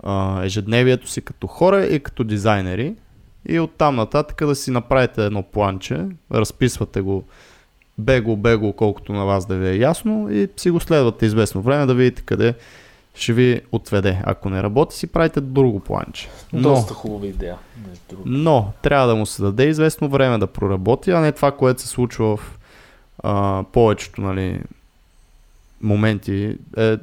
а, 0.04 0.44
ежедневието 0.44 1.10
си 1.10 1.22
като 1.22 1.48
хора 1.48 1.86
и 1.86 2.00
като 2.00 2.24
дизайнери. 2.24 2.96
И 3.50 3.60
оттам 3.60 3.96
нататък 3.96 4.48
да 4.48 4.56
си 4.56 4.72
направите 4.72 5.26
едно 5.26 5.44
планче, 5.44 6.06
разписвате 6.32 7.02
го 7.02 7.24
бего, 7.98 8.38
бего, 8.38 8.74
колкото 8.74 9.14
на 9.14 9.26
вас 9.26 9.46
да 9.46 9.56
ви 9.56 9.68
е 9.68 9.78
ясно 9.78 10.32
и 10.32 10.50
си 10.58 10.70
го 10.70 10.80
следвате 10.80 11.26
известно 11.26 11.62
време 11.62 11.86
да 11.86 11.94
видите 11.94 12.22
къде 12.22 12.54
ще 13.16 13.34
ви 13.34 13.62
отведе. 13.72 14.22
Ако 14.24 14.50
не 14.50 14.64
работи, 14.64 14.96
си 14.96 15.08
правите 15.08 15.42
друго 15.42 15.80
планче. 15.80 16.30
Но, 16.54 16.62
Доста 16.62 16.94
хубава 16.94 17.26
идея. 17.26 17.58
Но 18.26 18.72
трябва 18.82 19.08
да 19.08 19.16
му 19.16 19.26
се 19.26 19.42
даде 19.42 19.66
известно 19.66 20.10
време 20.10 20.38
да 20.38 20.48
проработи, 20.48 21.12
а 21.12 21.20
не 21.20 21.32
това, 21.32 21.52
което 21.52 21.82
се 21.82 21.88
случва 21.88 22.38
в 22.38 22.60
а, 23.24 23.64
повечето 23.72 24.22
нали, 24.22 24.62
моменти. 25.82 26.58
Е, 26.78 26.98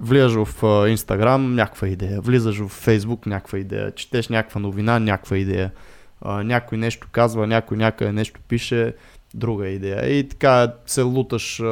влизаш 0.00 0.32
в 0.32 0.86
Инстаграм, 0.88 1.54
някаква 1.54 1.88
идея, 1.88 2.20
влизаш 2.20 2.58
в 2.58 2.68
Фейсбук, 2.68 3.26
някаква 3.26 3.58
идея, 3.58 3.94
четеш 3.94 4.28
някаква 4.28 4.60
новина, 4.60 4.98
някаква 4.98 5.36
идея, 5.38 5.70
а, 6.22 6.42
някой 6.42 6.78
нещо 6.78 7.08
казва, 7.12 7.46
някой 7.46 7.76
някъде 7.76 8.12
нещо 8.12 8.40
пише, 8.48 8.94
друга 9.34 9.68
идея. 9.68 10.18
И 10.18 10.28
така 10.28 10.72
се 10.86 11.02
луташ, 11.02 11.62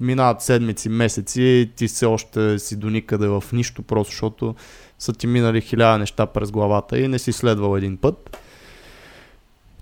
минават 0.00 0.42
седмици, 0.42 0.88
месеци 0.88 1.70
ти 1.76 1.88
все 1.88 2.06
още 2.06 2.58
си 2.58 2.76
до 2.76 2.90
никъде 2.90 3.28
в 3.28 3.44
нищо, 3.52 3.82
просто 3.82 4.10
защото 4.10 4.54
са 4.98 5.12
ти 5.12 5.26
минали 5.26 5.60
хиляда 5.60 5.98
неща 5.98 6.26
през 6.26 6.50
главата 6.50 6.98
и 6.98 7.08
не 7.08 7.18
си 7.18 7.32
следвал 7.32 7.76
един 7.76 7.96
път. 7.96 8.38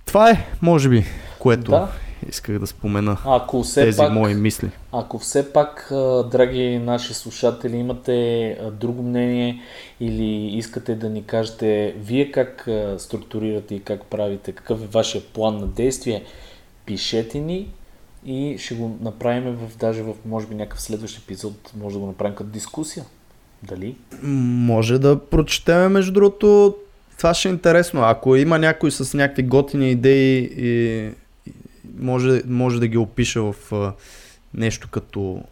Това 0.06 0.30
е, 0.30 0.46
може 0.62 0.88
би, 0.88 1.04
което 1.38 1.70
да. 1.70 1.88
исках 2.28 2.58
да 2.58 2.66
спомена 2.66 3.16
Ако 3.24 3.62
все 3.62 3.84
тези 3.84 3.96
пак, 3.96 4.12
мои 4.12 4.34
мисли. 4.34 4.70
Ако 4.92 5.18
все 5.18 5.52
пак, 5.52 5.86
драги 6.30 6.78
наши 6.78 7.14
слушатели, 7.14 7.76
имате 7.76 8.58
друго 8.72 9.02
мнение 9.02 9.62
или 10.00 10.56
искате 10.56 10.94
да 10.94 11.10
ни 11.10 11.24
кажете 11.24 11.94
вие 11.98 12.32
как 12.32 12.68
структурирате 12.98 13.74
и 13.74 13.80
как 13.80 14.04
правите, 14.04 14.52
какъв 14.52 14.82
е 14.82 14.86
вашия 14.86 15.22
план 15.22 15.56
на 15.56 15.66
действие, 15.66 16.24
пишете 16.86 17.40
ни 17.40 17.68
и 18.24 18.56
ще 18.58 18.74
го 18.74 18.98
направим 19.00 19.54
в, 19.54 19.76
даже 19.76 20.02
в, 20.02 20.14
може 20.26 20.46
би, 20.46 20.54
някакъв 20.54 20.82
следващ 20.82 21.18
епизод, 21.18 21.72
може 21.80 21.94
да 21.94 22.00
го 22.00 22.06
направим 22.06 22.34
като 22.34 22.50
дискусия. 22.50 23.04
Дали? 23.62 23.96
Може 24.22 24.98
да 24.98 25.20
прочетем, 25.20 25.92
между 25.92 26.12
другото, 26.12 26.76
това 27.16 27.34
ще 27.34 27.48
е 27.48 27.52
интересно. 27.52 28.02
Ако 28.02 28.36
има 28.36 28.58
някой 28.58 28.90
с 28.90 29.16
някакви 29.16 29.42
готини 29.42 29.90
идеи 29.90 30.50
и, 30.56 31.10
може, 31.98 32.42
може 32.46 32.80
да 32.80 32.86
ги 32.86 32.98
опише 32.98 33.40
в 33.40 33.54
нещо 34.54 34.88
като 34.90 35.42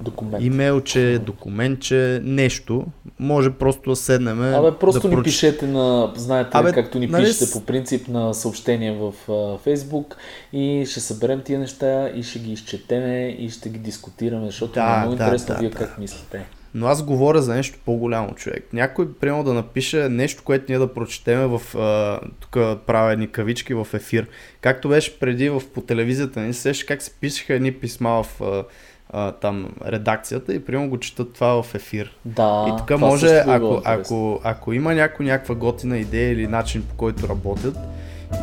Документ. 0.00 0.44
имейлче, 0.44 1.18
документче, 1.26 2.20
нещо. 2.24 2.86
Може 3.18 3.50
просто 3.50 3.90
да 3.90 3.96
седнем. 3.96 4.42
Абе, 4.42 4.78
просто 4.78 5.00
да 5.00 5.08
ни 5.08 5.14
проч- 5.14 5.24
пишете 5.24 5.66
на, 5.66 6.12
знаете, 6.16 6.50
Абе, 6.52 6.72
както 6.72 6.98
ни 6.98 7.06
нали 7.06 7.24
пишете 7.24 7.52
по 7.52 7.64
принцип 7.64 8.08
на 8.08 8.34
съобщения 8.34 8.94
в 8.94 9.12
Фейсбук 9.58 10.16
и 10.52 10.86
ще 10.90 11.00
съберем 11.00 11.40
тия 11.44 11.58
неща 11.58 12.08
и 12.14 12.22
ще 12.22 12.38
ги 12.38 12.52
изчетеме 12.52 13.28
и 13.38 13.50
ще 13.50 13.68
ги 13.68 13.78
дискутираме, 13.78 14.46
защото 14.46 14.72
Да, 14.72 14.86
да, 14.88 14.94
е 14.94 14.98
много 14.98 15.16
да, 15.16 15.24
интересно 15.24 15.54
да, 15.54 15.60
вие 15.60 15.70
да. 15.70 15.76
как 15.76 15.98
мислите. 15.98 16.46
Но 16.74 16.86
аз 16.86 17.02
говоря 17.02 17.42
за 17.42 17.54
нещо 17.54 17.78
по-голямо 17.84 18.34
човек. 18.34 18.68
Някой, 18.72 19.12
примерно, 19.12 19.44
да 19.44 19.52
напише 19.54 20.08
нещо, 20.08 20.42
което 20.44 20.64
ние 20.68 20.78
да 20.78 20.94
прочетеме 20.94 21.46
в... 21.46 21.76
А, 21.78 22.20
тук 22.40 22.52
правя 22.86 23.12
едни 23.12 23.28
кавички 23.28 23.74
в 23.74 23.86
ефир. 23.92 24.26
Както 24.60 24.88
беше 24.88 25.18
преди 25.18 25.48
в, 25.48 25.62
по 25.74 25.80
телевизията, 25.80 26.40
не 26.40 26.52
се 26.52 26.72
как 26.86 27.02
се 27.02 27.10
пишеха 27.20 27.54
едни 27.54 27.72
писма 27.72 28.22
в 28.22 28.40
а, 28.40 28.64
а, 29.12 29.32
там 29.32 29.68
редакцията 29.86 30.54
и 30.54 30.64
примерно 30.64 30.88
го 30.88 30.98
четат 30.98 31.32
това 31.32 31.62
в 31.62 31.74
ефир. 31.74 32.16
Да, 32.24 32.66
и 32.68 32.86
това 32.86 32.96
може, 32.96 33.26
ако, 33.26 33.64
интересно. 33.64 33.82
ако, 33.84 34.40
ако 34.44 34.72
има 34.72 34.94
някой 34.94 35.26
някаква 35.26 35.54
готина 35.54 35.98
идея 35.98 36.32
или 36.32 36.46
начин 36.46 36.82
по 36.88 36.94
който 36.94 37.28
работят 37.28 37.76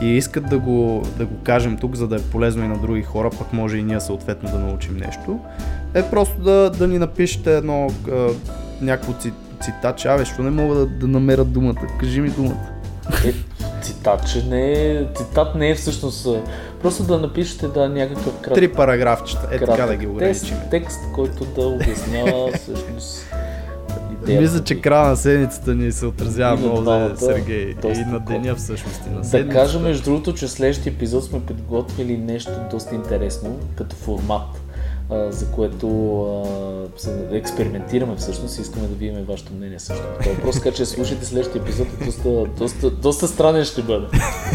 и 0.01 0.07
искат 0.07 0.49
да 0.49 0.59
го, 0.59 1.03
да 1.17 1.25
го 1.25 1.43
кажем 1.43 1.77
тук, 1.77 1.95
за 1.95 2.07
да 2.07 2.15
е 2.15 2.19
полезно 2.31 2.63
и 2.63 2.67
на 2.67 2.77
други 2.77 3.03
хора, 3.03 3.29
пък 3.37 3.53
може 3.53 3.77
и 3.77 3.83
ние 3.83 3.99
съответно 3.99 4.51
да 4.51 4.59
научим 4.59 4.97
нещо, 4.97 5.39
е 5.93 6.03
просто 6.03 6.41
да, 6.41 6.69
да 6.69 6.87
ни 6.87 6.99
напишете 6.99 7.57
едно 7.57 7.87
а, 8.11 8.27
някакво 8.81 9.13
ци, 9.13 9.33
цитат, 9.61 9.97
че 9.97 10.07
абе, 10.07 10.23
не 10.39 10.49
мога 10.49 10.75
да, 10.75 10.85
да 10.85 11.07
намеря 11.07 11.45
думата, 11.45 11.87
кажи 11.99 12.21
ми 12.21 12.29
думата. 12.29 12.78
Е, 13.25 13.33
цитат, 13.81 14.29
че 14.31 14.43
не 14.43 14.71
е, 14.71 15.05
цитат 15.17 15.55
не 15.55 15.69
е 15.69 15.75
всъщност, 15.75 16.25
а, 16.25 16.41
просто 16.81 17.03
да 17.03 17.19
напишете 17.19 17.67
да 17.67 17.89
някакъв 17.89 18.33
кратък, 18.33 18.53
Три 18.55 18.73
параграфчета, 18.73 19.47
е 19.51 19.59
така 19.59 19.85
да 19.85 19.95
ги 19.95 20.07
ограничим. 20.07 20.57
текст, 20.71 20.99
който 21.15 21.45
да 21.45 21.61
обяснява 21.61 22.51
всъщност 22.55 23.25
идеята. 24.23 24.41
Мисля, 24.41 24.63
че 24.63 24.81
края 24.81 25.07
на 25.07 25.15
седмицата 25.17 25.75
ни 25.75 25.91
се 25.91 26.05
отразява 26.05 26.57
много 26.57 26.81
за 26.81 27.15
Сергей. 27.17 27.73
доста 27.73 27.89
И 27.91 28.05
на 28.05 28.19
деня 28.19 28.55
всъщност. 28.55 29.01
И 29.07 29.09
на 29.09 29.19
Да 29.19 29.27
седмицата. 29.27 29.61
кажа 29.61 29.79
между 29.79 30.03
другото, 30.03 30.33
че 30.33 30.47
следващия 30.47 30.93
епизод 30.93 31.23
сме 31.23 31.39
подготвили 31.39 32.17
нещо 32.17 32.51
доста 32.71 32.95
интересно 32.95 33.59
като 33.75 33.95
формат, 33.95 34.41
а, 35.11 35.31
за 35.31 35.51
което 35.51 35.87
а, 36.97 36.99
се 36.99 37.27
експериментираме 37.31 38.15
всъщност 38.15 38.57
и 38.57 38.61
искаме 38.61 38.87
да 38.87 38.95
видим 38.95 39.25
вашето 39.25 39.53
мнение 39.53 39.79
също. 39.79 40.03
този 40.17 40.35
въпрос, 40.35 40.55
така 40.55 40.71
че 40.71 40.85
слушайте 40.85 41.25
следващия 41.25 41.61
епизод, 41.61 41.87
е 42.01 42.05
доста, 42.05 42.45
доста, 42.57 42.91
доста 42.91 43.27
странен 43.27 43.65
ще 43.65 43.81
бъде. 43.81 44.05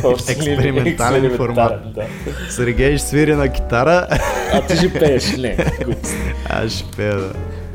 Експериментален 0.28 1.36
формат. 1.36 1.92
Да. 1.94 2.06
Сергей 2.50 2.98
ще 2.98 3.06
свири 3.06 3.34
на 3.34 3.48
китара, 3.48 4.06
А 4.52 4.66
ти 4.66 4.76
ще 4.76 4.92
пееш, 4.92 5.36
не. 5.36 5.56
аз 6.50 6.72
ще 6.72 6.96
пея 6.96 7.16
да. 7.16 7.32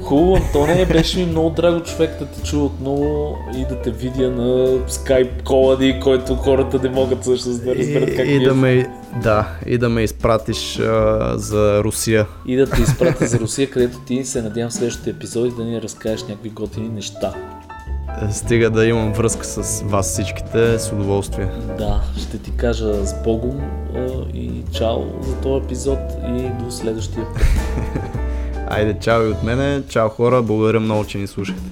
Хубаво, 0.09 0.35
Антоне, 0.35 0.85
беше 0.85 1.19
ми 1.19 1.25
много 1.25 1.49
драго 1.49 1.83
човек 1.83 2.19
да 2.19 2.25
те 2.25 2.43
чуя 2.43 2.63
отново 2.63 3.35
и 3.57 3.65
да 3.65 3.81
те 3.81 3.91
видя 3.91 4.29
на 4.29 4.79
скайп 4.87 5.43
колади, 5.43 5.99
който 6.03 6.35
хората 6.35 6.79
не 6.83 6.89
могат 6.89 7.23
също 7.23 7.49
да 7.49 7.75
разберат 7.75 8.15
как 8.15 8.27
и, 8.27 8.31
и 8.31 8.43
да 8.43 8.53
ме, 8.55 8.87
да, 9.23 9.47
и 9.65 9.77
да 9.77 9.89
ме 9.89 10.03
изпратиш 10.03 10.79
а, 10.79 11.33
за 11.37 11.83
Русия. 11.83 12.25
и 12.45 12.55
да 12.55 12.69
те 12.69 12.81
изпратя 12.81 13.27
за 13.27 13.39
Русия, 13.39 13.69
където 13.69 13.99
ти 13.99 14.25
се 14.25 14.41
надявам 14.41 14.69
в 14.69 14.73
следващите 14.73 15.09
епизоди 15.09 15.51
да 15.57 15.63
ни 15.63 15.81
разкажеш 15.81 16.21
някакви 16.21 16.49
готини 16.49 16.89
неща. 16.89 17.33
Стига 18.31 18.69
да 18.69 18.85
имам 18.85 19.13
връзка 19.13 19.45
с 19.45 19.81
вас 19.85 20.11
всичките, 20.11 20.79
с 20.79 20.91
удоволствие. 20.91 21.49
Да, 21.77 22.01
ще 22.17 22.37
ти 22.37 22.51
кажа 22.51 23.05
с 23.05 23.23
Богом 23.23 23.61
и 24.33 24.51
чао 24.71 25.01
за 25.21 25.35
този 25.35 25.65
епизод 25.65 25.99
и 26.27 26.63
до 26.63 26.71
следващия 26.71 27.25
път. 27.33 27.43
Айде, 28.69 28.99
чао 28.99 29.23
и 29.23 29.27
от 29.27 29.43
мене, 29.43 29.81
чао 29.89 30.09
хора, 30.09 30.41
благодаря 30.41 30.79
много, 30.79 31.05
че 31.05 31.17
ни 31.17 31.27
слушахте. 31.27 31.63